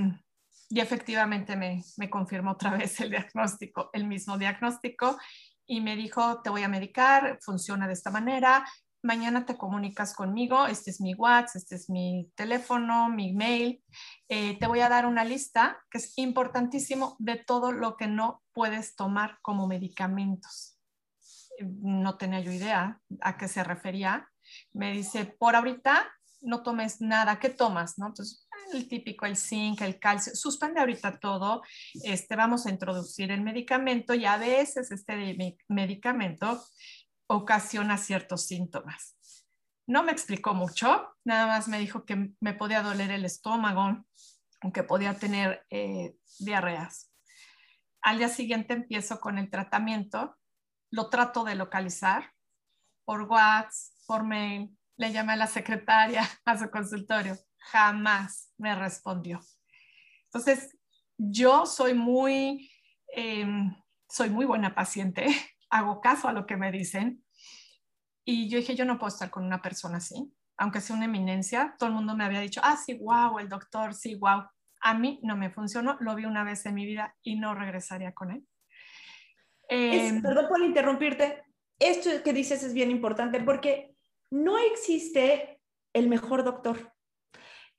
y 0.69 0.81
efectivamente 0.81 1.57
me, 1.57 1.83
confirmó 2.11 2.53
otra 2.53 2.71
vez 2.77 3.01
el 3.01 3.11
diagnóstico, 3.11 3.91
el 3.93 4.07
mismo 4.07 4.39
diagnóstico, 4.39 5.19
y 5.67 5.81
me 5.81 5.97
dijo, 5.97 6.41
te 6.43 6.51
voy 6.51 6.63
a 6.63 6.69
medicar, 6.69 7.39
funciona 7.43 7.87
de 7.87 7.93
esta 7.93 8.11
manera, 8.11 8.65
mañana 9.03 9.45
te 9.45 9.57
comunicas 9.57 10.15
conmigo, 10.15 10.67
este 10.67 10.91
es 10.91 11.01
mi 11.01 11.15
WhatsApp, 11.15 11.57
este 11.57 11.77
es 11.77 11.91
mi 11.91 12.31
teléfono, 12.35 13.09
mi 13.09 13.33
mail, 13.33 13.83
eh, 14.29 14.59
te 14.59 14.67
voy 14.67 14.81
a 14.81 14.89
dar 14.89 15.07
una 15.07 15.25
lista 15.25 15.79
que 15.91 15.99
es 15.99 16.17
importantísimo 16.17 17.17
de 17.19 17.37
todo 17.37 17.73
lo 17.73 17.97
que 17.97 18.07
no 18.07 18.43
puedes 18.53 18.97
tomar 18.97 19.39
como 19.43 19.67
medicamentos. 19.67 20.79
No 21.61 22.17
tenía 22.17 22.41
yo 22.41 22.53
idea 22.53 23.01
a 23.21 23.37
qué 23.37 23.49
se 23.49 23.63
refería. 23.65 24.29
Me 24.73 24.93
dice, 24.93 25.27
por 25.27 25.55
ahorita 25.55 26.07
no 26.41 26.63
tomes 26.63 27.01
nada, 27.01 27.39
¿qué 27.39 27.51
tomas? 27.51 27.99
¿No? 27.99 28.07
Entonces, 28.07 28.48
el 28.73 28.89
típico, 28.89 29.27
el 29.27 29.37
zinc, 29.37 29.81
el 29.83 29.99
calcio, 29.99 30.35
suspende 30.35 30.81
ahorita 30.81 31.19
todo, 31.19 31.63
este, 32.05 32.37
vamos 32.37 32.67
a 32.67 32.71
introducir 32.71 33.31
el 33.31 33.41
medicamento 33.41 34.15
y 34.15 34.25
a 34.25 34.37
veces 34.37 34.91
este 34.91 35.37
medicamento 35.69 36.63
ocasiona 37.29 37.97
ciertos 37.99 38.47
síntomas. 38.47 39.17
No 39.87 40.03
me 40.03 40.13
explicó 40.13 40.55
mucho, 40.55 41.09
nada 41.25 41.47
más 41.47 41.69
me 41.69 41.79
dijo 41.79 42.05
que 42.05 42.33
me 42.41 42.55
podía 42.55 42.83
doler 42.83 43.11
el 43.11 43.25
estómago, 43.25 44.05
que 44.73 44.83
podía 44.83 45.15
tener 45.15 45.65
eh, 45.71 46.15
diarreas. 46.39 47.11
Al 48.03 48.19
día 48.19 48.29
siguiente 48.29 48.75
empiezo 48.75 49.21
con 49.21 49.39
el 49.39 49.51
tratamiento, 49.51 50.37
lo 50.91 51.09
trato 51.11 51.45
de 51.45 51.55
localizar 51.55 52.33
por 53.05 53.23
WhatsApp, 53.23 53.95
por 54.07 54.25
mail, 54.25 54.77
le 54.97 55.13
llamé 55.13 55.35
a 55.35 55.37
la 55.37 55.47
secretaria 55.47 56.23
a 56.45 56.59
su 56.59 56.71
consultorio, 56.71 57.39
jamás 57.59 58.53
me 58.57 58.75
respondió. 58.75 59.41
Entonces, 60.25 60.77
yo 61.17 61.67
soy 61.67 61.95
muy, 61.95 62.71
em, 63.15 63.75
soy 64.09 64.31
muy 64.31 64.47
buena 64.47 64.75
paciente, 64.75 65.27
hago 65.71 66.01
caso 66.01 66.29
a 66.29 66.33
lo 66.33 66.47
que 66.47 66.57
me 66.57 66.73
dicen. 66.73 67.25
Y 68.25 68.49
yo 68.49 68.59
dije, 68.59 68.75
yo 68.75 68.85
no 68.85 68.99
puedo 68.99 69.09
estar 69.09 69.31
con 69.31 69.45
una 69.45 69.63
persona 69.63 69.99
así, 69.99 70.33
aunque 70.59 70.81
sea 70.81 70.97
una 70.97 71.07
eminencia. 71.07 71.75
Todo 71.79 71.89
el 71.89 71.95
mundo 71.95 72.15
me 72.15 72.25
había 72.25 72.41
dicho, 72.41 72.61
ah, 72.63 72.77
sí, 72.77 72.95
wow, 72.95 73.39
el 73.39 73.49
doctor, 73.49 73.95
sí, 73.95 74.17
wow. 74.17 74.45
A 74.81 74.95
mí 74.95 75.19
no 75.23 75.37
me 75.37 75.51
funcionó, 75.51 75.97
lo 76.01 76.15
vi 76.15 76.25
una 76.25 76.45
vez 76.45 76.65
en 76.67 76.75
mi 76.75 76.87
vida 76.87 77.17
y 77.23 77.37
no 77.37 77.55
regresaría 77.55 78.13
con 78.13 78.31
él. 78.31 78.47
Em, 79.69 80.23
perdón 80.23 80.47
por 80.49 80.63
interrumpirte. 80.63 81.43
Esto 81.79 82.11
que 82.23 82.33
dices 82.33 82.63
es 82.63 82.75
bien 82.75 82.91
importante 82.91 83.41
porque 83.41 83.95
no 84.31 84.59
existe 84.59 85.61
el 85.93 86.09
mejor 86.09 86.45
doctor. 86.45 86.93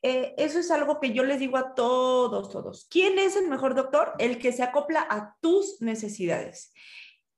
Eh, 0.01 0.33
eso 0.37 0.59
es 0.59 0.71
algo 0.71 0.99
que 0.99 1.11
yo 1.11 1.23
les 1.23 1.39
digo 1.39 1.57
a 1.57 1.73
todos, 1.75 2.49
todos. 2.49 2.87
¿Quién 2.89 3.19
es 3.19 3.35
el 3.35 3.47
mejor 3.49 3.75
doctor? 3.75 4.13
El 4.17 4.39
que 4.39 4.53
se 4.53 4.63
acopla 4.63 5.05
a 5.09 5.35
tus 5.41 5.81
necesidades. 5.81 6.71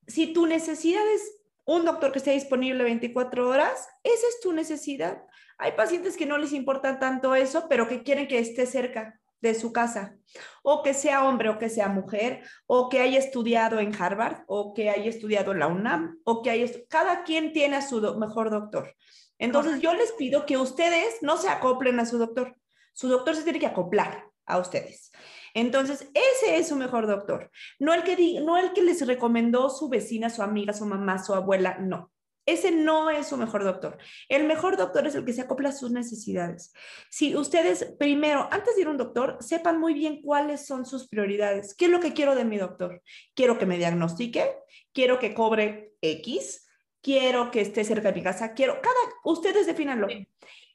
Si 0.07 0.33
tu 0.33 0.45
necesidad 0.45 1.05
es 1.13 1.41
un 1.65 1.85
doctor 1.85 2.11
que 2.11 2.19
esté 2.19 2.31
disponible 2.31 2.83
24 2.83 3.49
horas, 3.49 3.87
esa 4.03 4.27
es 4.27 4.39
tu 4.41 4.53
necesidad. 4.53 5.23
Hay 5.57 5.73
pacientes 5.73 6.17
que 6.17 6.25
no 6.25 6.37
les 6.37 6.53
importa 6.53 6.99
tanto 6.99 7.35
eso, 7.35 7.67
pero 7.69 7.87
que 7.87 8.03
quieren 8.03 8.27
que 8.27 8.39
esté 8.39 8.65
cerca 8.65 9.19
de 9.41 9.55
su 9.55 9.73
casa, 9.73 10.15
o 10.61 10.83
que 10.83 10.93
sea 10.93 11.27
hombre 11.27 11.49
o 11.49 11.57
que 11.57 11.69
sea 11.69 11.87
mujer, 11.87 12.43
o 12.67 12.89
que 12.89 13.01
haya 13.01 13.17
estudiado 13.17 13.79
en 13.79 13.93
Harvard, 13.99 14.43
o 14.47 14.73
que 14.73 14.89
haya 14.89 15.09
estudiado 15.09 15.51
en 15.51 15.59
la 15.59 15.67
UNAM, 15.67 16.19
o 16.23 16.43
que 16.43 16.51
haya... 16.51 16.67
Cada 16.89 17.23
quien 17.23 17.51
tiene 17.51 17.77
a 17.77 17.81
su 17.81 18.01
mejor 18.17 18.51
doctor. 18.51 18.95
Entonces 19.41 19.81
yo 19.81 19.93
les 19.95 20.11
pido 20.11 20.45
que 20.45 20.57
ustedes 20.57 21.15
no 21.21 21.35
se 21.35 21.49
acoplen 21.49 21.99
a 21.99 22.05
su 22.05 22.19
doctor. 22.19 22.55
Su 22.93 23.07
doctor 23.07 23.35
se 23.35 23.43
tiene 23.43 23.59
que 23.59 23.65
acoplar 23.65 24.27
a 24.45 24.59
ustedes. 24.59 25.11
Entonces, 25.55 26.07
ese 26.13 26.57
es 26.57 26.67
su 26.67 26.75
mejor 26.75 27.07
doctor. 27.07 27.49
No 27.79 27.93
el 27.93 28.03
que, 28.03 28.39
no 28.39 28.57
el 28.57 28.71
que 28.73 28.83
les 28.83 29.05
recomendó 29.05 29.69
su 29.71 29.89
vecina, 29.89 30.29
su 30.29 30.43
amiga, 30.43 30.73
su 30.73 30.85
mamá, 30.85 31.21
su 31.23 31.33
abuela, 31.33 31.79
no. 31.79 32.11
Ese 32.45 32.71
no 32.71 33.09
es 33.09 33.27
su 33.27 33.37
mejor 33.37 33.63
doctor. 33.63 33.97
El 34.29 34.45
mejor 34.45 34.77
doctor 34.77 35.07
es 35.07 35.15
el 35.15 35.25
que 35.25 35.33
se 35.33 35.41
acopla 35.41 35.69
a 35.69 35.73
sus 35.73 35.91
necesidades. 35.91 36.71
Si 37.09 37.35
ustedes, 37.35 37.95
primero, 37.97 38.47
antes 38.51 38.75
de 38.75 38.81
ir 38.81 38.87
a 38.87 38.91
un 38.91 38.97
doctor, 38.97 39.37
sepan 39.39 39.79
muy 39.79 39.95
bien 39.95 40.21
cuáles 40.21 40.67
son 40.67 40.85
sus 40.85 41.07
prioridades. 41.07 41.73
¿Qué 41.73 41.85
es 41.85 41.91
lo 41.91 41.99
que 41.99 42.13
quiero 42.13 42.35
de 42.35 42.45
mi 42.45 42.57
doctor? 42.57 43.01
Quiero 43.33 43.57
que 43.57 43.65
me 43.65 43.77
diagnostique, 43.77 44.55
quiero 44.93 45.17
que 45.17 45.33
cobre 45.33 45.93
X, 46.01 46.67
quiero 47.01 47.51
que 47.51 47.61
esté 47.61 47.83
cerca 47.83 48.09
de 48.09 48.15
mi 48.15 48.23
casa, 48.23 48.53
quiero, 48.53 48.79
cada, 48.81 49.10
ustedes 49.23 49.65
definanlo. 49.65 50.07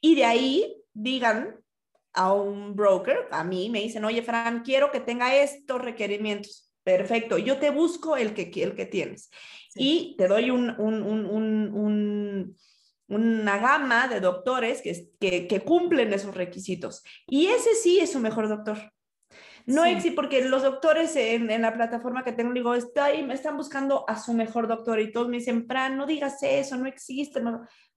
Y 0.01 0.15
de 0.15 0.25
ahí 0.25 0.83
digan 0.93 1.59
a 2.13 2.33
un 2.33 2.75
broker, 2.75 3.27
a 3.31 3.43
mí 3.43 3.69
me 3.69 3.81
dicen, 3.81 4.03
oye, 4.03 4.23
Fran, 4.23 4.63
quiero 4.63 4.91
que 4.91 4.99
tenga 4.99 5.35
estos 5.35 5.81
requerimientos. 5.81 6.73
Perfecto, 6.83 7.37
yo 7.37 7.57
te 7.57 7.69
busco 7.69 8.17
el 8.17 8.33
que, 8.33 8.49
el 8.63 8.75
que 8.75 8.85
tienes. 8.85 9.29
Y 9.75 10.15
te 10.17 10.27
doy 10.27 10.49
un, 10.49 10.69
un, 10.79 11.03
un, 11.03 12.55
una 13.07 13.57
gama 13.57 14.07
de 14.07 14.19
doctores 14.19 14.81
que, 14.81 15.09
que, 15.19 15.47
que, 15.47 15.61
cumplen 15.61 16.13
esos 16.13 16.33
requisitos. 16.33 17.03
Y 17.27 17.47
ese 17.47 17.75
sí 17.75 17.99
es 17.99 18.11
su 18.11 18.19
mejor 18.19 18.47
doctor. 18.47 18.77
No 19.67 19.83
existe, 19.83 20.15
porque 20.15 20.45
los 20.45 20.63
doctores 20.63 21.13
en, 21.17 21.51
en, 21.51 21.61
la 21.61 21.73
plataforma 21.73 22.23
que 22.23 22.31
tengo, 22.31 22.53
digo, 22.53 22.73
estoy, 22.73 23.23
me 23.23 23.33
están 23.33 23.57
buscando 23.57 24.05
a 24.07 24.17
su 24.17 24.33
mejor 24.33 24.65
doctor 24.69 24.97
y 25.01 25.11
todos 25.11 25.27
me 25.27 25.37
dicen, 25.37 25.67
Fran, 25.67 25.97
no 25.97 26.05
digas 26.05 26.41
eso, 26.41 26.77
no 26.77 26.87
existe. 26.87 27.41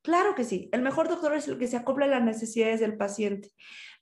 Claro 0.03 0.35
que 0.35 0.43
sí, 0.43 0.69
el 0.73 0.83
mejor 0.83 1.09
doctor 1.09 1.33
es 1.35 1.47
el 1.47 1.59
que 1.59 1.69
se 1.69 1.77
acopla 1.77 2.07
a 2.07 2.09
las 2.09 2.25
necesidades 2.25 2.81
del 2.81 2.97
paciente, 2.97 3.53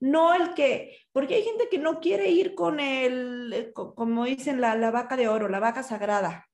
no 0.00 0.34
el 0.34 0.54
que, 0.54 0.96
porque 1.12 1.34
hay 1.34 1.42
gente 1.42 1.68
que 1.70 1.78
no 1.78 2.00
quiere 2.00 2.30
ir 2.30 2.54
con 2.54 2.80
el, 2.80 3.70
como 3.74 4.24
dicen, 4.24 4.62
la, 4.62 4.74
la 4.74 4.90
vaca 4.90 5.16
de 5.16 5.28
oro, 5.28 5.48
la 5.48 5.60
vaca 5.60 5.82
sagrada. 5.82 6.48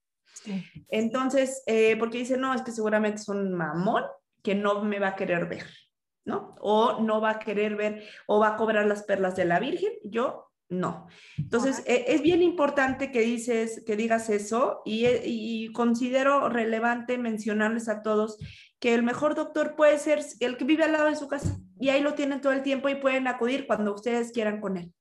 Entonces, 0.89 1.62
eh, 1.67 1.97
porque 1.97 2.19
dicen, 2.19 2.41
no, 2.41 2.55
es 2.55 2.62
que 2.62 2.73
seguramente 2.73 3.21
es 3.21 3.29
un 3.29 3.53
mamón 3.53 4.03
que 4.43 4.57
no 4.57 4.83
me 4.83 4.99
va 4.99 5.09
a 5.09 5.17
querer 5.17 5.47
ver, 5.47 5.65
¿no? 6.25 6.57
O 6.61 7.01
no 7.01 7.21
va 7.21 7.31
a 7.31 7.39
querer 7.39 7.77
ver, 7.77 8.03
o 8.27 8.41
va 8.41 8.49
a 8.49 8.57
cobrar 8.57 8.85
las 8.87 9.05
perlas 9.05 9.37
de 9.37 9.45
la 9.45 9.61
Virgen. 9.61 9.93
Yo 10.03 10.51
no. 10.69 11.07
Entonces, 11.37 11.83
e, 11.87 12.07
es 12.09 12.23
bien 12.23 12.43
importante 12.43 13.11
que, 13.11 13.21
dices, 13.21 13.83
que 13.87 13.97
digas 13.97 14.31
eso 14.31 14.83
y, 14.85 15.05
e, 15.07 15.23
y, 15.25 15.73
considero 15.73 16.49
relevante 16.49 17.19
mencionarles 17.19 17.89
a 17.89 18.03
todos 18.03 18.39
que 18.81 18.95
el 18.95 19.03
mejor 19.03 19.35
doctor 19.35 19.77
puede 19.77 19.99
ser 19.99 20.25
el 20.41 20.57
que 20.57 20.65
vive 20.65 20.85
al 20.85 20.93
lado 20.93 21.07
de 21.07 21.17
su 21.17 21.29
casa 21.29 21.59
y 21.79 21.89
ahí 21.89 22.01
lo 22.01 22.15
tienen 22.15 22.41
todo 22.41 22.53
el 22.53 22.62
tiempo 22.62 22.89
y 22.89 22.97
pueden 22.97 23.27
acudir 23.27 23.67
cuando 23.67 23.95
ustedes 23.95 24.33
quieran 24.33 24.61
con 24.61 24.77
él. 24.77 24.93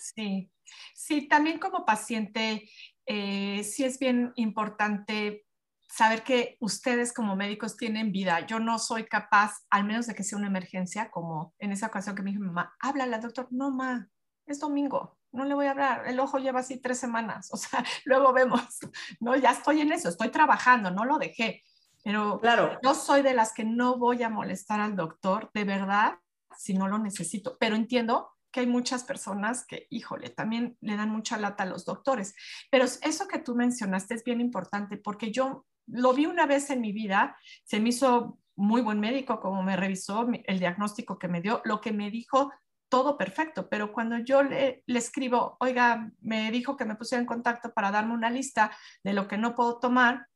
Sí, 0.00 0.50
sí, 0.94 1.28
también 1.28 1.58
como 1.58 1.84
paciente, 1.84 2.68
eh, 3.06 3.62
sí 3.64 3.84
es 3.84 3.98
bien 3.98 4.32
importante 4.36 5.44
saber 5.88 6.22
que 6.22 6.56
ustedes 6.60 7.12
como 7.12 7.36
médicos 7.36 7.76
tienen 7.76 8.12
vida. 8.12 8.46
Yo 8.46 8.58
no 8.58 8.78
soy 8.78 9.04
capaz, 9.04 9.58
al 9.68 9.84
menos 9.84 10.06
de 10.06 10.14
que 10.14 10.24
sea 10.24 10.38
una 10.38 10.48
emergencia, 10.48 11.10
como 11.10 11.54
en 11.58 11.72
esa 11.72 11.88
ocasión 11.88 12.16
que 12.16 12.22
me 12.22 12.30
dijo 12.30 12.42
mamá, 12.42 12.74
háblale 12.80 13.14
al 13.14 13.20
doctor. 13.20 13.48
No, 13.50 13.70
ma, 13.70 14.08
es 14.52 14.60
domingo, 14.60 15.18
no 15.32 15.44
le 15.44 15.54
voy 15.54 15.66
a 15.66 15.72
hablar. 15.72 16.04
El 16.06 16.20
ojo 16.20 16.38
lleva 16.38 16.60
así 16.60 16.80
tres 16.80 16.98
semanas, 16.98 17.48
o 17.52 17.56
sea, 17.56 17.84
luego 18.04 18.32
vemos. 18.32 18.78
No, 19.20 19.36
ya 19.36 19.52
estoy 19.52 19.80
en 19.80 19.92
eso, 19.92 20.08
estoy 20.08 20.30
trabajando, 20.30 20.90
no 20.90 21.04
lo 21.04 21.18
dejé. 21.18 21.62
Pero 22.04 22.40
claro. 22.40 22.78
yo 22.82 22.94
soy 22.94 23.22
de 23.22 23.34
las 23.34 23.52
que 23.52 23.64
no 23.64 23.96
voy 23.96 24.22
a 24.22 24.28
molestar 24.28 24.80
al 24.80 24.96
doctor, 24.96 25.50
de 25.54 25.64
verdad, 25.64 26.18
si 26.56 26.74
no 26.74 26.88
lo 26.88 26.98
necesito. 26.98 27.56
Pero 27.60 27.76
entiendo 27.76 28.32
que 28.50 28.60
hay 28.60 28.66
muchas 28.66 29.04
personas 29.04 29.64
que, 29.64 29.86
híjole, 29.88 30.30
también 30.30 30.76
le 30.80 30.96
dan 30.96 31.10
mucha 31.10 31.38
lata 31.38 31.62
a 31.62 31.66
los 31.66 31.84
doctores. 31.84 32.34
Pero 32.70 32.84
eso 32.84 33.28
que 33.28 33.38
tú 33.38 33.54
mencionaste 33.54 34.14
es 34.14 34.24
bien 34.24 34.40
importante 34.40 34.96
porque 34.96 35.30
yo 35.30 35.64
lo 35.86 36.12
vi 36.12 36.26
una 36.26 36.46
vez 36.46 36.70
en 36.70 36.80
mi 36.80 36.92
vida, 36.92 37.36
se 37.64 37.80
me 37.80 37.90
hizo 37.90 38.38
muy 38.54 38.82
buen 38.82 39.00
médico 39.00 39.40
como 39.40 39.62
me 39.62 39.76
revisó 39.76 40.28
el 40.44 40.58
diagnóstico 40.58 41.18
que 41.18 41.28
me 41.28 41.40
dio, 41.40 41.62
lo 41.64 41.80
que 41.80 41.92
me 41.92 42.10
dijo, 42.10 42.52
todo 42.92 43.16
perfecto, 43.16 43.70
pero 43.70 43.90
cuando 43.90 44.18
yo 44.18 44.42
le, 44.42 44.82
le, 44.84 44.98
escribo, 44.98 45.56
oiga, 45.60 46.12
me 46.20 46.50
dijo 46.50 46.76
que 46.76 46.84
me 46.84 46.94
pusiera 46.94 47.22
en 47.22 47.26
contacto 47.26 47.72
para 47.72 47.90
darme 47.90 48.12
una 48.12 48.28
lista 48.28 48.70
de 49.02 49.14
lo 49.14 49.28
que 49.28 49.38
no 49.38 49.54
puedo 49.54 49.78
tomar, 49.78 50.26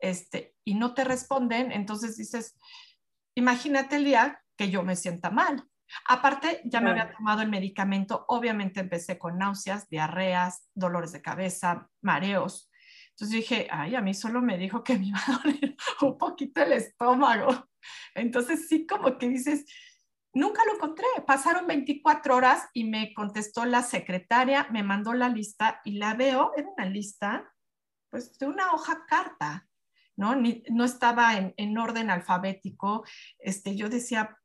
este, 0.00 0.54
y 0.66 0.74
no 0.74 0.92
te 0.92 1.02
responden, 1.02 1.72
entonces 1.72 2.18
dices, 2.18 2.58
imagínate 3.34 3.96
el 3.96 4.04
día 4.04 4.38
que 4.54 4.68
yo 4.68 4.82
me 4.82 4.96
sienta 4.96 5.30
mal. 5.30 5.64
Aparte, 6.06 6.60
ya 6.66 6.82
me 6.82 6.90
había 6.90 7.10
tomado 7.10 7.40
el 7.40 7.48
medicamento, 7.48 8.26
obviamente 8.28 8.80
empecé 8.80 9.16
con 9.16 9.38
náuseas, 9.38 9.88
diarreas, 9.88 10.68
dolores 10.74 11.12
de 11.12 11.22
cabeza, 11.22 11.88
mareos. 12.02 12.70
Entonces 13.12 13.34
dije, 13.34 13.66
ay, 13.70 13.94
a 13.94 14.02
mí 14.02 14.12
solo 14.12 14.42
me 14.42 14.58
dijo 14.58 14.84
que 14.84 14.98
me 14.98 15.06
iba 15.06 15.20
a 15.26 15.38
doler 15.38 15.74
un 16.02 16.18
poquito 16.18 16.60
el 16.60 16.72
estómago. 16.72 17.66
Entonces 18.14 18.68
sí, 18.68 18.86
como 18.86 19.16
que 19.16 19.30
dices, 19.30 19.64
nunca 20.34 20.64
lo 20.64 20.74
encontré. 20.74 21.06
Pasaron 21.26 21.66
24 21.66 22.36
horas 22.36 22.68
y 22.72 22.84
me 22.84 23.14
contestó 23.14 23.64
la 23.64 23.82
secretaria, 23.82 24.68
me 24.70 24.82
mandó 24.82 25.14
la 25.14 25.28
lista 25.28 25.80
y 25.84 25.98
la 25.98 26.14
veo, 26.14 26.52
era 26.56 26.68
una 26.76 26.86
lista, 26.86 27.52
pues 28.10 28.38
de 28.38 28.46
una 28.46 28.72
hoja 28.72 29.06
carta, 29.06 29.68
¿no? 30.16 30.36
no 30.36 30.84
estaba 30.84 31.36
en, 31.36 31.54
en, 31.56 31.78
orden 31.78 32.10
alfabético. 32.10 33.04
Este, 33.38 33.76
yo 33.76 33.88
decía, 33.88 34.38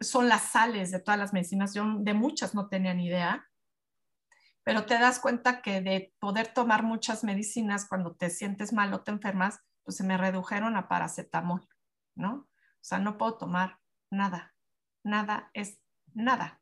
son 0.00 0.28
las 0.28 0.42
sales 0.50 0.90
de 0.90 1.00
todas 1.00 1.18
las 1.18 1.32
medicinas, 1.32 1.74
yo 1.74 1.84
de 1.98 2.14
muchas 2.14 2.54
no 2.54 2.68
tenía 2.68 2.94
ni 2.94 3.06
idea, 3.06 3.48
pero 4.64 4.86
te 4.86 4.98
das 4.98 5.20
cuenta 5.20 5.60
que 5.60 5.80
de 5.82 6.14
poder 6.18 6.48
tomar 6.48 6.82
muchas 6.82 7.22
medicinas 7.22 7.86
cuando 7.86 8.16
te 8.16 8.30
sientes 8.30 8.72
mal 8.72 8.92
o 8.94 9.02
te 9.02 9.10
enfermas, 9.10 9.60
pues 9.84 9.98
se 9.98 10.04
me 10.04 10.16
redujeron 10.16 10.76
a 10.76 10.88
paracetamol, 10.88 11.68
¿no? 12.16 12.32
O 12.34 12.86
sea, 12.86 12.98
no 12.98 13.18
puedo 13.18 13.36
tomar 13.36 13.78
nada, 14.10 14.53
nada 15.04 15.50
es 15.54 15.78
nada. 16.12 16.60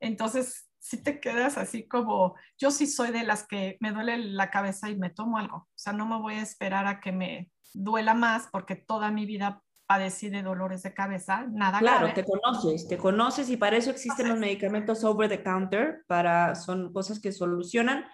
Entonces, 0.00 0.70
si 0.78 1.02
te 1.02 1.20
quedas 1.20 1.58
así 1.58 1.88
como, 1.88 2.36
yo 2.58 2.70
sí 2.70 2.86
soy 2.86 3.10
de 3.10 3.24
las 3.24 3.46
que 3.46 3.76
me 3.80 3.92
duele 3.92 4.18
la 4.18 4.50
cabeza 4.50 4.88
y 4.88 4.96
me 4.96 5.10
tomo 5.10 5.38
algo, 5.38 5.56
o 5.56 5.68
sea, 5.74 5.92
no 5.92 6.06
me 6.06 6.18
voy 6.18 6.34
a 6.34 6.42
esperar 6.42 6.86
a 6.86 7.00
que 7.00 7.12
me 7.12 7.50
duela 7.74 8.14
más 8.14 8.48
porque 8.52 8.76
toda 8.76 9.10
mi 9.10 9.26
vida 9.26 9.62
padecí 9.86 10.30
de 10.30 10.42
dolores 10.42 10.82
de 10.82 10.94
cabeza, 10.94 11.46
nada 11.50 11.78
claro, 11.78 12.12
te 12.12 12.24
conoces, 12.24 12.88
te 12.88 12.98
conoces 12.98 13.50
y 13.50 13.56
para 13.56 13.76
eso 13.76 13.90
existen 13.90 14.28
los 14.28 14.38
medicamentos 14.38 15.04
over 15.04 15.28
the 15.28 15.42
counter, 15.42 16.04
para, 16.06 16.54
son 16.54 16.92
cosas 16.92 17.20
que 17.20 17.32
solucionan 17.32 18.04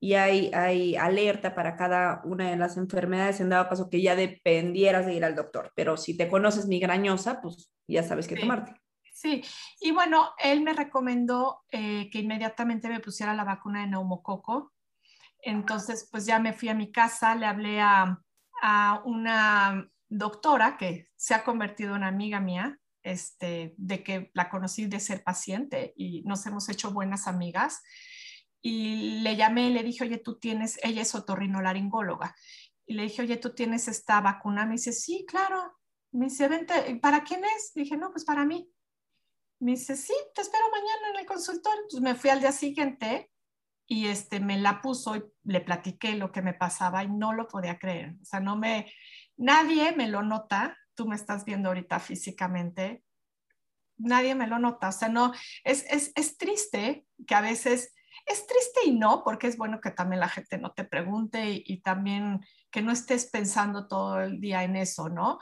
y 0.00 0.14
hay, 0.14 0.50
hay 0.54 0.96
alerta 0.96 1.54
para 1.54 1.76
cada 1.76 2.22
una 2.24 2.50
de 2.50 2.56
las 2.56 2.76
enfermedades 2.76 3.40
en 3.40 3.50
dado 3.50 3.68
caso 3.68 3.90
que 3.90 4.02
ya 4.02 4.16
dependieras 4.16 5.06
de 5.06 5.14
ir 5.14 5.24
al 5.24 5.36
doctor, 5.36 5.72
pero 5.74 5.96
si 5.96 6.16
te 6.16 6.28
conoces 6.28 6.66
migrañosa, 6.66 7.40
pues 7.40 7.72
ya 7.88 8.02
sabes 8.02 8.26
qué 8.26 8.36
tomarte. 8.36 8.74
Sí, 9.20 9.44
y 9.82 9.90
bueno, 9.90 10.32
él 10.38 10.62
me 10.62 10.72
recomendó 10.72 11.60
eh, 11.70 12.08
que 12.10 12.20
inmediatamente 12.20 12.88
me 12.88 13.00
pusiera 13.00 13.34
la 13.34 13.44
vacuna 13.44 13.82
de 13.82 13.88
neumococo. 13.88 14.72
Entonces, 15.42 16.08
pues 16.10 16.24
ya 16.24 16.38
me 16.38 16.54
fui 16.54 16.70
a 16.70 16.74
mi 16.74 16.90
casa, 16.90 17.34
le 17.34 17.44
hablé 17.44 17.82
a, 17.82 18.18
a 18.62 19.02
una 19.04 19.86
doctora 20.08 20.78
que 20.78 21.08
se 21.16 21.34
ha 21.34 21.44
convertido 21.44 21.96
en 21.96 22.04
amiga 22.04 22.40
mía, 22.40 22.78
este, 23.02 23.74
de 23.76 24.02
que 24.02 24.30
la 24.32 24.48
conocí 24.48 24.86
de 24.86 25.00
ser 25.00 25.22
paciente 25.22 25.92
y 25.98 26.22
nos 26.22 26.46
hemos 26.46 26.70
hecho 26.70 26.90
buenas 26.90 27.26
amigas. 27.28 27.82
Y 28.62 29.20
le 29.20 29.36
llamé 29.36 29.68
y 29.68 29.74
le 29.74 29.82
dije, 29.82 30.04
oye, 30.04 30.16
tú 30.16 30.38
tienes, 30.38 30.80
ella 30.82 31.02
es 31.02 31.14
otorrinolaringóloga. 31.14 32.34
Y 32.86 32.94
le 32.94 33.02
dije, 33.02 33.20
oye, 33.20 33.36
tú 33.36 33.54
tienes 33.54 33.86
esta 33.86 34.22
vacuna. 34.22 34.64
Me 34.64 34.72
dice, 34.72 34.94
sí, 34.94 35.26
claro. 35.28 35.76
Me 36.10 36.26
dice, 36.26 36.48
vente, 36.48 36.96
¿para 37.02 37.22
quién 37.22 37.44
es? 37.44 37.72
dije, 37.74 37.98
no, 37.98 38.10
pues 38.12 38.24
para 38.24 38.46
mí. 38.46 38.66
Me 39.60 39.72
dice, 39.72 39.96
sí, 39.96 40.14
te 40.34 40.42
espero 40.42 40.64
mañana 40.70 41.10
en 41.14 41.20
el 41.20 41.26
consultorio. 41.26 41.82
Entonces 41.82 42.00
me 42.00 42.14
fui 42.14 42.30
al 42.30 42.40
día 42.40 42.52
siguiente 42.52 43.30
y 43.86 44.06
este, 44.06 44.40
me 44.40 44.58
la 44.58 44.80
puso 44.80 45.16
y 45.16 45.24
le 45.44 45.60
platiqué 45.60 46.14
lo 46.14 46.32
que 46.32 46.42
me 46.42 46.54
pasaba 46.54 47.04
y 47.04 47.08
no 47.08 47.32
lo 47.32 47.46
podía 47.46 47.78
creer. 47.78 48.16
O 48.22 48.24
sea, 48.24 48.40
no 48.40 48.56
me, 48.56 48.92
Nadie 49.40 49.92
me 49.96 50.06
lo 50.06 50.22
nota, 50.22 50.76
tú 50.94 51.08
me 51.08 51.16
estás 51.16 51.46
viendo 51.46 51.70
ahorita 51.70 51.98
físicamente, 51.98 53.02
nadie 53.96 54.34
me 54.34 54.46
lo 54.46 54.58
nota, 54.58 54.90
o 54.90 54.92
sea, 54.92 55.08
no, 55.08 55.32
es, 55.64 55.86
es, 55.88 56.36
triste 56.36 57.06
que 57.26 57.34
a 57.34 57.40
veces, 57.40 57.94
es 58.26 58.46
triste 58.46 58.80
y 58.84 58.92
no, 58.92 59.24
porque 59.24 59.46
es 59.46 59.56
bueno 59.56 59.80
que 59.80 59.92
también 59.92 60.20
la 60.20 60.28
gente 60.28 60.58
no 60.58 60.72
te 60.72 60.84
pregunte 60.84 61.52
y, 61.52 61.64
y 61.64 61.80
también 61.80 62.44
que 62.70 62.82
no 62.82 62.92
estés 62.92 63.30
pensando 63.30 63.88
todo 63.88 64.20
el 64.20 64.42
día 64.42 64.62
en 64.62 64.76
eso, 64.76 65.08
¿no? 65.08 65.38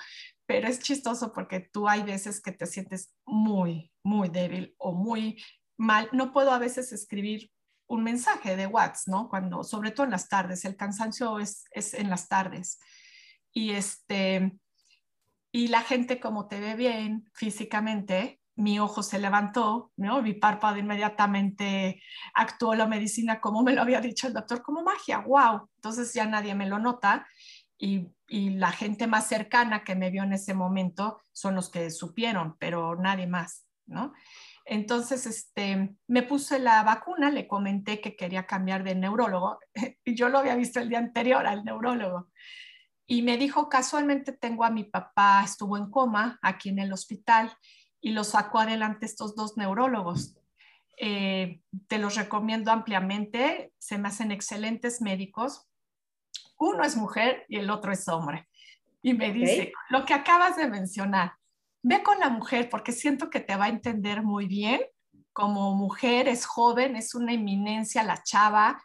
Pero 0.49 0.67
es 0.67 0.81
chistoso 0.81 1.33
porque 1.33 1.61
tú 1.61 1.87
hay 1.87 2.03
veces 2.03 2.41
que 2.41 2.53
te 2.53 2.65
sientes 2.65 3.15
muy, 3.27 3.93
muy 4.03 4.31
débil 4.31 4.75
o 4.79 4.93
muy 4.93 5.45
mal. 5.77 6.09
No 6.13 6.33
puedo 6.33 6.53
a 6.53 6.59
veces 6.59 6.91
escribir 6.93 7.51
un 7.87 8.03
mensaje 8.03 8.57
de 8.57 8.67
WhatsApp, 8.67 9.09
¿no? 9.09 9.29
Cuando, 9.29 9.63
sobre 9.63 9.91
todo 9.91 10.05
en 10.05 10.13
las 10.13 10.29
tardes, 10.29 10.65
el 10.65 10.77
cansancio 10.77 11.39
es, 11.39 11.65
es 11.73 11.93
en 11.93 12.09
las 12.09 12.29
tardes 12.29 12.79
y 13.53 13.73
este 13.73 14.59
y 15.51 15.69
la 15.69 15.83
gente 15.83 16.21
como 16.21 16.47
te 16.47 16.61
ve 16.61 16.75
bien 16.77 17.29
físicamente, 17.35 18.41
mi 18.55 18.81
ojo 18.81 19.03
se 19.03 19.19
levantó, 19.19 19.93
¿no? 19.97 20.21
mi 20.21 20.35
párpado 20.35 20.77
inmediatamente 20.79 22.03
actuó 22.35 22.75
la 22.75 22.87
medicina 22.87 23.41
como 23.41 23.63
me 23.63 23.73
lo 23.73 23.83
había 23.83 24.01
dicho 24.01 24.27
el 24.27 24.35
doctor, 24.35 24.63
como 24.63 24.83
magia, 24.83 25.19
wow. 25.19 25.69
Entonces 25.77 26.13
ya 26.13 26.27
nadie 26.27 26.55
me 26.55 26.69
lo 26.69 26.79
nota 26.79 27.27
y, 27.79 28.09
la 28.31 28.73
gente 28.73 29.07
más 29.07 29.27
cercana 29.27 29.85
que 29.85 29.95
me 29.97 30.11
vio 30.11 30.23
en 30.23 30.35
ese 30.35 30.53
momento 30.53 31.23
son 31.33 31.55
los 31.55 31.71
que 31.71 31.91
supieron, 31.91 32.57
pero 32.59 32.95
nadie 32.95 33.27
más, 33.27 33.67
¿no? 33.87 34.13
Entonces, 34.67 35.25
este, 35.25 35.95
me 36.07 36.23
puse 36.23 36.59
la 36.59 36.83
vacuna, 36.83 37.31
le 37.31 37.49
comenté 37.49 38.03
que 38.03 38.17
quería 38.17 38.47
cambiar 38.47 38.85
de 38.85 38.95
neurólogo 38.95 39.61
y 40.05 40.15
yo 40.15 40.29
lo 40.29 40.41
había 40.41 40.57
visto 40.57 40.79
el 40.79 40.91
día 40.91 40.99
anterior 40.99 41.47
al 41.47 41.65
neurólogo 41.65 42.29
y 43.11 43.23
me 43.23 43.39
dijo, 43.39 43.71
casualmente 43.71 44.33
tengo 44.33 44.65
a 44.65 44.71
mi 44.71 44.85
papá, 44.85 45.43
estuvo 45.43 45.79
en 45.79 45.91
coma 45.91 46.39
aquí 46.43 46.69
en 46.69 46.79
el 46.79 46.93
hospital 46.93 47.51
y 48.03 48.11
lo 48.11 48.23
sacó 48.23 48.59
adelante 48.59 49.07
estos 49.07 49.35
dos 49.35 49.57
neurólogos. 49.57 50.37
Eh, 51.01 51.63
te 51.87 51.97
los 51.97 52.17
recomiendo 52.17 52.71
ampliamente, 52.71 53.73
se 53.79 53.97
me 53.97 54.09
hacen 54.09 54.31
excelentes 54.31 55.01
médicos. 55.01 55.67
Uno 56.59 56.85
es 56.85 56.97
mujer 56.97 57.45
y 57.49 57.59
el 57.59 57.71
otro 57.71 57.93
es 57.93 58.07
hombre. 58.09 58.49
Y 59.03 59.15
me 59.15 59.33
dice, 59.33 59.73
lo 59.91 60.05
que 60.05 60.15
acabas 60.15 60.57
de 60.57 60.69
mencionar, 60.69 61.33
ve 61.83 62.03
con 62.03 62.19
la 62.19 62.29
mujer 62.29 62.69
porque 62.69 62.93
siento 62.93 63.31
que 63.31 63.41
te 63.41 63.57
va 63.57 63.67
a 63.67 63.71
entender 63.71 64.23
muy 64.23 64.47
bien 64.47 64.81
como 65.33 65.75
mujer, 65.77 66.27
es 66.27 66.47
joven, 66.47 66.97
es 66.97 67.15
una 67.15 67.33
eminencia 67.33 68.03
la 68.03 68.23
chava. 68.23 68.83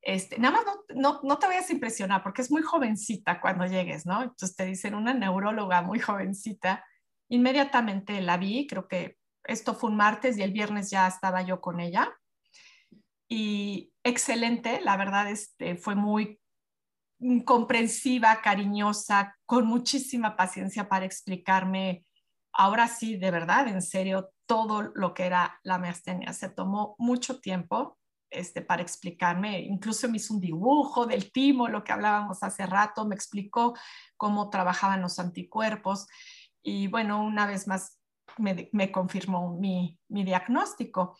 Este, 0.00 0.38
nada 0.38 0.56
más 0.56 0.64
no, 0.64 0.84
no, 0.94 1.20
no, 1.24 1.38
te 1.38 1.48
vayas 1.48 1.68
a 1.68 1.72
impresionar 1.72 2.22
porque 2.22 2.42
es 2.42 2.50
muy 2.50 2.62
jovencita 2.62 3.40
cuando 3.40 3.66
llegues, 3.66 4.06
¿no? 4.06 4.22
Entonces 4.22 4.54
te 4.54 4.64
dicen 4.64 4.94
una 4.94 5.12
neuróloga 5.14 5.82
muy 5.82 5.98
jovencita. 5.98 6.84
Inmediatamente 7.28 8.20
la 8.20 8.36
vi, 8.36 8.66
creo 8.68 8.86
que 8.86 9.18
esto 9.44 9.74
fue 9.74 9.90
un 9.90 9.96
martes 9.96 10.38
y 10.38 10.42
el 10.42 10.52
viernes 10.52 10.90
ya 10.90 11.08
estaba 11.08 11.42
yo 11.42 11.60
con 11.60 11.80
ella. 11.80 12.16
Y 13.28 13.92
excelente, 14.04 14.80
la 14.80 14.96
verdad 14.96 15.28
este, 15.28 15.76
fue 15.76 15.94
muy 15.94 16.39
comprensiva, 17.44 18.40
cariñosa, 18.40 19.36
con 19.46 19.66
muchísima 19.66 20.36
paciencia 20.36 20.88
para 20.88 21.04
explicarme, 21.04 22.04
ahora 22.52 22.88
sí, 22.88 23.16
de 23.16 23.30
verdad, 23.30 23.68
en 23.68 23.82
serio, 23.82 24.30
todo 24.46 24.82
lo 24.94 25.14
que 25.14 25.26
era 25.26 25.60
la 25.62 25.78
miastenia. 25.78 26.32
Se 26.32 26.48
tomó 26.48 26.94
mucho 26.98 27.40
tiempo 27.40 27.98
este, 28.30 28.62
para 28.62 28.82
explicarme, 28.82 29.60
incluso 29.60 30.08
me 30.08 30.16
hizo 30.16 30.34
un 30.34 30.40
dibujo 30.40 31.06
del 31.06 31.32
timo, 31.32 31.68
lo 31.68 31.84
que 31.84 31.92
hablábamos 31.92 32.42
hace 32.42 32.64
rato, 32.64 33.06
me 33.06 33.14
explicó 33.14 33.74
cómo 34.16 34.50
trabajaban 34.50 35.02
los 35.02 35.18
anticuerpos 35.18 36.06
y 36.62 36.86
bueno, 36.86 37.24
una 37.24 37.46
vez 37.46 37.66
más 37.66 37.98
me, 38.38 38.92
confirmó 38.92 39.58
mi, 39.58 39.98
mi 40.08 40.24
diagnóstico. 40.24 41.16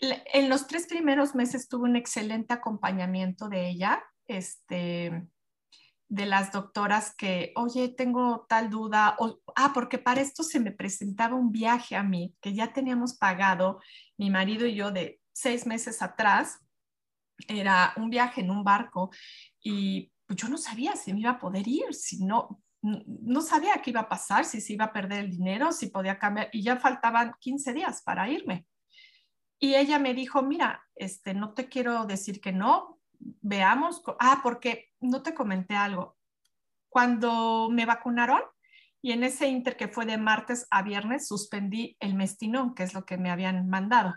En 0.00 0.48
los 0.48 0.66
tres 0.66 0.86
primeros 0.86 1.34
meses 1.34 1.68
tuve 1.68 1.88
un 1.88 1.96
excelente 1.96 2.52
acompañamiento 2.52 3.48
de 3.48 3.68
ella, 3.68 4.02
este, 4.28 5.28
de 6.08 6.26
las 6.26 6.52
doctoras 6.52 7.14
que, 7.16 7.52
oye, 7.56 7.88
tengo 7.88 8.46
tal 8.48 8.70
duda, 8.70 9.16
ah, 9.56 9.72
porque 9.74 9.98
para 9.98 10.20
esto 10.20 10.42
se 10.42 10.60
me 10.60 10.70
presentaba 10.70 11.34
un 11.34 11.50
viaje 11.50 11.96
a 11.96 12.02
mí 12.02 12.34
que 12.40 12.54
ya 12.54 12.72
teníamos 12.72 13.16
pagado, 13.16 13.80
mi 14.16 14.30
marido 14.30 14.66
y 14.66 14.74
yo, 14.74 14.90
de 14.92 15.20
seis 15.32 15.66
meses 15.66 16.02
atrás, 16.02 16.60
era 17.48 17.92
un 17.96 18.08
viaje 18.08 18.40
en 18.40 18.50
un 18.50 18.64
barco 18.64 19.10
y 19.60 20.10
pues 20.26 20.38
yo 20.40 20.48
no 20.48 20.58
sabía 20.58 20.96
si 20.96 21.12
me 21.12 21.20
iba 21.20 21.32
a 21.32 21.38
poder 21.38 21.66
ir, 21.68 21.92
si 21.92 22.24
no, 22.24 22.62
no 22.82 23.40
sabía 23.42 23.80
qué 23.82 23.90
iba 23.90 24.00
a 24.00 24.08
pasar, 24.08 24.44
si 24.44 24.60
se 24.60 24.72
iba 24.72 24.86
a 24.86 24.92
perder 24.92 25.24
el 25.24 25.30
dinero, 25.30 25.72
si 25.72 25.88
podía 25.88 26.18
cambiar, 26.18 26.48
y 26.52 26.62
ya 26.62 26.76
faltaban 26.76 27.34
15 27.40 27.74
días 27.74 28.02
para 28.02 28.28
irme. 28.28 28.66
Y 29.58 29.74
ella 29.74 29.98
me 29.98 30.14
dijo, 30.14 30.42
mira, 30.42 30.84
este, 30.94 31.34
no 31.34 31.54
te 31.54 31.68
quiero 31.68 32.04
decir 32.04 32.40
que 32.40 32.52
no, 32.52 32.95
veamos, 33.18 34.02
ah, 34.18 34.40
porque 34.42 34.90
no 35.00 35.22
te 35.22 35.34
comenté 35.34 35.74
algo. 35.74 36.16
Cuando 36.88 37.68
me 37.70 37.86
vacunaron, 37.86 38.40
y 39.02 39.12
en 39.12 39.22
ese 39.22 39.48
inter 39.48 39.76
que 39.76 39.88
fue 39.88 40.06
de 40.06 40.18
martes 40.18 40.66
a 40.70 40.82
viernes, 40.82 41.28
suspendí 41.28 41.96
el 42.00 42.14
mestinón, 42.14 42.74
que 42.74 42.82
es 42.82 42.94
lo 42.94 43.04
que 43.04 43.18
me 43.18 43.30
habían 43.30 43.68
mandado, 43.68 44.14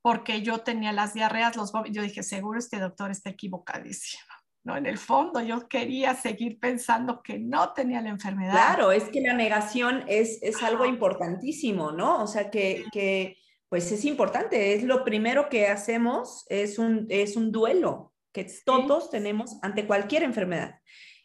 porque 0.00 0.42
yo 0.42 0.58
tenía 0.58 0.92
las 0.92 1.14
diarreas, 1.14 1.56
los 1.56 1.72
yo 1.90 2.02
dije, 2.02 2.22
seguro 2.22 2.58
este 2.58 2.78
doctor 2.78 3.10
está 3.10 3.30
equivocadísimo. 3.30 4.22
¿no? 4.64 4.76
En 4.76 4.86
el 4.86 4.96
fondo 4.96 5.40
yo 5.40 5.68
quería 5.68 6.14
seguir 6.14 6.58
pensando 6.60 7.22
que 7.22 7.38
no 7.38 7.72
tenía 7.72 8.00
la 8.00 8.10
enfermedad. 8.10 8.52
Claro, 8.52 8.92
es 8.92 9.04
que 9.10 9.20
la 9.20 9.34
negación 9.34 10.04
es, 10.06 10.38
es 10.40 10.62
algo 10.62 10.86
importantísimo, 10.86 11.90
¿no? 11.90 12.22
O 12.22 12.26
sea, 12.26 12.48
que, 12.48 12.84
que 12.92 13.36
pues 13.72 13.90
es 13.90 14.04
importante, 14.04 14.74
es 14.74 14.82
lo 14.82 15.02
primero 15.02 15.48
que 15.48 15.66
hacemos, 15.66 16.44
es 16.50 16.78
un, 16.78 17.06
es 17.08 17.38
un 17.38 17.50
duelo 17.50 18.12
que 18.30 18.46
todos 18.66 19.08
tenemos 19.08 19.56
ante 19.62 19.86
cualquier 19.86 20.24
enfermedad, 20.24 20.74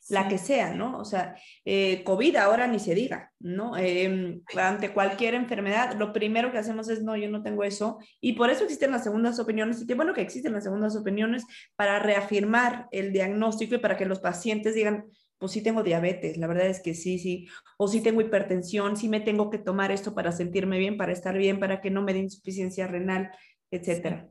la 0.07 0.29
que 0.29 0.37
sea, 0.37 0.73
¿no? 0.73 0.97
O 0.97 1.03
sea, 1.03 1.35
eh, 1.65 2.05
COVID 2.05 2.37
ahora 2.37 2.65
ni 2.67 2.79
se 2.79 2.95
diga, 2.95 3.33
¿no? 3.37 3.75
Em, 3.75 4.43
ante 4.55 4.93
cualquier 4.93 5.33
enfermedad, 5.33 5.95
lo 5.97 6.13
primero 6.13 6.49
que 6.49 6.57
hacemos 6.57 6.87
es, 6.87 7.03
no, 7.03 7.17
yo 7.17 7.29
no 7.29 7.43
tengo 7.43 7.65
eso, 7.65 7.99
y 8.21 8.31
por 8.31 8.49
eso 8.49 8.63
existen 8.63 8.91
las 8.91 9.03
segundas 9.03 9.39
opiniones, 9.39 9.81
y 9.81 9.85
qué 9.85 9.95
bueno 9.95 10.13
que 10.13 10.21
existen 10.21 10.53
las 10.53 10.63
segundas 10.63 10.95
opiniones 10.95 11.43
para 11.75 11.99
reafirmar 11.99 12.87
el 12.91 13.11
diagnóstico 13.11 13.75
y 13.75 13.79
para 13.79 13.97
que 13.97 14.05
los 14.05 14.21
pacientes 14.21 14.73
digan, 14.73 15.03
pues 15.37 15.51
sí 15.51 15.61
tengo 15.61 15.83
diabetes, 15.83 16.37
la 16.37 16.47
verdad 16.47 16.67
es 16.67 16.81
que 16.81 16.93
sí, 16.93 17.19
sí, 17.19 17.47
o 17.77 17.87
sí 17.87 18.01
tengo 18.01 18.21
hipertensión, 18.21 18.97
sí 18.97 19.07
me 19.07 19.19
tengo 19.19 19.49
que 19.49 19.59
tomar 19.59 19.91
esto 19.91 20.15
para 20.15 20.31
sentirme 20.31 20.79
bien, 20.79 20.97
para 20.97 21.11
estar 21.11 21.37
bien, 21.37 21.59
para 21.59 21.81
que 21.81 21.91
no 21.91 22.01
me 22.01 22.13
dé 22.13 22.19
insuficiencia 22.19 22.87
renal, 22.87 23.31
etcétera. 23.71 24.29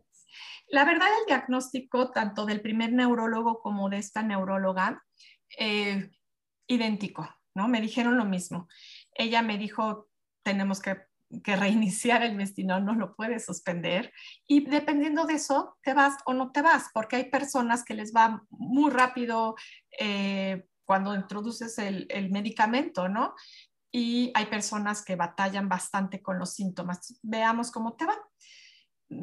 La 0.69 0.85
verdad, 0.85 1.07
el 1.21 1.27
diagnóstico 1.27 2.11
tanto 2.11 2.45
del 2.45 2.61
primer 2.61 2.93
neurólogo 2.93 3.61
como 3.61 3.89
de 3.89 3.99
esta 3.99 4.23
neuróloga, 4.23 5.05
eh, 5.59 6.11
idéntico, 6.67 7.29
¿no? 7.55 7.69
Me 7.69 7.81
dijeron 7.81 8.17
lo 8.17 8.25
mismo. 8.25 8.69
Ella 9.15 9.43
me 9.43 9.59
dijo, 9.59 10.09
tenemos 10.43 10.81
que, 10.81 10.97
reiniciar 11.45 12.23
el 12.23 12.37
mestinón, 12.37 12.85
no 12.85 12.95
lo 12.95 13.17
puedes 13.17 13.45
suspender. 13.45 14.13
Y 14.47 14.65
dependiendo 14.65 15.25
de 15.25 15.35
eso, 15.35 15.77
te 15.83 15.93
vas 15.93 16.15
o 16.25 16.33
no 16.35 16.53
te 16.53 16.63
vas, 16.63 16.85
porque 16.95 17.17
hay 17.17 17.31
personas 17.31 17.85
que 17.85 17.95
les 17.95 18.13
va 18.15 18.45
muy 18.49 18.93
rápido. 18.93 19.57
Eh, 19.99 20.65
cuando 20.87 21.15
introduces 21.15 21.77
el, 21.79 22.31
medicamento, 22.31 23.09
¿no? 23.09 23.35
Y 23.93 24.31
hay 24.35 24.47
personas 24.47 25.05
que 25.05 25.17
batallan 25.17 25.69
bastante 25.69 26.23
con 26.23 26.39
los 26.39 26.55
síntomas. 26.55 27.19
Veamos 27.23 27.71
cómo 27.71 27.95
te 27.97 28.07
va. 28.07 28.17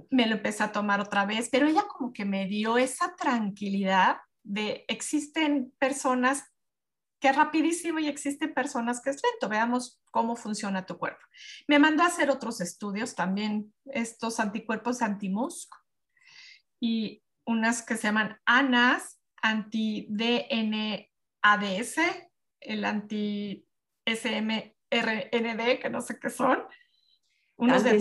Me 0.10 0.28
lo 0.28 0.36
empecé 0.36 0.64
a 0.64 0.72
tomar 0.72 1.00
otra 1.00 1.26
vez, 1.26 1.50
pero 1.50 1.68
ella 1.68 1.84
como 1.88 2.14
que 2.14 2.26
me 2.26 2.48
dio 2.48 2.78
esa 2.78 3.16
tranquilidad 3.16 4.18
de 4.44 4.86
existen 4.88 5.74
personas 5.80 6.44
que 7.20 7.30
es 7.30 7.36
rapidísimo 7.36 8.00
y 8.00 8.08
existen 8.08 8.54
personas 8.54 9.02
que 9.02 9.12
es 9.12 9.22
lento. 9.24 9.48
Veamos 9.48 10.02
cómo 10.12 10.36
funciona 10.36 10.86
tu 10.86 10.98
cuerpo. 10.98 11.26
Me 11.68 11.80
mandó 11.80 12.04
a 12.04 12.08
hacer 12.08 12.30
otros 12.30 12.60
estudios 12.60 13.16
también, 13.16 13.74
estos 13.86 14.42
anticuerpos 14.42 15.02
anti-MUSC 15.02 15.74
y 16.82 17.24
unas 17.46 17.82
que 17.82 17.96
se 17.96 18.04
llaman 18.04 18.38
ANAS, 18.46 19.22
anti-DN 19.42 21.13
ADS, 21.44 21.98
el 22.62 22.86
anti-SMRND, 22.86 25.80
que 25.80 25.90
no 25.92 26.02
sé 26.02 26.18
qué 26.20 26.30
son. 26.30 26.64
Unos 27.58 27.84
de 27.84 28.00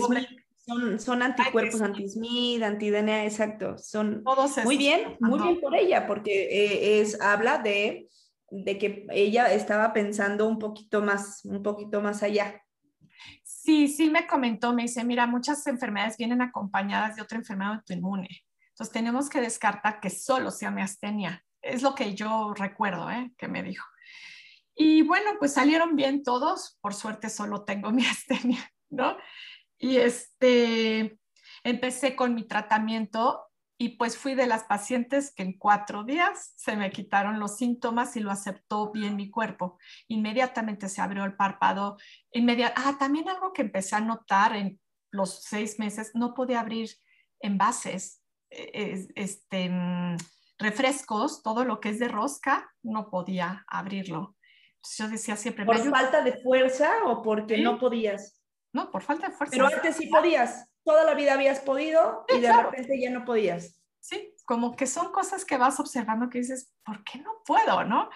son, 0.65 0.97
son, 0.97 1.21
anticuerpos 1.21 1.81
anti-SMID, 1.81 2.63
anti-DNA, 2.63 3.25
exacto. 3.25 3.77
Son 3.77 4.23
muy 4.63 4.77
bien, 4.77 5.17
muy 5.19 5.41
bien 5.41 5.59
por 5.59 5.75
ella, 5.75 6.07
porque 6.07 6.45
eh, 6.45 7.01
es, 7.01 7.19
habla 7.19 7.57
de, 7.57 8.07
de 8.49 8.77
que 8.77 9.05
ella 9.11 9.53
estaba 9.53 9.91
pensando 9.91 10.47
un 10.47 10.59
poquito 10.59 11.01
más, 11.01 11.43
un 11.43 11.61
poquito 11.61 12.01
más 12.01 12.23
allá. 12.23 12.63
Sí, 13.43 13.89
sí 13.89 14.09
me 14.09 14.25
comentó, 14.25 14.71
me 14.73 14.83
dice, 14.83 15.03
mira, 15.03 15.27
muchas 15.27 15.67
enfermedades 15.67 16.15
vienen 16.17 16.41
acompañadas 16.41 17.17
de 17.17 17.21
otra 17.21 17.37
enfermedad 17.37 17.73
autoinmune. 17.73 18.29
Entonces 18.69 18.93
tenemos 18.93 19.29
que 19.29 19.41
descartar 19.41 19.99
que 19.99 20.09
solo 20.09 20.49
sea 20.49 20.71
miastenia 20.71 21.43
es 21.63 21.81
lo 21.81 21.95
que 21.95 22.13
yo 22.13 22.53
recuerdo 22.53 23.09
¿eh? 23.09 23.33
que 23.37 23.47
me 23.47 23.63
dijo. 23.63 23.87
Y 24.75 25.01
bueno, 25.03 25.31
pues 25.39 25.53
salieron 25.53 25.95
bien 25.95 26.23
todos, 26.23 26.77
por 26.81 26.93
suerte 26.93 27.29
solo 27.29 27.63
tengo 27.63 27.91
mi 27.91 28.05
astenia, 28.05 28.71
¿no? 28.89 29.17
Y 29.77 29.97
este, 29.97 31.17
empecé 31.63 32.15
con 32.15 32.35
mi 32.35 32.47
tratamiento 32.47 33.47
y 33.77 33.97
pues 33.97 34.17
fui 34.17 34.35
de 34.35 34.47
las 34.47 34.63
pacientes 34.63 35.33
que 35.33 35.43
en 35.43 35.57
cuatro 35.57 36.03
días 36.03 36.53
se 36.55 36.75
me 36.77 36.91
quitaron 36.91 37.39
los 37.39 37.57
síntomas 37.57 38.15
y 38.15 38.21
lo 38.21 38.31
aceptó 38.31 38.91
bien 38.91 39.15
mi 39.15 39.29
cuerpo. 39.29 39.77
Inmediatamente 40.07 40.87
se 40.87 41.01
abrió 41.01 41.25
el 41.25 41.35
párpado. 41.35 41.97
ah, 42.75 42.95
también 42.99 43.27
algo 43.27 43.51
que 43.51 43.63
empecé 43.63 43.95
a 43.95 43.99
notar 43.99 44.55
en 44.55 44.79
los 45.11 45.43
seis 45.43 45.79
meses, 45.79 46.11
no 46.13 46.33
podía 46.33 46.61
abrir 46.61 46.89
envases. 47.39 48.21
E, 48.49 49.07
este, 49.15 49.69
mm, 49.69 50.17
refrescos, 50.63 51.43
todo 51.43 51.65
lo 51.65 51.79
que 51.79 51.89
es 51.89 51.99
de 51.99 52.07
rosca, 52.07 52.71
no 52.81 53.09
podía 53.09 53.65
abrirlo. 53.67 54.35
yo 54.97 55.07
decía 55.09 55.35
siempre... 55.35 55.65
¿Por 55.65 55.77
falta 55.77 56.21
de 56.21 56.41
fuerza 56.41 56.91
o 57.05 57.21
porque 57.21 57.57
no 57.59 57.77
podías? 57.77 58.41
No, 58.73 58.89
por 58.89 59.03
falta 59.03 59.27
de 59.29 59.35
fuerza. 59.35 59.51
Pero 59.51 59.67
antes 59.67 59.97
sí 59.97 60.07
podías, 60.07 60.69
toda 60.83 61.03
la 61.03 61.13
vida 61.13 61.33
habías 61.33 61.59
podido 61.59 62.25
y 62.35 62.39
de 62.39 62.51
repente 62.51 62.99
ya 62.99 63.11
no 63.11 63.25
podías. 63.25 63.79
Sí, 63.99 64.33
como 64.45 64.75
que 64.75 64.87
son 64.87 65.11
cosas 65.11 65.45
que 65.45 65.57
vas 65.57 65.79
observando 65.79 66.29
que 66.29 66.39
dices, 66.39 66.73
¿por 66.83 67.03
qué 67.03 67.19
no 67.19 67.41
puedo, 67.45 67.83
no? 67.83 68.09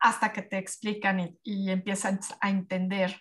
Hasta 0.00 0.32
que 0.32 0.42
te 0.42 0.58
explican 0.58 1.20
y, 1.20 1.38
y 1.42 1.70
empiezan 1.70 2.20
a 2.40 2.50
entender 2.50 3.20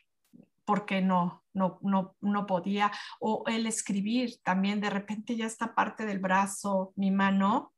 por 0.66 0.86
qué 0.86 1.02
no, 1.02 1.44
no, 1.54 1.78
no, 1.82 2.16
no 2.22 2.46
podía. 2.46 2.92
O 3.20 3.44
el 3.48 3.68
escribir 3.68 4.42
también, 4.44 4.82
de 4.82 4.90
repente 4.90 5.36
ya 5.36 5.46
esta 5.46 5.76
parte 5.76 6.06
del 6.06 6.20
brazo, 6.20 6.92
mi 6.96 7.12
mano, 7.12 7.75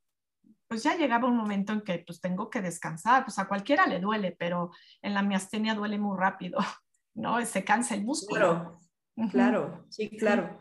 pues 0.67 0.83
ya 0.83 0.95
llegaba 0.95 1.27
un 1.27 1.37
momento 1.37 1.73
en 1.73 1.81
que 1.81 2.03
pues 2.05 2.19
tengo 2.19 2.49
que 2.49 2.61
descansar, 2.61 3.23
pues 3.23 3.39
a 3.39 3.47
cualquiera 3.47 3.87
le 3.87 3.99
duele, 3.99 4.35
pero 4.37 4.71
en 5.01 5.13
la 5.13 5.21
miastenia 5.21 5.75
duele 5.75 5.97
muy 5.97 6.17
rápido, 6.17 6.59
¿no? 7.15 7.43
Se 7.45 7.63
cansa 7.63 7.95
el 7.95 8.03
músculo. 8.03 8.77
Claro, 9.15 9.31
claro, 9.31 9.85
sí, 9.89 10.09
claro. 10.09 10.59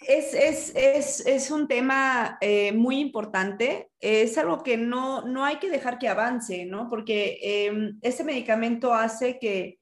Es, 0.00 0.32
es, 0.32 0.72
es, 0.76 1.26
es, 1.26 1.50
un 1.50 1.66
tema 1.66 2.38
eh, 2.40 2.72
muy 2.72 3.00
importante, 3.00 3.90
es 3.98 4.38
algo 4.38 4.62
que 4.62 4.76
no, 4.76 5.22
no 5.22 5.44
hay 5.44 5.56
que 5.56 5.70
dejar 5.70 5.98
que 5.98 6.08
avance, 6.08 6.64
¿no? 6.66 6.88
Porque 6.88 7.40
eh, 7.42 7.92
este 8.00 8.22
medicamento 8.22 8.94
hace 8.94 9.40
que, 9.40 9.80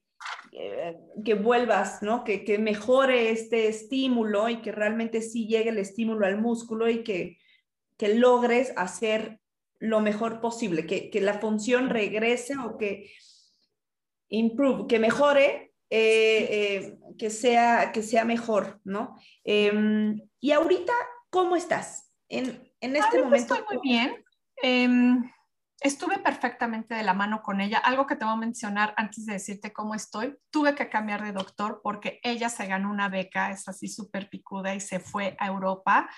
que 1.23 1.33
vuelvas, 1.35 2.01
¿no? 2.01 2.23
Que, 2.23 2.43
que, 2.43 2.57
mejore 2.57 3.29
este 3.29 3.67
estímulo 3.67 4.49
y 4.49 4.57
que 4.63 4.71
realmente 4.71 5.21
sí 5.21 5.45
llegue 5.47 5.69
el 5.69 5.77
estímulo 5.77 6.25
al 6.25 6.41
músculo 6.41 6.89
y 6.89 7.03
que, 7.03 7.37
que 7.97 8.15
logres 8.15 8.73
hacer 8.77 9.39
lo 9.79 9.99
mejor 9.99 10.41
posible, 10.41 10.85
que, 10.85 11.09
que, 11.09 11.21
la 11.21 11.39
función 11.39 11.89
regrese 11.89 12.55
o 12.57 12.77
que 12.77 13.11
improve, 14.29 14.87
que 14.87 14.99
mejore, 14.99 15.73
eh, 15.89 16.47
eh, 16.49 16.97
que, 17.17 17.29
sea, 17.29 17.91
que 17.91 18.03
sea 18.03 18.25
mejor, 18.25 18.79
¿no? 18.83 19.15
Em, 19.43 20.19
y 20.39 20.51
ahorita, 20.51 20.93
¿cómo 21.29 21.55
estás? 21.55 22.11
En, 22.27 22.71
en 22.81 22.95
este 22.95 23.21
momento. 23.21 23.55
Estoy 23.55 23.77
muy 23.77 23.81
bien. 23.81 25.31
Estuve 25.79 26.17
perfectamente 26.17 26.95
de 26.95 27.03
la 27.03 27.13
mano 27.13 27.43
con 27.43 27.61
ella. 27.61 27.77
Algo 27.77 28.07
que 28.07 28.15
te 28.15 28.25
voy 28.25 28.33
a 28.33 28.37
mencionar 28.37 28.95
antes 28.97 29.27
de 29.27 29.33
decirte 29.33 29.71
cómo 29.71 29.93
estoy, 29.93 30.35
tuve 30.49 30.73
que 30.73 30.89
cambiar 30.89 31.23
de 31.23 31.33
doctor 31.33 31.81
porque 31.83 32.19
ella 32.23 32.49
se 32.49 32.65
ganó 32.65 32.89
una 32.89 33.09
beca, 33.09 33.51
es 33.51 33.67
así 33.67 33.87
súper 33.87 34.27
picuda 34.27 34.73
y 34.73 34.79
se 34.79 34.99
fue 34.99 35.37
a 35.39 35.45
Europa 35.45 36.09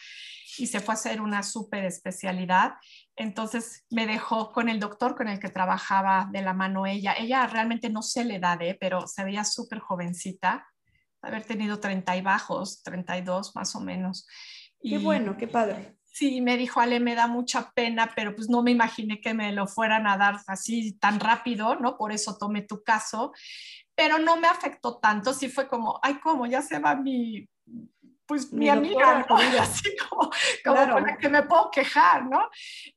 y 0.58 0.68
se 0.68 0.80
fue 0.80 0.94
a 0.94 0.96
hacer 0.96 1.20
una 1.20 1.44
súper 1.44 1.84
especialidad. 1.84 2.76
Entonces 3.18 3.86
me 3.90 4.08
dejó 4.08 4.54
con 4.54 4.70
el 4.70 4.80
doctor 4.80 5.16
con 5.16 5.28
el 5.28 5.40
que 5.40 5.50
trabajaba 5.50 6.30
de 6.32 6.42
la 6.42 6.54
mano 6.54 6.86
ella. 6.86 7.14
Ella 7.18 7.46
realmente 7.46 7.90
no 7.90 8.02
se 8.02 8.24
le 8.24 8.40
da 8.40 8.56
de, 8.56 8.78
pero 8.80 9.08
se 9.08 9.26
veía 9.26 9.44
súper 9.44 9.80
jovencita, 9.80 10.66
haber 11.22 11.44
tenido 11.44 11.82
30 11.82 12.16
y 12.16 12.22
bajos, 12.22 12.82
32 12.84 13.56
más 13.56 13.76
o 13.76 13.82
menos. 13.82 14.26
Qué 14.82 15.00
bueno, 15.00 15.36
qué 15.36 15.50
padre. 15.50 15.99
Sí, 16.20 16.42
me 16.42 16.58
dijo 16.58 16.82
Ale, 16.82 17.00
me 17.00 17.16
da 17.16 17.28
mucha 17.28 17.72
pena, 17.72 18.12
pero 18.14 18.36
pues 18.36 18.50
no 18.50 18.62
me 18.62 18.72
imaginé 18.72 19.22
que 19.22 19.34
me 19.34 19.54
lo 19.54 19.68
fueran 19.68 20.06
a 20.06 20.18
dar 20.18 20.36
así 20.48 20.92
tan 21.00 21.18
rápido, 21.18 21.78
¿no? 21.78 21.96
Por 21.96 22.12
eso 22.12 22.38
tomé 22.38 22.62
tu 22.62 22.84
caso, 22.84 23.32
pero 23.96 24.20
no 24.20 24.36
me 24.36 24.50
afectó 24.50 24.98
tanto, 24.98 25.32
sí 25.32 25.48
fue 25.48 25.70
como, 25.70 25.98
ay, 26.04 26.16
¿cómo? 26.16 26.46
Ya 26.46 26.62
se 26.62 26.78
va 26.80 26.94
mi, 26.98 27.48
pues 28.26 28.52
mi, 28.52 28.68
amiga, 28.68 29.26
¿no? 29.30 29.38
así 29.62 29.96
como, 30.10 30.30
como 30.66 31.00
la 31.00 31.18
que 31.18 31.30
me 31.30 31.44
puedo 31.44 31.72
quejar, 31.72 32.26
¿no? 32.26 32.50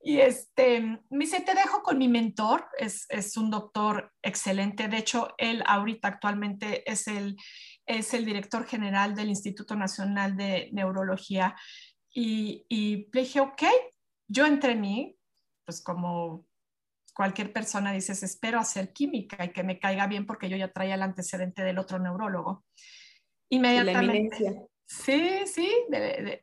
Y 0.03 0.19
este, 0.19 0.81
me 0.81 1.23
dice, 1.23 1.39
te 1.39 1.55
dejo 1.55 1.81
con 1.81 1.97
mi 1.99 2.09
mentor, 2.09 2.67
es, 2.77 3.05
es 3.07 3.37
un 3.37 3.49
doctor 3.49 4.11
excelente, 4.21 4.89
de 4.89 4.97
hecho, 4.97 5.33
él 5.37 5.63
ahorita 5.65 6.09
actualmente 6.09 6.83
es 6.91 7.07
el, 7.07 7.37
es 7.85 8.13
el 8.13 8.25
director 8.25 8.65
general 8.65 9.15
del 9.15 9.29
Instituto 9.29 9.77
Nacional 9.77 10.35
de 10.35 10.67
Neurología 10.73 11.55
y, 12.13 12.65
y 12.69 13.09
le 13.11 13.21
dije, 13.21 13.39
ok, 13.39 13.63
yo 14.27 14.45
entre 14.45 14.75
mí, 14.75 15.17
pues 15.65 15.81
como 15.81 16.45
cualquier 17.13 17.53
persona 17.53 17.91
dices, 17.91 18.23
espero 18.23 18.59
hacer 18.59 18.91
química 18.91 19.43
y 19.45 19.51
que 19.51 19.63
me 19.63 19.79
caiga 19.79 20.07
bien 20.07 20.25
porque 20.25 20.49
yo 20.49 20.57
ya 20.57 20.71
traía 20.71 20.95
el 20.95 21.01
antecedente 21.01 21.63
del 21.63 21.79
otro 21.79 21.99
neurólogo. 21.99 22.63
Inmediatamente. 23.49 24.67
Sí, 24.85 25.41
sí, 25.45 25.71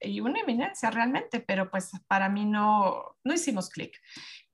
y 0.01 0.21
una 0.21 0.41
eminencia 0.41 0.91
realmente, 0.91 1.41
pero 1.41 1.71
pues 1.71 1.91
para 2.09 2.29
mí 2.29 2.47
no, 2.47 3.17
no 3.23 3.35
hicimos 3.35 3.69
clic. 3.69 3.97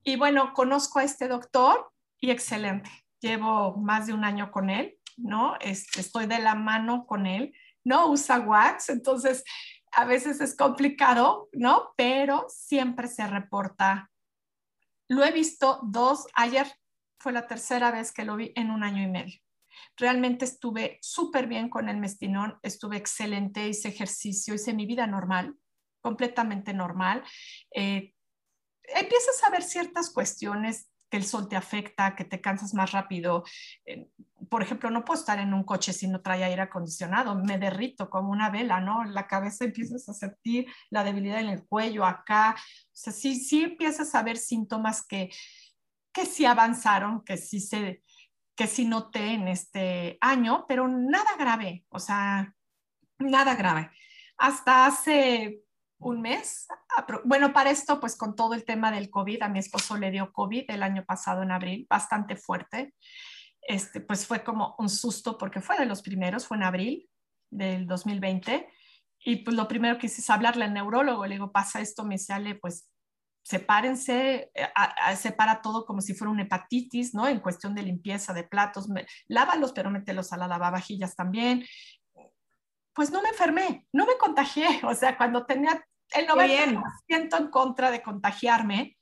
Y 0.03 0.17
bueno, 0.17 0.53
conozco 0.53 0.99
a 0.99 1.03
este 1.03 1.27
doctor 1.27 1.91
y 2.19 2.31
excelente. 2.31 2.89
Llevo 3.19 3.75
más 3.77 4.07
de 4.07 4.13
un 4.13 4.23
año 4.23 4.51
con 4.51 4.69
él, 4.69 4.97
¿no? 5.15 5.55
Este, 5.61 6.01
estoy 6.01 6.27
de 6.27 6.39
la 6.39 6.53
mano 6.53 7.07
con 7.07 7.25
él. 7.25 7.53
No 7.83 8.11
usa 8.11 8.39
wax, 8.39 8.89
entonces 8.89 9.43
a 9.97 10.05
veces 10.05 10.39
es 10.41 10.55
complicado, 10.55 11.49
¿no? 11.53 11.89
Pero 11.97 12.45
siempre 12.49 13.07
se 13.07 13.25
reporta. 13.25 14.11
Lo 15.09 15.25
he 15.25 15.31
visto 15.31 15.79
dos, 15.81 16.27
ayer 16.35 16.67
fue 17.19 17.31
la 17.31 17.47
tercera 17.47 17.89
vez 17.89 18.11
que 18.11 18.23
lo 18.23 18.35
vi 18.35 18.53
en 18.55 18.69
un 18.69 18.83
año 18.83 19.01
y 19.01 19.07
medio. 19.07 19.41
Realmente 19.95 20.45
estuve 20.45 20.99
súper 21.01 21.47
bien 21.47 21.67
con 21.67 21.89
el 21.89 21.97
mestinón, 21.97 22.59
estuve 22.61 22.97
excelente, 22.97 23.67
hice 23.67 23.87
ejercicio, 23.87 24.53
hice 24.53 24.71
mi 24.71 24.85
vida 24.85 25.07
normal, 25.07 25.55
completamente 25.99 26.75
normal. 26.75 27.23
Eh, 27.73 28.13
empiezas 28.83 29.43
a 29.43 29.49
ver 29.49 29.63
ciertas 29.63 30.11
cuestiones 30.11 30.91
que 31.09 31.17
el 31.17 31.25
sol 31.25 31.49
te 31.49 31.55
afecta, 31.55 32.15
que 32.15 32.23
te 32.23 32.39
cansas 32.39 32.75
más 32.75 32.91
rápido. 32.91 33.45
Eh, 33.83 34.07
por 34.49 34.61
ejemplo, 34.61 34.89
no 34.89 35.05
puedo 35.05 35.19
estar 35.19 35.39
en 35.39 35.53
un 35.53 35.63
coche 35.63 35.93
si 35.93 36.07
no 36.07 36.21
trae 36.21 36.43
aire 36.43 36.61
acondicionado, 36.61 37.35
me 37.35 37.57
derrito 37.57 38.09
como 38.09 38.31
una 38.31 38.49
vela, 38.49 38.79
¿no? 38.79 39.03
La 39.03 39.27
cabeza 39.27 39.65
empiezas 39.65 40.07
a 40.09 40.13
sentir 40.13 40.67
la 40.89 41.03
debilidad 41.03 41.39
en 41.39 41.49
el 41.49 41.65
cuello, 41.65 42.05
acá. 42.05 42.55
O 42.57 42.89
sea, 42.91 43.13
sí, 43.13 43.35
sí 43.35 43.63
empiezas 43.63 44.13
a 44.15 44.23
ver 44.23 44.37
síntomas 44.37 45.05
que, 45.05 45.31
que 46.13 46.25
sí 46.25 46.45
avanzaron, 46.45 47.23
que 47.23 47.37
sí, 47.37 47.59
se, 47.59 48.03
que 48.55 48.67
sí 48.67 48.85
noté 48.85 49.33
en 49.33 49.47
este 49.47 50.17
año, 50.21 50.65
pero 50.67 50.87
nada 50.87 51.35
grave, 51.37 51.85
o 51.89 51.99
sea, 51.99 52.53
nada 53.19 53.55
grave. 53.55 53.91
Hasta 54.37 54.85
hace 54.85 55.61
un 55.99 56.21
mes. 56.21 56.67
Bueno, 57.23 57.53
para 57.53 57.71
esto, 57.71 57.99
pues 57.99 58.15
con 58.15 58.35
todo 58.35 58.53
el 58.53 58.65
tema 58.65 58.91
del 58.91 59.09
COVID, 59.09 59.43
a 59.43 59.49
mi 59.49 59.59
esposo 59.59 59.97
le 59.97 60.11
dio 60.11 60.31
COVID 60.31 60.65
el 60.69 60.83
año 60.83 61.05
pasado 61.05 61.43
en 61.43 61.51
abril, 61.51 61.87
bastante 61.89 62.35
fuerte. 62.35 62.93
Este, 63.67 64.01
pues 64.01 64.25
fue 64.25 64.43
como 64.43 64.75
un 64.79 64.89
susto 64.89 65.37
porque 65.37 65.61
fue 65.61 65.77
de 65.77 65.85
los 65.85 66.01
primeros, 66.01 66.47
fue 66.47 66.57
en 66.57 66.63
abril 66.63 67.09
del 67.51 67.85
2020. 67.85 68.67
Y 69.19 69.37
pues 69.37 69.55
lo 69.55 69.67
primero 69.67 69.97
que 69.97 70.07
hice 70.07 70.21
es 70.21 70.29
hablarle 70.29 70.65
al 70.65 70.73
neurólogo, 70.73 71.25
le 71.25 71.35
digo, 71.35 71.51
pasa 71.51 71.81
esto, 71.81 72.05
me 72.05 72.17
sale, 72.17 72.55
pues 72.55 72.89
sepárense, 73.43 74.51
eh, 74.53 74.67
separa 75.15 75.61
todo 75.61 75.85
como 75.85 76.01
si 76.01 76.13
fuera 76.13 76.31
una 76.31 76.43
hepatitis, 76.43 77.13
¿no? 77.13 77.27
En 77.27 77.39
cuestión 77.39 77.75
de 77.75 77.83
limpieza 77.83 78.33
de 78.33 78.43
platos, 78.43 78.87
lávalos, 79.27 79.71
pero 79.73 79.89
mételos 79.89 80.33
a 80.33 80.37
la 80.37 80.47
lavavajillas 80.47 81.15
también 81.15 81.65
pues 82.97 83.11
no 83.11 83.21
me 83.21 83.29
enfermé, 83.29 83.85
no 83.93 84.07
me 84.07 84.17
contagié. 84.17 84.65
O 84.83 84.95
sea, 84.95 85.15
cuando 85.17 85.45
tenía 85.45 85.85
el 86.15 86.27
90% 86.27 87.37
en 87.37 87.47
contra 87.51 87.91
de 87.91 88.01
contagiarme, 88.01 88.96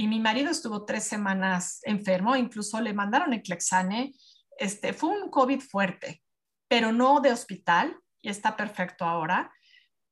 y 0.00 0.06
mi 0.06 0.20
marido 0.20 0.52
estuvo 0.52 0.84
tres 0.84 1.02
semanas 1.02 1.80
enfermo, 1.82 2.36
incluso 2.36 2.80
le 2.80 2.94
mandaron 2.94 3.32
el 3.32 3.42
Clexane. 3.42 4.14
Este, 4.56 4.92
fue 4.92 5.10
un 5.10 5.28
COVID 5.28 5.60
fuerte, 5.60 6.22
pero 6.68 6.92
no 6.92 7.20
de 7.20 7.32
hospital, 7.32 7.98
y 8.22 8.28
está 8.28 8.56
perfecto 8.56 9.04
ahora. 9.04 9.52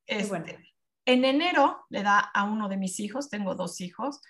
Este, 0.04 0.74
en 1.04 1.24
enero 1.24 1.86
le 1.88 2.02
da 2.02 2.18
a 2.18 2.42
uno 2.42 2.68
de 2.68 2.76
mis 2.76 2.98
hijos, 2.98 3.30
tengo 3.30 3.54
dos 3.54 3.80
hijos, 3.80 4.20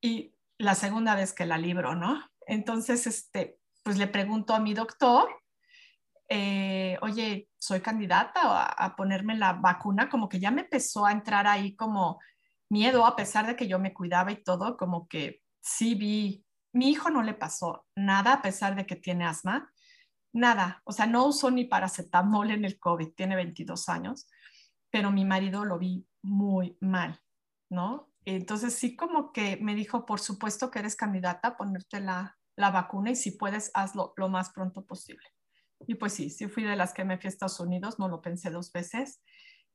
y 0.00 0.34
la 0.58 0.74
segunda 0.74 1.14
vez 1.14 1.32
que 1.32 1.46
la 1.46 1.56
libro, 1.56 1.94
¿no? 1.94 2.28
Entonces, 2.48 3.06
este, 3.06 3.60
pues 3.84 3.96
le 3.96 4.08
pregunto 4.08 4.54
a 4.54 4.60
mi 4.60 4.74
doctor 4.74 5.30
eh, 6.32 6.96
oye, 7.02 7.48
soy 7.58 7.80
candidata 7.80 8.66
a, 8.66 8.94
ponerme 8.94 9.36
la 9.36 9.54
vacuna, 9.54 10.08
como 10.08 10.28
que 10.28 10.38
ya 10.38 10.52
me 10.52 10.60
empezó 10.60 11.04
a 11.04 11.10
entrar 11.10 11.48
ahí 11.48 11.74
como 11.74 12.20
miedo, 12.70 13.04
a 13.04 13.16
pesar 13.16 13.46
de 13.46 13.56
que 13.56 13.68
yo 13.68 13.78
me 13.78 13.92
cuidaba 13.92 14.32
y 14.32 14.42
todo, 14.42 14.76
como 14.76 15.08
que 15.08 15.42
sí 15.60 15.94
vi, 15.94 16.46
mi 16.72 16.90
hijo 16.90 17.10
no 17.10 17.22
le 17.22 17.34
pasó 17.34 17.86
nada 17.96 18.34
a 18.34 18.42
pesar 18.42 18.76
de 18.76 18.86
que 18.86 18.96
tiene 18.96 19.26
asma, 19.26 19.72
nada, 20.32 20.80
o 20.84 20.92
sea, 20.92 21.06
no 21.06 21.26
usó 21.26 21.50
ni 21.50 21.64
paracetamol 21.64 22.50
en 22.50 22.64
el 22.64 22.78
COVID, 22.78 23.14
tiene 23.14 23.36
22 23.36 23.88
años, 23.88 24.28
pero 24.90 25.10
mi 25.10 25.24
marido 25.24 25.64
lo 25.64 25.78
vi 25.78 26.06
muy 26.22 26.76
mal, 26.80 27.20
¿no? 27.68 28.10
Entonces 28.24 28.74
sí 28.74 28.96
como 28.96 29.32
que 29.32 29.56
me 29.56 29.74
dijo, 29.74 30.06
por 30.06 30.20
supuesto 30.20 30.70
que 30.70 30.78
eres 30.78 30.94
candidata 30.94 31.48
a 31.48 31.56
ponerte 31.56 32.00
la, 32.00 32.38
la 32.56 32.70
vacuna 32.70 33.10
y 33.10 33.16
si 33.16 33.32
puedes, 33.32 33.70
hazlo 33.74 34.12
lo 34.16 34.28
más 34.28 34.50
pronto 34.50 34.84
posible. 34.84 35.26
Y 35.86 35.94
pues 35.94 36.12
sí, 36.12 36.30
sí 36.30 36.46
fui 36.46 36.62
de 36.62 36.76
las 36.76 36.92
que 36.92 37.04
me 37.04 37.18
fui 37.18 37.28
a 37.28 37.30
Estados 37.30 37.58
Unidos, 37.58 37.98
no 37.98 38.08
lo 38.08 38.20
pensé 38.20 38.50
dos 38.50 38.70
veces. 38.70 39.22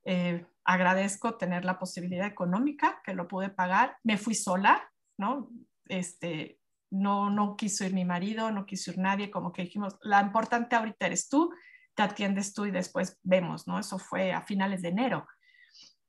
Eh, 0.06 0.46
agradezco 0.64 1.36
tener 1.36 1.66
la 1.66 1.78
posibilidad 1.78 2.28
económica 2.28 3.02
que 3.04 3.14
lo 3.14 3.28
pude 3.28 3.50
pagar. 3.50 3.98
Me 4.04 4.18
fui 4.18 4.36
sola, 4.36 4.92
¿no? 5.18 5.50
Este, 5.88 6.60
no, 6.92 7.30
no 7.30 7.56
quiso 7.56 7.86
ir 7.86 7.94
mi 7.94 8.06
marido, 8.06 8.52
no 8.52 8.66
quiso 8.66 8.92
ir 8.92 8.98
nadie, 8.98 9.32
como 9.32 9.52
que 9.52 9.64
dijimos, 9.64 9.98
la 10.02 10.22
importante 10.22 10.76
ahorita 10.76 11.08
eres 11.08 11.30
tú, 11.30 11.54
te 11.96 12.04
atiendes 12.04 12.54
tú 12.54 12.66
y 12.66 12.72
después 12.72 13.20
vemos, 13.24 13.68
¿no? 13.68 13.80
Eso 13.80 14.00
fue 14.00 14.34
a 14.34 14.42
finales 14.42 14.82
de 14.82 14.90
enero. 14.90 15.28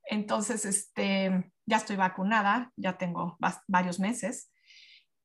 Entonces, 0.03 0.65
este, 0.65 1.51
ya 1.65 1.77
estoy 1.77 1.97
vacunada, 1.97 2.71
ya 2.77 2.97
tengo 2.97 3.37
varios 3.67 3.99
meses. 3.99 4.51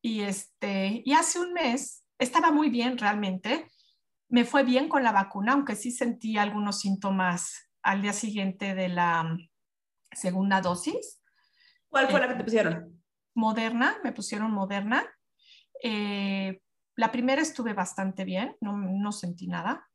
Y, 0.02 0.22
este, 0.22 1.02
y 1.04 1.12
hace 1.12 1.38
un 1.38 1.52
mes 1.52 2.04
estaba 2.18 2.50
muy 2.50 2.68
bien 2.68 2.98
realmente 2.98 3.68
me 4.32 4.46
fue 4.46 4.64
bien 4.64 4.88
con 4.88 5.04
la 5.04 5.12
vacuna, 5.12 5.52
aunque 5.52 5.76
sí 5.76 5.90
sentí 5.90 6.38
algunos 6.38 6.80
síntomas 6.80 7.70
al 7.82 8.02
día 8.02 8.12
siguiente 8.12 8.74
de 8.74 8.88
la 8.88 9.36
segunda 10.12 10.60
dosis. 10.60 11.20
¿Cuál 11.88 12.08
fue 12.08 12.20
la 12.20 12.28
que 12.28 12.34
te 12.34 12.44
pusieron? 12.44 13.02
Moderna, 13.34 13.98
me 14.04 14.12
pusieron 14.12 14.52
Moderna. 14.52 15.04
Eh, 15.82 16.60
la 16.96 17.10
primera 17.10 17.42
estuve 17.42 17.72
bastante 17.72 18.24
bien, 18.24 18.56
no, 18.60 18.76
no 18.76 19.12
sentí 19.12 19.46
nada. 19.46 19.88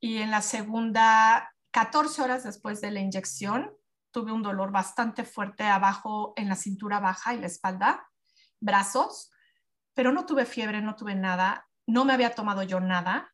Y 0.00 0.18
en 0.18 0.30
la 0.30 0.42
segunda, 0.42 1.52
14 1.70 2.22
horas 2.22 2.44
después 2.44 2.80
de 2.80 2.90
la 2.90 3.00
inyección, 3.00 3.72
tuve 4.10 4.32
un 4.32 4.42
dolor 4.42 4.70
bastante 4.72 5.24
fuerte 5.24 5.64
abajo 5.64 6.34
en 6.36 6.48
la 6.48 6.56
cintura 6.56 7.00
baja 7.00 7.34
y 7.34 7.40
la 7.40 7.46
espalda, 7.46 8.06
brazos, 8.60 9.30
pero 9.94 10.12
no 10.12 10.26
tuve 10.26 10.44
fiebre, 10.44 10.82
no 10.82 10.96
tuve 10.96 11.14
nada, 11.14 11.66
no 11.86 12.04
me 12.04 12.12
había 12.12 12.34
tomado 12.34 12.62
yo 12.62 12.80
nada, 12.80 13.32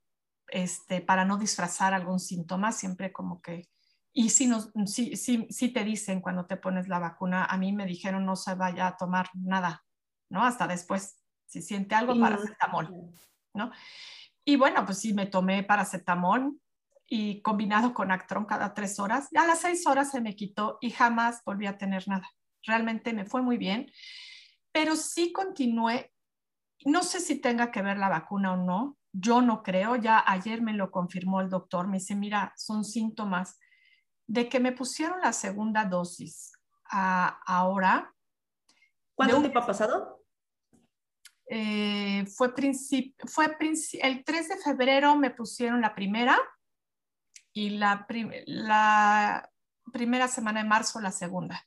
este, 0.49 1.01
para 1.01 1.24
no 1.24 1.36
disfrazar 1.36 1.94
algún 1.94 2.20
síntoma, 2.20 2.72
siempre 2.72 3.12
como 3.12 3.42
que, 3.42 3.68
y 4.12 4.30
si, 4.30 4.46
nos, 4.46 4.70
si, 4.86 5.16
si, 5.16 5.68
te 5.68 5.84
dicen 5.84 6.20
cuando 6.20 6.46
te 6.46 6.56
pones 6.56 6.88
la 6.88 6.98
vacuna, 6.98 7.44
a 7.44 7.56
mí 7.56 7.72
me 7.72 7.86
dijeron 7.86 8.24
no 8.24 8.36
se 8.36 8.54
vaya 8.54 8.88
a 8.88 8.96
tomar 8.96 9.28
nada, 9.34 9.84
¿no? 10.28 10.44
Hasta 10.44 10.66
después, 10.66 11.22
si 11.46 11.62
siente 11.62 11.94
algo, 11.94 12.18
paracetamol, 12.18 13.12
¿no? 13.54 13.70
Y 14.44 14.56
bueno, 14.56 14.84
pues 14.84 14.98
sí, 14.98 15.12
me 15.12 15.26
tomé 15.26 15.62
paracetamol 15.62 16.59
y 17.06 17.42
combinado 17.42 17.94
con 17.94 18.11
Actron 18.11 18.44
cada 18.44 18.74
tres 18.74 18.98
horas. 18.98 19.28
A 19.34 19.46
las 19.46 19.61
seis 19.61 19.86
horas 19.86 20.11
se 20.11 20.20
me 20.20 20.34
quitó 20.34 20.78
y 20.80 20.90
jamás 20.90 21.42
volví 21.44 21.66
a 21.66 21.78
tener 21.78 22.09
nada. 22.09 22.28
Realmente 22.64 23.12
me 23.12 23.24
fue 23.24 23.42
muy 23.42 23.56
bien, 23.56 23.90
pero 24.72 24.96
sí 24.96 25.32
continué. 25.32 26.12
No 26.84 27.02
sé 27.02 27.20
si 27.20 27.40
tenga 27.40 27.70
que 27.70 27.82
ver 27.82 27.98
la 27.98 28.09
vacuna 28.09 28.52
o 28.52 28.56
no. 28.56 28.96
Yo 29.12 29.42
no 29.42 29.62
creo. 29.62 29.96
Ya 29.96 30.22
ayer 30.26 30.61
me 30.62 30.72
lo 30.72 30.90
confirmó 30.90 31.40
el 31.40 31.48
doctor. 31.48 31.88
Me 31.88 31.98
dice, 31.98 32.14
mira, 32.14 32.52
son 32.56 32.84
síntomas 32.84 33.59
de 34.29 34.49
que 34.49 34.61
me 34.61 34.72
pusieron 34.72 35.20
la 35.20 35.33
segunda 35.33 35.85
dosis 35.85 36.53
ahora. 36.85 38.14
¿Cuánto 39.14 39.41
tiempo 39.41 39.59
ha 39.59 39.66
pasado? 39.66 40.22
Eh, 41.51 42.26
fue, 42.26 42.53
fue 43.26 43.57
el 44.03 44.24
3 44.24 44.49
de 44.49 44.57
febrero 44.59 45.16
me 45.16 45.31
pusieron 45.31 45.81
la 45.81 45.95
primera 45.95 46.39
y 47.55 47.70
la, 47.70 48.07
la 48.47 49.51
primera 49.91 50.29
semana 50.29 50.62
de 50.62 50.68
marzo 50.68 51.01
la 51.01 51.11
segunda. 51.11 51.66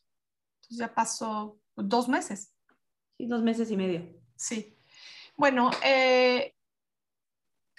Entonces 0.62 0.78
ya 0.78 0.94
pasó 0.94 1.60
dos 1.76 2.08
meses. 2.08 2.56
Sí, 3.18 3.26
dos 3.26 3.42
meses 3.42 3.72
y 3.72 3.78
medio. 3.78 4.08
Sí. 4.36 4.78
Bueno, 5.36 5.72
eh, 5.84 6.56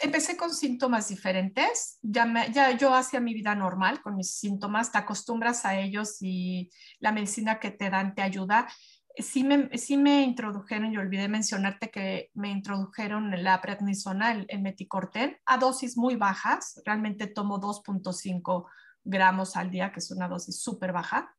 empecé 0.03 0.37
con 0.37 0.55
síntomas 0.55 1.09
diferentes. 1.09 1.99
Ya, 2.03 2.47
ya 2.53 2.77
yo 2.77 2.95
hacía 2.95 3.21
mi 3.21 3.35
vida 3.35 3.55
normal 3.55 4.03
con 4.03 4.17
mis 4.17 4.35
síntomas, 4.35 4.93
te 4.93 4.99
acostumbras 4.99 5.65
a 5.65 5.79
ellos 5.79 6.19
y 6.21 6.71
la 6.99 7.13
medicina 7.13 7.59
que 7.59 7.71
te 7.71 7.89
dan 7.89 8.15
te 8.15 8.23
ayuda 8.23 8.69
sí 9.17 9.45
me, 9.45 9.77
sí 9.77 9.97
me 9.97 10.23
introdujeron, 10.23 10.93
y 10.93 10.97
olvidé 10.97 11.29
mencionarte 11.29 11.91
que 11.91 12.31
me 12.35 12.51
introdujeron 12.51 13.31
la 13.43 13.61
prednisona, 13.61 14.33
el, 14.33 14.61
meticorten, 14.61 15.39
a 15.45 15.59
dosis 15.59 15.97
muy 15.97 16.17
bajas. 16.17 16.81
Realmente 16.85 17.27
tomo 17.27 17.61
2.5 17.61 18.67
gramos 19.05 19.57
al 19.57 19.71
día, 19.71 19.93
que 19.93 20.01
es 20.01 20.11
una 20.11 20.29
dosis 20.29 20.61
súper 20.61 20.93
baja. 20.93 21.35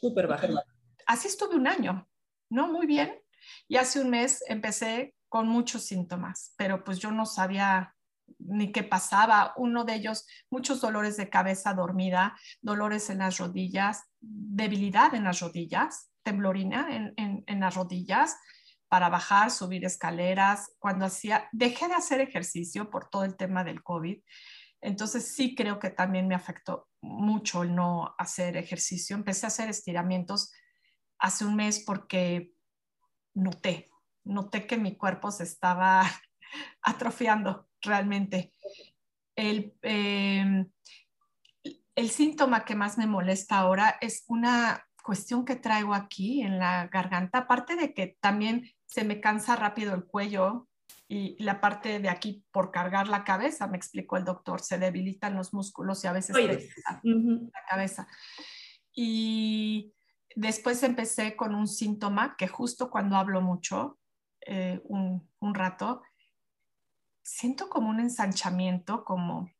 Súper 0.00 0.26
baja. 0.26 0.48
Así 1.06 1.28
estuve 1.28 1.56
un 1.56 1.66
año, 1.66 2.08
¿no? 2.50 2.68
Muy 2.68 2.86
bien. 2.86 3.20
Y 3.66 3.76
hace 3.76 4.00
un 4.00 4.10
mes 4.10 4.44
empecé 4.46 5.14
con 5.28 5.48
muchos 5.48 5.84
síntomas, 5.84 6.54
pero 6.56 6.84
pues 6.84 6.98
yo 6.98 7.10
no 7.10 7.26
sabía 7.26 7.94
ni 8.38 8.72
qué 8.72 8.82
pasaba. 8.82 9.52
Uno 9.56 9.84
de 9.84 9.94
ellos, 9.94 10.26
muchos 10.50 10.80
dolores 10.80 11.16
de 11.16 11.28
cabeza 11.28 11.74
dormida, 11.74 12.36
dolores 12.60 13.10
en 13.10 13.18
las 13.18 13.38
rodillas, 13.38 14.04
debilidad 14.20 15.14
en 15.14 15.24
las 15.24 15.40
rodillas, 15.40 16.10
temblorina 16.22 16.88
en, 16.94 17.44
en, 17.46 17.60
las 17.60 17.74
rodillas 17.74 18.36
para 18.88 19.08
bajar, 19.08 19.50
subir 19.50 19.84
escaleras. 19.84 20.74
Cuando 20.78 21.06
hacía, 21.06 21.48
dejé 21.52 21.88
de 21.88 21.94
hacer 21.94 22.20
ejercicio 22.20 22.90
por 22.90 23.08
todo 23.08 23.24
el 23.24 23.36
tema 23.36 23.64
del 23.64 23.82
COVID. 23.82 24.18
Entonces 24.80 25.34
sí 25.34 25.54
creo 25.54 25.78
que 25.78 25.90
también 25.90 26.28
me 26.28 26.34
afectó 26.34 26.88
mucho 27.00 27.62
el 27.62 27.74
no 27.74 28.14
hacer 28.18 28.56
ejercicio. 28.56 29.16
Empecé 29.16 29.46
a 29.46 29.48
hacer 29.48 29.68
estiramientos 29.68 30.52
hace 31.18 31.44
un 31.44 31.56
mes 31.56 31.82
porque 31.84 32.52
noté, 33.34 33.88
noté 34.28 34.66
que 34.66 34.76
mi 34.76 34.96
cuerpo 34.96 35.30
se 35.30 35.44
estaba 35.44 36.02
atrofiando 36.82 37.68
realmente. 37.80 38.52
El, 39.34 39.74
em, 39.82 40.70
el 41.94 42.10
síntoma 42.10 42.64
que 42.64 42.74
más 42.74 42.98
me 42.98 43.06
molesta 43.06 43.58
ahora 43.58 43.96
es 44.00 44.24
una 44.28 44.84
cuestión 45.02 45.44
que 45.44 45.56
traigo 45.56 45.94
aquí 45.94 46.42
en 46.42 46.58
la 46.58 46.86
garganta, 46.88 47.38
aparte 47.38 47.76
de 47.76 47.94
que 47.94 48.18
también 48.20 48.70
se 48.84 49.04
me 49.04 49.20
cansa 49.20 49.56
rápido 49.56 49.94
el 49.94 50.04
cuello 50.04 50.68
y 51.08 51.42
la 51.42 51.60
parte 51.60 52.00
de 52.00 52.10
aquí 52.10 52.44
por 52.52 52.70
cargar 52.70 53.08
la 53.08 53.24
cabeza, 53.24 53.66
me 53.66 53.78
explicó 53.78 54.18
el 54.18 54.24
doctor, 54.24 54.60
se 54.60 54.78
debilitan 54.78 55.34
los 55.34 55.54
músculos 55.54 56.04
y 56.04 56.06
a 56.06 56.12
veces 56.12 56.36
la 56.36 57.64
cabeza. 57.68 58.06
Y 58.92 59.94
después 60.36 60.82
empecé 60.82 61.34
con 61.34 61.54
un 61.54 61.66
síntoma 61.66 62.36
que 62.36 62.46
justo 62.46 62.90
cuando 62.90 63.16
hablo 63.16 63.40
mucho, 63.40 63.97
eh, 64.48 64.80
un, 64.84 65.28
un 65.40 65.54
rato, 65.54 66.02
siento 67.22 67.68
como 67.68 67.90
un 67.90 68.00
ensanchamiento, 68.00 69.04
como 69.04 69.50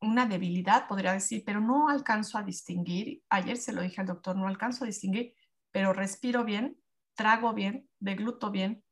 una 0.00 0.26
debilidad, 0.26 0.86
podría 0.86 1.12
decir, 1.12 1.42
pero 1.44 1.60
no 1.60 1.88
alcanzo 1.88 2.38
a 2.38 2.42
distinguir. 2.42 3.22
Ayer 3.28 3.56
se 3.56 3.72
lo 3.72 3.82
dije 3.82 4.00
al 4.00 4.06
doctor, 4.06 4.36
no 4.36 4.46
alcanzo 4.46 4.84
a 4.84 4.86
distinguir, 4.86 5.34
pero 5.70 5.92
respiro 5.92 6.44
bien, 6.44 6.78
trago 7.14 7.52
bien, 7.54 7.88
degluto 7.98 8.50
bien, 8.50 8.84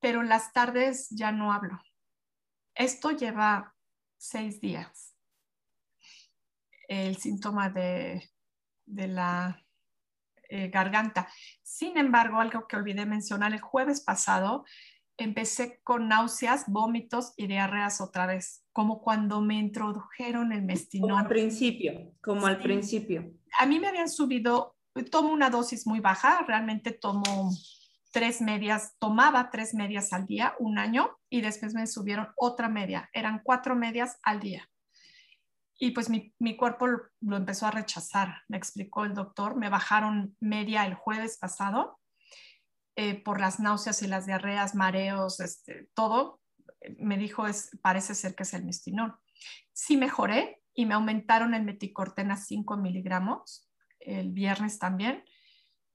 pero 0.00 0.22
las 0.22 0.52
tardes 0.52 1.08
ya 1.10 1.32
no 1.32 1.52
hablo. 1.52 1.80
Esto 2.74 3.10
lleva 3.10 3.74
seis 4.16 4.60
días. 4.60 5.16
El 6.88 7.16
síntoma 7.16 7.70
de, 7.70 8.30
la 8.86 9.64
eh, 10.50 10.68
garganta. 10.68 11.28
Sin 11.62 11.96
embargo, 11.96 12.40
algo 12.40 12.66
que 12.66 12.76
olvidé 12.76 13.06
mencionar, 13.06 13.52
el 13.52 13.60
jueves 13.60 14.00
pasado 14.00 14.64
empecé 15.16 15.80
con 15.84 16.08
náuseas, 16.08 16.64
vómitos 16.66 17.34
y 17.36 17.46
diarreas 17.46 18.00
otra 18.00 18.26
vez, 18.26 18.64
como 18.72 19.00
cuando 19.02 19.40
me 19.40 19.54
introdujeron 19.54 20.52
el 20.52 20.62
mestinón. 20.62 21.10
Como 21.10 21.20
al 21.20 21.28
principio, 21.28 22.12
como 22.22 22.46
al 22.46 22.58
principio. 22.58 23.30
A 23.58 23.66
mí 23.66 23.78
me 23.78 23.88
habían 23.88 24.08
subido, 24.08 24.76
tomo 25.10 25.32
una 25.32 25.50
dosis 25.50 25.86
muy 25.86 26.00
baja, 26.00 26.44
realmente 26.46 26.92
tomo 26.92 27.50
tres 28.12 28.40
medias, 28.40 28.96
tomaba 28.98 29.50
tres 29.50 29.74
medias 29.74 30.12
al 30.12 30.26
día, 30.26 30.54
un 30.58 30.78
año, 30.78 31.18
y 31.28 31.42
después 31.42 31.74
me 31.74 31.86
subieron 31.86 32.28
otra 32.36 32.68
media, 32.68 33.08
eran 33.12 33.40
cuatro 33.44 33.76
medias 33.76 34.18
al 34.22 34.40
día. 34.40 34.68
Y 35.82 35.92
pues 35.92 36.10
mi, 36.10 36.34
mi 36.38 36.56
cuerpo 36.56 36.86
lo, 36.86 37.36
empezó 37.36 37.66
a 37.66 37.70
rechazar, 37.70 38.42
me 38.48 38.58
explicó 38.58 39.04
el 39.06 39.14
doctor, 39.14 39.56
me 39.56 39.70
bajaron 39.70 40.36
media 40.38 40.86
el 40.86 40.94
jueves 40.94 41.38
pasado 41.38 41.98
eh, 42.96 43.14
por 43.22 43.40
las 43.40 43.60
náuseas 43.60 44.02
y 44.02 44.06
las 44.06 44.26
diarreas, 44.26 44.74
mareos, 44.74 45.40
este, 45.40 45.88
todo, 45.94 46.40
me 46.98 47.16
dijo, 47.16 47.46
es, 47.46 47.70
parece 47.80 48.14
ser 48.14 48.34
que 48.34 48.42
es 48.42 48.52
el 48.52 48.64
mestinón. 48.64 49.16
Sí 49.72 49.96
mejoré 49.96 50.62
y 50.74 50.84
me 50.84 50.94
aumentaron 50.94 51.54
el 51.54 51.64
meticorten 51.64 52.30
a 52.30 52.36
5 52.36 52.76
miligramos 52.76 53.70
el 54.00 54.32
viernes 54.32 54.78
también. 54.78 55.24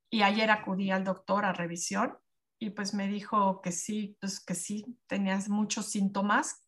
Y 0.09 0.21
ayer 0.23 0.49
acudí 0.49 0.91
al 0.91 1.03
doctor 1.03 1.45
a 1.45 1.53
revisión 1.53 2.17
y 2.59 2.71
pues 2.71 2.93
me 2.93 3.07
dijo 3.07 3.61
que 3.61 3.71
sí, 3.71 4.17
pues 4.19 4.39
que 4.39 4.55
sí, 4.55 4.97
tenías 5.07 5.49
muchos 5.49 5.91
síntomas, 5.91 6.64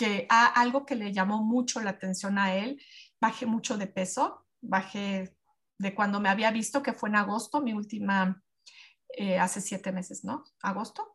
que 0.00 0.26
algo 0.30 0.86
que 0.86 0.94
le 0.96 1.12
llamó 1.12 1.42
mucho 1.44 1.78
la 1.82 1.90
atención 1.90 2.38
a 2.38 2.54
él, 2.54 2.82
bajé 3.20 3.44
mucho 3.44 3.76
de 3.76 3.86
peso, 3.86 4.46
bajé 4.62 5.36
de 5.78 5.94
cuando 5.94 6.20
me 6.20 6.30
había 6.30 6.50
visto, 6.50 6.82
que 6.82 6.94
fue 6.94 7.10
en 7.10 7.16
agosto, 7.16 7.60
mi 7.60 7.74
última 7.74 8.42
eh, 9.10 9.38
hace 9.38 9.60
siete 9.60 9.92
meses, 9.92 10.24
¿no? 10.24 10.42
Agosto. 10.62 11.12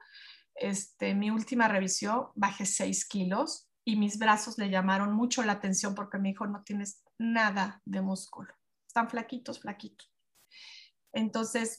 Este, 0.53 1.15
mi 1.15 1.31
última 1.31 1.67
revisión 1.67 2.27
bajé 2.35 2.67
seis 2.67 3.07
kilos 3.07 3.67
y 3.83 3.95
mis 3.95 4.19
brazos 4.19 4.59
le 4.59 4.69
llamaron 4.69 5.13
mucho 5.13 5.41
la 5.41 5.53
atención 5.53 5.95
porque 5.95 6.19
me 6.19 6.29
dijo, 6.29 6.45
no 6.45 6.61
tienes 6.61 7.01
nada 7.17 7.81
de 7.85 8.03
músculo, 8.03 8.53
están 8.87 9.09
flaquitos, 9.09 9.61
flaquitos. 9.61 10.13
Entonces 11.11 11.77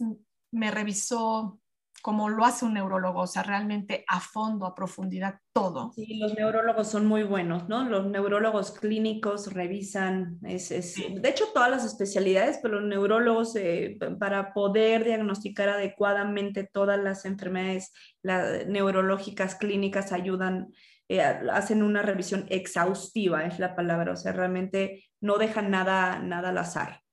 me 0.50 0.72
revisó 0.72 1.60
como 2.02 2.28
lo 2.28 2.44
hace 2.44 2.64
un 2.64 2.74
neurólogo, 2.74 3.22
o 3.22 3.26
sea, 3.26 3.42
realmente 3.42 4.04
a 4.08 4.20
fondo, 4.20 4.66
a 4.66 4.74
profundidad, 4.74 5.40
todo. 5.52 5.92
Sí, 5.94 6.18
los 6.18 6.34
neurólogos 6.34 6.88
son 6.88 7.06
muy 7.06 7.22
buenos, 7.22 7.68
¿no? 7.68 7.88
Los 7.88 8.06
neurólogos 8.06 8.72
clínicos 8.72 9.52
revisan, 9.52 10.38
es, 10.44 10.68
de 10.68 11.28
hecho, 11.28 11.46
todas 11.54 11.70
las 11.70 11.84
especialidades, 11.84 12.58
pero 12.62 12.80
los 12.80 12.88
neurólogos 12.88 13.56
eh, 13.56 13.98
para 14.18 14.52
poder 14.52 15.04
diagnosticar 15.04 15.68
adecuadamente 15.68 16.68
todas 16.70 16.98
las 17.02 17.24
enfermedades 17.24 17.92
neurológicas 18.22 19.54
clínicas 19.54 20.12
ayudan, 20.12 20.68
eh, 21.08 21.22
hacen 21.22 21.82
una 21.82 22.02
revisión 22.02 22.46
exhaustiva, 22.50 23.46
es 23.46 23.58
la 23.58 23.74
palabra, 23.74 24.12
o 24.12 24.16
sea, 24.16 24.32
realmente 24.32 25.04
no 25.20 25.38
dejan 25.38 25.70
nada, 25.70 26.18
nada 26.18 26.50
al 26.50 26.58
azar. 26.58 27.05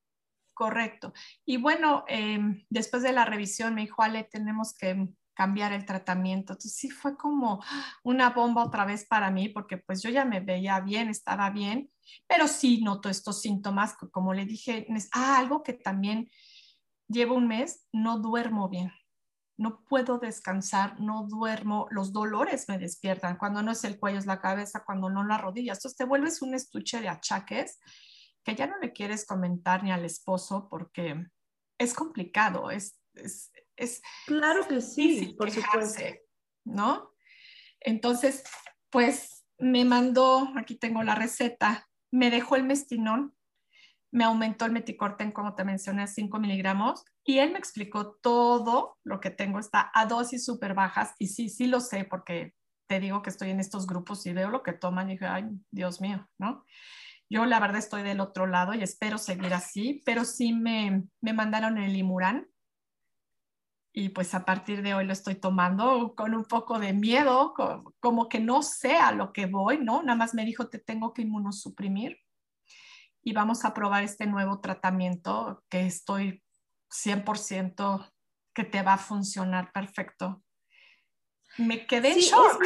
Correcto. 0.53 1.13
Y 1.45 1.57
bueno, 1.57 2.03
em, 2.07 2.63
después 2.69 3.01
de 3.03 3.11
la 3.11 3.25
revisión 3.25 3.73
me 3.73 3.81
dijo, 3.81 4.03
Ale, 4.03 4.23
tenemos 4.25 4.73
que 4.73 5.07
cambiar 5.33 5.73
el 5.73 5.85
tratamiento. 5.85 6.53
Entonces 6.53 6.75
sí 6.75 6.89
fue 6.91 7.17
como 7.17 7.63
una 8.03 8.29
bomba 8.29 8.63
otra 8.63 8.85
vez 8.85 9.05
para 9.05 9.31
mí, 9.31 9.49
porque 9.49 9.77
pues 9.77 10.03
yo 10.03 10.09
ya 10.11 10.25
me 10.25 10.41
veía 10.41 10.79
bien, 10.81 11.09
estaba 11.09 11.49
bien, 11.49 11.89
pero 12.27 12.47
sí 12.47 12.81
noto 12.83 13.09
estos 13.09 13.41
síntomas, 13.41 13.95
como 14.11 14.33
le 14.33 14.45
dije, 14.45 14.85
ah, 15.13 15.39
algo 15.39 15.63
que 15.63 15.73
también 15.73 16.29
llevo 17.07 17.35
un 17.35 17.47
mes, 17.47 17.87
no 17.91 18.19
duermo 18.19 18.69
bien. 18.69 18.91
no 19.57 19.83
puedo 19.85 20.17
descansar, 20.19 20.99
no 20.99 21.27
duermo, 21.29 21.87
los 21.91 22.11
dolores 22.11 22.67
me 22.69 22.79
despiertan, 22.79 23.37
cuando 23.37 23.61
no 23.61 23.71
es 23.71 23.83
el 23.83 23.99
cuello, 23.99 24.19
es 24.19 24.25
la 24.25 24.41
cabeza, 24.41 24.83
cuando 24.85 25.09
no 25.09 25.23
la 25.23 25.37
rodilla. 25.37 25.73
Entonces 25.73 25.95
te 25.95 26.05
vuelves 26.05 26.41
un 26.41 26.55
estuche 26.55 27.01
de 27.01 27.09
achaques 27.09 27.79
que 28.43 28.55
ya 28.55 28.67
no 28.67 28.77
le 28.79 28.93
quieres 28.93 29.25
comentar 29.25 29.83
ni 29.83 29.91
al 29.91 30.05
esposo 30.05 30.67
porque 30.69 31.25
es 31.77 31.93
complicado, 31.93 32.71
es... 32.71 32.99
es, 33.13 33.51
es 33.75 34.01
claro 34.25 34.67
que 34.67 34.81
sí, 34.81 35.35
por 35.37 35.49
supuesto. 35.49 36.03
¿No? 36.65 37.11
Entonces, 37.79 38.43
pues 38.89 39.45
me 39.57 39.85
mandó, 39.85 40.51
aquí 40.55 40.75
tengo 40.75 41.03
la 41.03 41.15
receta, 41.15 41.89
me 42.11 42.29
dejó 42.29 42.55
el 42.55 42.63
mestinón, 42.63 43.35
me 44.11 44.23
aumentó 44.23 44.65
el 44.65 44.71
meticorten, 44.71 45.31
como 45.31 45.55
te 45.55 45.63
mencioné, 45.63 46.07
5 46.07 46.39
miligramos, 46.39 47.03
y 47.25 47.39
él 47.39 47.51
me 47.51 47.57
explicó 47.57 48.15
todo 48.21 48.99
lo 49.03 49.19
que 49.19 49.31
tengo, 49.31 49.59
está 49.59 49.91
a 49.93 50.05
dosis 50.05 50.45
súper 50.45 50.75
bajas, 50.75 51.15
y 51.17 51.27
sí, 51.27 51.49
sí 51.49 51.65
lo 51.65 51.79
sé, 51.79 52.05
porque 52.05 52.53
te 52.87 52.99
digo 52.99 53.23
que 53.23 53.31
estoy 53.31 53.49
en 53.49 53.59
estos 53.59 53.87
grupos 53.87 54.25
y 54.27 54.33
veo 54.33 54.49
lo 54.49 54.61
que 54.61 54.73
toman, 54.73 55.09
y 55.09 55.13
dije, 55.13 55.25
ay, 55.25 55.45
Dios 55.71 55.99
mío, 55.99 56.29
¿no? 56.37 56.63
Yo 57.29 57.45
la 57.45 57.59
verdad 57.59 57.77
estoy 57.77 58.03
del 58.03 58.19
otro 58.19 58.45
lado 58.45 58.73
y 58.73 58.83
espero 58.83 59.17
seguir 59.17 59.53
así, 59.53 60.01
pero 60.05 60.25
sí 60.25 60.53
me, 60.53 61.03
me 61.21 61.33
mandaron 61.33 61.77
el 61.77 61.95
Imurán, 61.95 62.47
y 63.95 64.09
pues 64.09 64.33
a 64.33 64.43
partir 64.43 64.81
de 64.81 64.95
hoy 64.95 65.05
lo 65.05 65.13
estoy 65.13 65.35
tomando 65.35 66.15
con 66.15 66.33
un 66.33 66.45
poco 66.45 66.79
de 66.79 66.93
miedo, 66.93 67.53
como, 67.99 68.27
que 68.27 68.39
no 68.39 68.63
sé 68.63 68.95
a 68.95 69.11
lo 69.11 69.31
que 69.31 69.45
voy, 69.45 69.77
¿no? 69.77 70.01
Nada 70.01 70.17
más 70.17 70.33
me 70.33 70.45
dijo, 70.45 70.67
te 70.67 70.79
tengo 70.79 71.13
que 71.13 71.21
inmunosuprimir 71.21 72.17
y 73.21 73.33
vamos 73.33 73.63
a 73.63 73.73
probar 73.75 74.03
este 74.03 74.25
nuevo 74.25 74.59
tratamiento 74.61 75.63
que 75.69 75.85
estoy 75.85 76.43
100% 76.89 78.11
que 78.53 78.63
te 78.63 78.81
va 78.81 78.93
a 78.93 78.97
funcionar 78.97 79.71
perfecto. 79.71 80.43
Me 81.59 81.85
quedé 81.85 82.13
en 82.13 82.19
shock. 82.19 82.63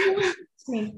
sí, 0.56 0.94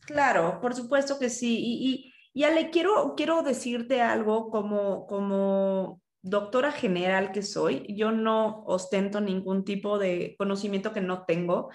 claro, 0.00 0.60
por 0.60 0.74
supuesto 0.74 1.16
que 1.20 1.30
sí. 1.30 1.56
Y, 1.60 2.09
y, 2.32 2.44
Ale, 2.44 2.70
quiero, 2.70 3.14
quiero 3.16 3.42
decirte 3.42 4.00
algo 4.00 4.50
como, 4.50 5.06
como 5.06 6.00
doctora 6.22 6.72
general 6.72 7.32
que 7.32 7.42
soy, 7.42 7.86
yo 7.88 8.12
no 8.12 8.62
ostento 8.66 9.20
ningún 9.20 9.64
tipo 9.64 9.98
de 9.98 10.34
conocimiento 10.38 10.92
que 10.92 11.00
no 11.00 11.24
tengo, 11.24 11.70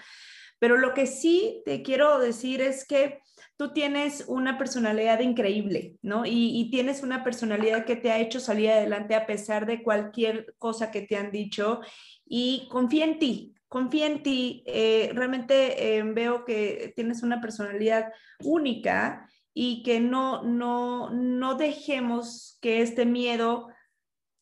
pero 0.58 0.76
lo 0.76 0.94
que 0.94 1.06
sí 1.06 1.62
te 1.64 1.82
quiero 1.82 2.18
decir 2.18 2.60
es 2.60 2.86
que 2.86 3.20
tú 3.56 3.72
tienes 3.72 4.24
una 4.28 4.58
personalidad 4.58 5.20
increíble, 5.20 5.96
¿no? 6.02 6.24
Y, 6.26 6.68
tienes 6.70 7.02
una 7.02 7.24
personalidad 7.24 7.84
que 7.84 7.96
te 7.96 8.10
ha 8.10 8.18
hecho 8.18 8.38
salir 8.38 8.70
adelante 8.70 9.14
a 9.14 9.26
pesar 9.26 9.66
de 9.66 9.82
cualquier 9.82 10.54
cosa 10.58 10.90
que 10.90 11.02
te 11.02 11.16
han 11.16 11.30
dicho 11.30 11.80
y 12.26 12.68
confía 12.70 13.04
en 13.04 13.18
ti. 13.18 13.54
Confía 13.68 14.06
en 14.06 14.22
ti, 14.22 14.62
eh, 14.66 15.10
realmente 15.12 15.96
eh, 15.96 16.02
veo 16.02 16.44
que 16.44 16.92
tienes 16.94 17.22
una 17.22 17.40
personalidad 17.40 18.12
única 18.44 19.28
y 19.58 19.82
que 19.82 20.00
no, 20.00 20.42
no, 20.42 21.08
no 21.08 21.54
dejemos 21.54 22.58
que 22.60 22.82
este 22.82 23.06
miedo 23.06 23.68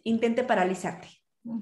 intente 0.02 0.42
paralizarte. 0.42 1.08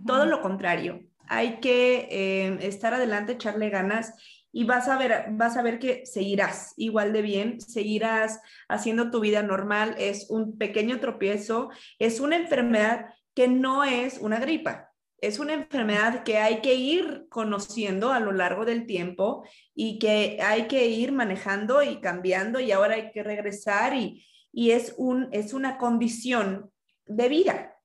Todo 0.06 0.24
lo 0.24 0.40
contrario, 0.40 1.02
hay 1.28 1.60
que 1.60 2.08
eh, 2.10 2.58
estar 2.62 2.94
adelante, 2.94 3.32
echarle 3.32 3.68
ganas 3.68 4.14
y 4.52 4.64
vas 4.64 4.88
a 4.88 4.96
ver, 4.96 5.26
vas 5.32 5.58
a 5.58 5.62
ver 5.62 5.78
que 5.78 6.06
seguirás 6.06 6.72
igual 6.78 7.12
de 7.12 7.20
bien, 7.20 7.60
seguirás 7.60 8.40
haciendo 8.70 9.10
tu 9.10 9.20
vida 9.20 9.42
normal. 9.42 9.96
Es 9.98 10.30
un 10.30 10.56
pequeño 10.56 10.98
tropiezo, 10.98 11.68
es 11.98 12.20
una 12.20 12.36
enfermedad 12.36 13.08
que 13.34 13.48
no 13.48 13.84
es 13.84 14.18
una 14.18 14.40
gripa. 14.40 14.91
Es 15.22 15.38
una 15.38 15.54
enfermedad 15.54 16.24
que 16.24 16.38
hay 16.38 16.60
que 16.60 16.74
ir 16.74 17.26
conociendo 17.30 18.12
a 18.12 18.18
lo 18.18 18.32
largo 18.32 18.64
del 18.64 18.86
tiempo 18.86 19.46
y 19.72 20.00
que 20.00 20.40
hay 20.42 20.66
que 20.66 20.88
ir 20.88 21.12
manejando 21.12 21.82
y 21.82 22.00
cambiando 22.00 22.58
y 22.58 22.72
ahora 22.72 22.96
hay 22.96 23.12
que 23.12 23.22
regresar 23.22 23.94
y, 23.94 24.26
y 24.52 24.72
es, 24.72 24.94
un, 24.98 25.28
es 25.30 25.54
una 25.54 25.78
condición 25.78 26.72
de 27.06 27.28
vida. 27.28 27.78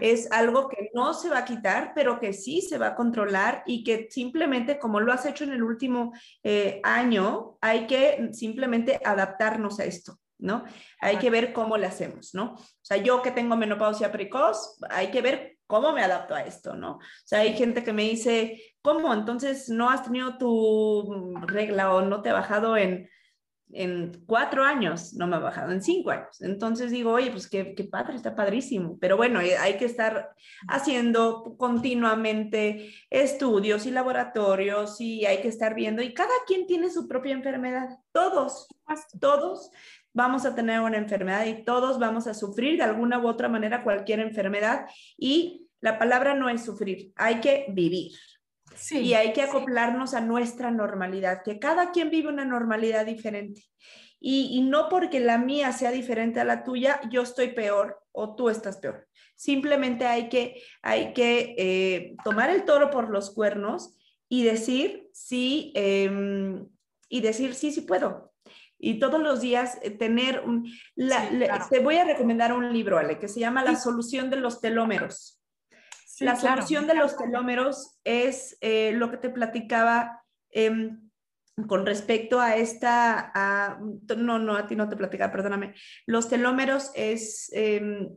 Es 0.00 0.30
algo 0.32 0.68
que 0.68 0.90
no 0.94 1.14
se 1.14 1.28
va 1.28 1.38
a 1.38 1.44
quitar, 1.44 1.92
pero 1.94 2.18
que 2.18 2.32
sí 2.32 2.60
se 2.60 2.78
va 2.78 2.88
a 2.88 2.94
controlar 2.96 3.62
y 3.64 3.84
que 3.84 4.08
simplemente, 4.10 4.78
como 4.80 4.98
lo 4.98 5.12
has 5.12 5.26
hecho 5.26 5.44
en 5.44 5.52
el 5.52 5.62
último 5.62 6.12
eh, 6.42 6.80
año, 6.82 7.56
hay 7.60 7.86
que 7.86 8.30
simplemente 8.32 8.98
adaptarnos 9.04 9.78
a 9.78 9.84
esto, 9.84 10.18
¿no? 10.38 10.64
Hay 11.00 11.18
que 11.18 11.30
ver 11.30 11.52
cómo 11.52 11.76
le 11.76 11.86
hacemos, 11.86 12.34
¿no? 12.34 12.54
O 12.54 12.58
sea, 12.82 12.96
yo 12.96 13.22
que 13.22 13.30
tengo 13.30 13.56
menopausia 13.56 14.10
precoz, 14.10 14.78
hay 14.90 15.10
que 15.10 15.22
ver 15.22 15.57
cómo 15.68 15.92
me 15.92 16.02
adapto 16.02 16.34
a 16.34 16.42
esto, 16.42 16.74
¿no? 16.74 16.96
O 16.96 17.00
sea, 17.24 17.40
hay 17.40 17.56
gente 17.56 17.84
que 17.84 17.92
me 17.92 18.02
dice, 18.02 18.74
¿cómo? 18.82 19.14
Entonces 19.14 19.68
no 19.68 19.88
has 19.88 20.02
tenido 20.02 20.36
tu 20.36 21.36
regla 21.42 21.94
o 21.94 22.02
no 22.02 22.20
te 22.22 22.30
ha 22.30 22.32
bajado 22.32 22.76
en 22.76 23.08
en 23.72 24.24
cuatro 24.26 24.64
años 24.64 25.12
no 25.14 25.26
me 25.26 25.36
ha 25.36 25.40
bajado, 25.40 25.72
en 25.72 25.82
cinco 25.82 26.10
años. 26.10 26.40
Entonces 26.40 26.90
digo, 26.90 27.12
oye, 27.12 27.30
pues 27.30 27.48
qué, 27.48 27.74
qué 27.74 27.84
padre, 27.84 28.16
está 28.16 28.34
padrísimo. 28.34 28.98
Pero 29.00 29.16
bueno, 29.16 29.40
eh, 29.40 29.56
hay 29.56 29.76
que 29.76 29.84
estar 29.84 30.30
haciendo 30.68 31.56
continuamente 31.58 32.92
estudios 33.10 33.86
y 33.86 33.90
laboratorios 33.90 35.00
y 35.00 35.26
hay 35.26 35.40
que 35.40 35.48
estar 35.48 35.74
viendo. 35.74 36.02
Y 36.02 36.14
cada 36.14 36.32
quien 36.46 36.66
tiene 36.66 36.90
su 36.90 37.06
propia 37.08 37.34
enfermedad. 37.34 37.88
Todos, 38.12 38.68
todos 39.20 39.70
vamos 40.18 40.44
a 40.44 40.54
tener 40.56 40.80
una 40.80 40.96
enfermedad 40.96 41.46
y 41.46 41.62
todos 41.62 42.00
vamos 42.00 42.26
a 42.26 42.34
sufrir 42.34 42.76
de 42.76 42.82
alguna 42.82 43.20
u 43.20 43.28
otra 43.28 43.48
manera 43.48 43.84
cualquier 43.84 44.18
enfermedad. 44.18 44.86
Y 45.16 45.68
la 45.80 45.96
palabra 45.96 46.34
no 46.34 46.48
es 46.48 46.64
sufrir, 46.64 47.12
hay 47.14 47.38
que 47.38 47.66
vivir 47.68 48.10
y 48.90 49.14
hay 49.14 49.32
que 49.32 49.42
acoplarnos 49.42 50.14
a 50.14 50.20
nuestra 50.20 50.72
normalidad, 50.72 51.42
que 51.44 51.60
cada 51.60 51.92
quien 51.92 52.10
vive 52.10 52.28
una 52.28 52.44
normalidad 52.44 53.06
diferente. 53.06 53.62
Y, 54.20 54.60
no 54.62 54.88
porque 54.88 55.20
la 55.20 55.38
mía 55.38 55.70
sea 55.70 55.92
diferente 55.92 56.40
a 56.40 56.44
la 56.44 56.64
tuya, 56.64 57.00
yo 57.08 57.22
estoy 57.22 57.52
peor 57.52 58.02
o 58.10 58.34
tú 58.34 58.48
estás 58.48 58.78
peor. 58.78 59.06
Simplemente 59.36 60.04
hay 60.04 60.28
que, 60.28 60.60
hay 60.82 61.12
que 61.12 61.54
eh, 61.56 62.16
tomar 62.24 62.50
el 62.50 62.64
toro 62.64 62.90
por 62.90 63.08
los 63.08 63.30
cuernos 63.30 63.96
y 64.28 64.42
decir 64.42 65.08
sí, 65.12 65.70
em, 65.76 66.66
y 67.08 67.20
decir 67.20 67.54
sí, 67.54 67.70
sí 67.70 67.82
puedo. 67.82 68.27
Y 68.78 68.98
todos 68.98 69.20
los 69.20 69.40
días 69.40 69.78
eh, 69.82 69.90
tener 69.90 70.40
un... 70.40 70.70
te 71.70 71.80
voy 71.80 71.96
a 71.96 72.04
recomendar 72.04 72.52
un 72.52 72.72
libro, 72.72 72.98
Ale, 72.98 73.18
que 73.18 73.28
se 73.28 73.40
llama 73.40 73.64
La 73.64 73.76
solución 73.76 74.30
de 74.30 74.36
los 74.36 74.60
telómeros 74.60 75.38
la 76.20 76.36
solución 76.36 76.86
de 76.86 76.94
los 76.94 77.16
telómeros 77.16 77.98
es 78.04 78.56
eh, 78.60 78.92
lo 78.92 79.10
que 79.10 79.18
te 79.18 79.30
platicaba 79.30 80.22
em, 80.50 81.10
con 81.66 81.86
respecto 81.86 82.40
a 82.40 82.56
esta, 82.56 83.78
no, 84.16 84.38
no, 84.38 84.56
a 84.56 84.66
ti 84.66 84.76
no 84.76 84.88
te 84.88 84.96
platicaba, 84.96 85.32
perdóname. 85.32 85.74
Los 86.06 86.28
telómeros 86.28 86.92
es, 86.94 87.50
em, 87.52 88.10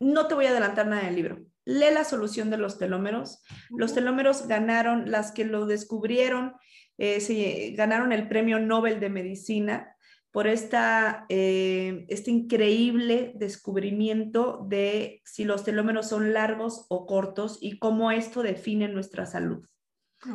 no 0.00 0.26
te 0.26 0.34
voy 0.34 0.46
a 0.46 0.50
adelantar 0.50 0.86
nada 0.86 1.04
del 1.04 1.14
libro. 1.14 1.38
Lee 1.64 1.92
la 1.92 2.04
solución 2.04 2.50
de 2.50 2.56
los 2.56 2.78
telómeros. 2.78 3.42
Los 3.70 3.94
telómeros 3.94 4.48
ganaron, 4.48 5.10
las 5.10 5.30
que 5.30 5.44
lo 5.44 5.66
descubrieron, 5.66 6.54
eh, 6.98 7.20
se, 7.20 7.74
ganaron 7.76 8.12
el 8.12 8.28
premio 8.28 8.58
Nobel 8.58 8.98
de 8.98 9.08
Medicina 9.08 9.96
por 10.30 10.46
esta, 10.46 11.26
eh, 11.28 12.06
este 12.08 12.30
increíble 12.30 13.32
descubrimiento 13.34 14.64
de 14.68 15.22
si 15.24 15.44
los 15.44 15.64
telómeros 15.64 16.08
son 16.08 16.32
largos 16.32 16.86
o 16.88 17.06
cortos 17.06 17.58
y 17.60 17.78
cómo 17.78 18.12
esto 18.12 18.42
define 18.42 18.88
nuestra 18.88 19.26
salud. 19.26 19.66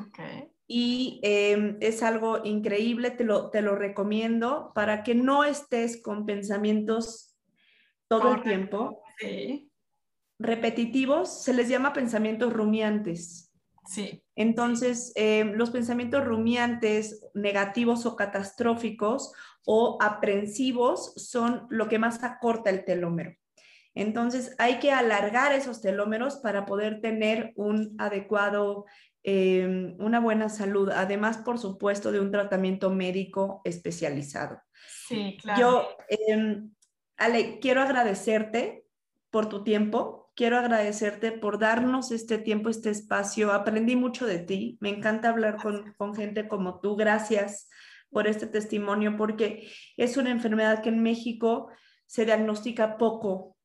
Okay. 0.07 0.49
Y 0.67 1.19
em, 1.23 1.77
es 1.79 2.03
algo 2.03 2.43
increíble, 2.43 3.11
te 3.11 3.23
lo, 3.23 3.49
te 3.51 3.61
lo 3.61 3.75
recomiendo 3.75 4.71
para 4.73 5.03
que 5.03 5.15
no 5.15 5.43
estés 5.43 6.01
con 6.01 6.25
pensamientos 6.25 7.37
todo 8.07 8.35
el 8.35 8.41
tiempo. 8.41 9.01
Repetitivos, 10.39 11.43
se 11.43 11.53
les 11.53 11.69
llama 11.69 11.93
pensamientos 11.93 12.51
rumiantes. 12.51 13.53
Sí. 13.85 14.24
Entonces, 14.35 15.11
em, 15.15 15.53
los 15.53 15.71
pensamientos 15.71 16.23
rumiantes, 16.23 17.21
negativos 17.33 18.05
o 18.05 18.15
catastróficos 18.15 19.33
o 19.65 19.97
aprensivos 20.01 21.13
son 21.15 21.67
lo 21.69 21.87
que 21.87 21.99
más 21.99 22.23
acorta 22.23 22.69
el 22.69 22.85
telómero. 22.85 23.35
Entonces, 23.93 24.53
hay 24.57 24.79
que 24.79 24.91
alargar 24.91 25.53
esos 25.53 25.81
telómeros 25.81 26.35
para 26.37 26.65
poder 26.65 26.99
tener 26.99 27.53
un 27.55 27.95
adecuado, 27.97 28.85
em, 29.23 29.95
una 29.99 30.19
buena 30.19 30.49
salud, 30.49 30.89
además, 30.89 31.37
por 31.37 31.57
supuesto, 31.57 32.11
de 32.11 32.19
un 32.19 32.29
tratamiento 32.29 32.89
médico 32.89 33.61
especializado. 33.63 34.61
Sí, 35.07 35.37
claro. 35.41 35.59
Yo, 35.61 35.87
em, 36.09 36.71
Ale, 37.17 37.59
quiero 37.59 37.81
agradecerte 37.81 38.85
por 39.31 39.47
tu 39.47 39.63
tiempo, 39.63 40.24
quiero 40.35 40.57
agradecerte 40.57 41.31
por 41.31 41.59
darnos 41.59 42.11
este 42.11 42.37
tiempo, 42.37 42.69
este 42.69 42.89
espacio. 42.89 43.51
Aprendí 43.51 43.95
mucho 43.95 44.25
de 44.25 44.39
ti, 44.39 44.77
me 44.81 44.89
encanta 44.89 45.29
hablar 45.29 45.57
con, 45.61 45.93
con 45.97 46.13
gente 46.13 46.47
como 46.47 46.79
tú. 46.79 46.95
Gracias 46.95 47.69
por 48.09 48.27
este 48.27 48.47
testimonio, 48.47 49.17
porque 49.17 49.69
es 49.97 50.17
una 50.17 50.31
enfermedad 50.31 50.81
que 50.81 50.89
en 50.89 51.01
México 51.01 51.69
se 52.05 52.25
diagnostica 52.25 52.97
poco, 52.97 53.57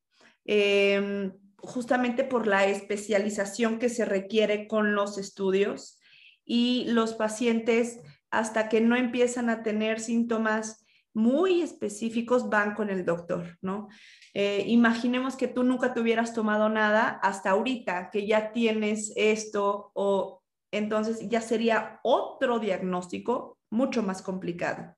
em, 0.45 1.33
justamente 1.59 2.25
por 2.25 2.47
la 2.47 2.67
especialización 2.67 3.79
que 3.79 3.89
se 3.89 4.05
requiere 4.05 4.67
con 4.67 4.95
los 4.95 5.19
estudios 5.19 6.01
y 6.45 6.87
los 6.89 7.15
pacientes 7.15 8.01
hasta 8.31 8.69
que 8.69 8.81
no 8.81 8.97
empiezan 8.97 9.51
a 9.51 9.63
tener 9.63 10.01
síntomas 10.01 10.85
muy 11.15 11.63
específicos 11.63 12.49
van 12.49 12.75
con 12.75 12.91
el 12.91 13.05
doctor, 13.05 13.59
¿no? 13.61 13.89
Eh, 14.35 14.65
imaginemos 14.67 15.37
que 15.37 15.49
tú 15.49 15.65
nunca 15.65 15.93
te 15.93 16.01
hubieras 16.01 16.35
tomado 16.35 16.69
nada 16.69 17.19
hasta 17.23 17.51
ahorita, 17.51 18.11
que 18.11 18.27
ya 18.27 18.53
tienes 18.53 19.13
esto 19.17 19.91
o 19.95 20.43
entonces 20.73 21.29
ya 21.29 21.41
sería 21.41 21.99
otro 22.03 22.61
diagnóstico 22.61 23.59
mucho 23.71 24.03
más 24.03 24.23
complicado. 24.23 24.97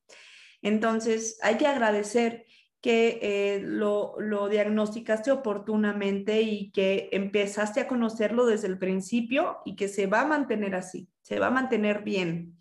Entonces 0.61 1.39
hay 1.43 1.57
que 1.57 1.67
agradecer 1.67 2.45
que 2.81 3.21
eh, 3.23 3.61
lo, 3.63 4.17
lo, 4.19 4.49
diagnosticaste 4.49 5.31
oportunamente 5.31 6.43
y 6.43 6.73
que 6.73 7.09
empezaste 7.13 7.81
a 7.81 7.87
conocerlo 7.87 8.45
desde 8.45 8.67
el 8.67 8.79
principio 8.79 9.59
y 9.65 9.77
que 9.77 9.87
se 9.87 10.09
va 10.09 10.23
a 10.23 10.27
mantener 10.27 10.75
así, 10.75 11.09
se 11.21 11.39
va 11.39 11.47
a 11.47 11.51
mantener 11.51 12.03
bien. 12.03 12.59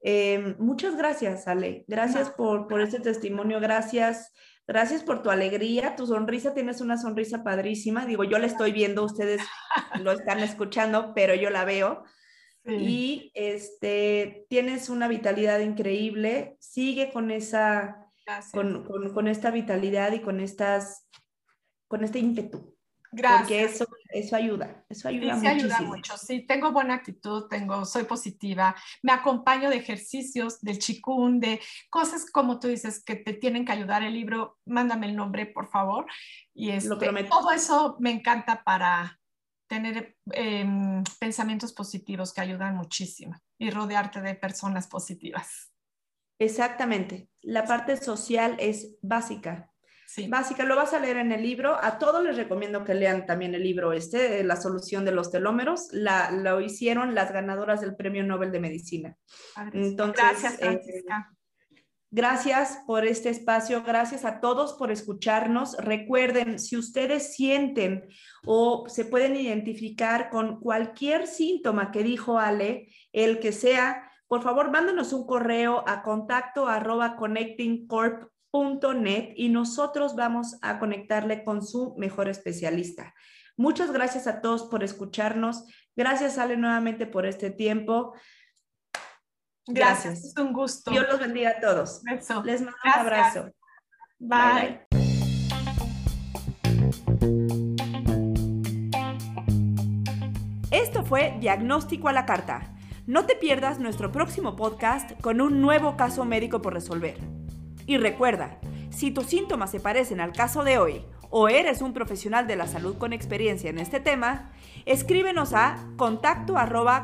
Eh, 0.00 0.54
muchas 0.58 0.96
gracias, 0.96 1.48
Ale. 1.48 1.84
Gracias 1.88 2.30
por, 2.30 2.68
por 2.68 2.80
este 2.80 3.00
testimonio. 3.00 3.60
Gracias. 3.60 4.32
Gracias 4.66 5.02
por 5.02 5.22
tu 5.22 5.30
alegría, 5.30 5.96
tu 5.96 6.06
sonrisa. 6.06 6.52
Tienes 6.52 6.80
una 6.80 6.98
sonrisa 6.98 7.42
padrísima. 7.42 8.04
Digo, 8.04 8.24
yo 8.24 8.38
la 8.38 8.46
estoy 8.46 8.72
viendo, 8.72 9.04
ustedes 9.04 9.40
lo 10.00 10.12
están 10.12 10.40
escuchando, 10.40 11.12
pero 11.14 11.34
yo 11.34 11.50
la 11.50 11.64
veo. 11.64 12.04
Y 12.64 13.32
este, 13.34 14.44
tienes 14.50 14.90
una 14.90 15.08
vitalidad 15.08 15.60
increíble. 15.60 16.58
Sigue 16.60 17.10
con 17.10 17.30
esa, 17.30 18.10
con, 18.52 18.84
con, 18.84 19.14
con, 19.14 19.26
esta 19.26 19.50
vitalidad 19.50 20.12
y 20.12 20.20
con 20.20 20.38
estas, 20.40 21.08
con 21.86 22.04
este 22.04 22.18
ímpetu. 22.18 22.76
Gracias. 23.10 23.40
Porque 23.40 23.64
eso, 23.64 23.86
eso 24.10 24.36
ayuda, 24.36 24.84
eso 24.88 25.08
ayuda 25.08 25.40
sí, 25.40 25.46
ayuda 25.46 25.80
mucho, 25.80 26.16
sí, 26.18 26.40
tengo 26.46 26.72
buena 26.72 26.94
actitud, 26.94 27.46
tengo, 27.48 27.84
soy 27.84 28.04
positiva, 28.04 28.76
me 29.02 29.12
acompaño 29.12 29.70
de 29.70 29.76
ejercicios, 29.76 30.60
del 30.60 30.78
chikun, 30.78 31.40
de 31.40 31.60
cosas 31.88 32.30
como 32.30 32.60
tú 32.60 32.68
dices 32.68 33.02
que 33.02 33.16
te 33.16 33.32
tienen 33.32 33.64
que 33.64 33.72
ayudar 33.72 34.02
el 34.02 34.12
libro, 34.12 34.58
mándame 34.66 35.06
el 35.06 35.16
nombre, 35.16 35.46
por 35.46 35.68
favor. 35.68 36.06
Y 36.52 36.70
este, 36.70 37.24
todo 37.24 37.50
eso 37.50 37.96
me 37.98 38.10
encanta 38.10 38.62
para 38.62 39.18
tener 39.68 40.16
em, 40.32 41.02
pensamientos 41.18 41.72
positivos 41.72 42.32
que 42.32 42.40
ayudan 42.40 42.76
muchísimo 42.76 43.36
y 43.58 43.70
rodearte 43.70 44.20
de 44.20 44.34
personas 44.34 44.86
positivas. 44.86 45.72
Exactamente, 46.38 47.30
la 47.40 47.64
parte 47.64 47.96
social 47.96 48.56
es 48.58 48.96
básica 49.02 49.72
básica. 50.28 50.64
Lo 50.64 50.76
vas 50.76 50.92
a 50.92 51.00
leer 51.00 51.18
en 51.18 51.32
el 51.32 51.42
libro. 51.42 51.76
A 51.82 51.98
todos 51.98 52.22
les 52.22 52.36
recomiendo 52.36 52.84
que 52.84 52.94
lean 52.94 53.26
también 53.26 53.54
el 53.54 53.62
libro 53.62 53.92
este, 53.92 54.42
La 54.44 54.56
solución 54.56 55.04
de 55.04 55.12
los 55.12 55.30
telómeros. 55.30 55.88
La, 55.92 56.30
lo 56.30 56.60
hicieron 56.60 57.14
las 57.14 57.32
ganadoras 57.32 57.80
del 57.80 57.96
Premio 57.96 58.24
Nobel 58.24 58.52
de 58.52 58.60
Medicina. 58.60 59.16
Entonces, 59.72 60.16
gracias, 60.16 60.54
eh, 60.54 60.58
Francisca. 60.58 61.32
Gracias 62.10 62.78
por 62.86 63.04
este 63.04 63.28
espacio, 63.28 63.82
gracias 63.82 64.24
a 64.24 64.40
todos 64.40 64.72
por 64.72 64.90
escucharnos. 64.90 65.76
Recuerden, 65.76 66.58
si 66.58 66.78
ustedes 66.78 67.34
sienten 67.34 68.08
o 68.46 68.88
se 68.88 69.04
pueden 69.04 69.36
identificar 69.36 70.30
con 70.30 70.58
cualquier 70.58 71.26
síntoma 71.26 71.90
que 71.90 72.02
dijo 72.02 72.38
Ale, 72.38 72.88
el 73.12 73.40
que 73.40 73.52
sea, 73.52 74.10
por 74.26 74.42
favor, 74.42 74.70
mándenos 74.70 75.12
un 75.12 75.26
correo 75.26 75.84
a 75.86 76.02
contacto 76.02 76.66
arroba 76.66 77.14
connectingcorp 77.14 78.30
net 78.52 79.32
y 79.36 79.48
nosotros 79.48 80.16
vamos 80.16 80.58
a 80.62 80.78
conectarle 80.78 81.44
con 81.44 81.64
su 81.64 81.94
mejor 81.96 82.28
especialista. 82.28 83.14
Muchas 83.56 83.92
gracias 83.92 84.26
a 84.26 84.40
todos 84.40 84.64
por 84.64 84.84
escucharnos. 84.84 85.64
Gracias, 85.96 86.38
Ale, 86.38 86.56
nuevamente 86.56 87.06
por 87.06 87.26
este 87.26 87.50
tiempo. 87.50 88.14
Gracias, 89.66 90.24
es 90.24 90.34
un 90.38 90.52
gusto. 90.52 90.90
Dios 90.90 91.06
los 91.08 91.20
bendiga 91.20 91.50
a 91.50 91.60
todos. 91.60 92.02
Les 92.44 92.62
mando 92.62 92.76
un 92.84 92.90
abrazo. 92.90 93.50
bye. 94.18 94.86
Esto 100.70 101.04
fue 101.04 101.36
Diagnóstico 101.40 102.08
a 102.08 102.12
la 102.12 102.26
Carta. 102.26 102.74
No 103.06 103.26
te 103.26 103.34
pierdas 103.36 103.78
nuestro 103.78 104.12
próximo 104.12 104.54
podcast 104.54 105.20
con 105.20 105.40
un 105.40 105.60
nuevo 105.60 105.96
caso 105.96 106.24
médico 106.24 106.62
por 106.62 106.74
resolver. 106.74 107.37
Y 107.88 107.96
recuerda, 107.96 108.58
si 108.90 109.10
tus 109.10 109.26
síntomas 109.26 109.70
se 109.70 109.80
parecen 109.80 110.20
al 110.20 110.32
caso 110.32 110.62
de 110.62 110.76
hoy 110.76 111.06
o 111.30 111.48
eres 111.48 111.80
un 111.80 111.94
profesional 111.94 112.46
de 112.46 112.54
la 112.54 112.66
salud 112.66 112.98
con 112.98 113.14
experiencia 113.14 113.70
en 113.70 113.78
este 113.78 113.98
tema, 113.98 114.52
escríbenos 114.84 115.54
a 115.54 115.78
contacto 115.96 116.54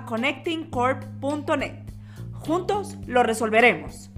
connectingcorp.net. 0.06 1.84
Juntos 2.32 2.98
lo 3.06 3.22
resolveremos. 3.22 4.10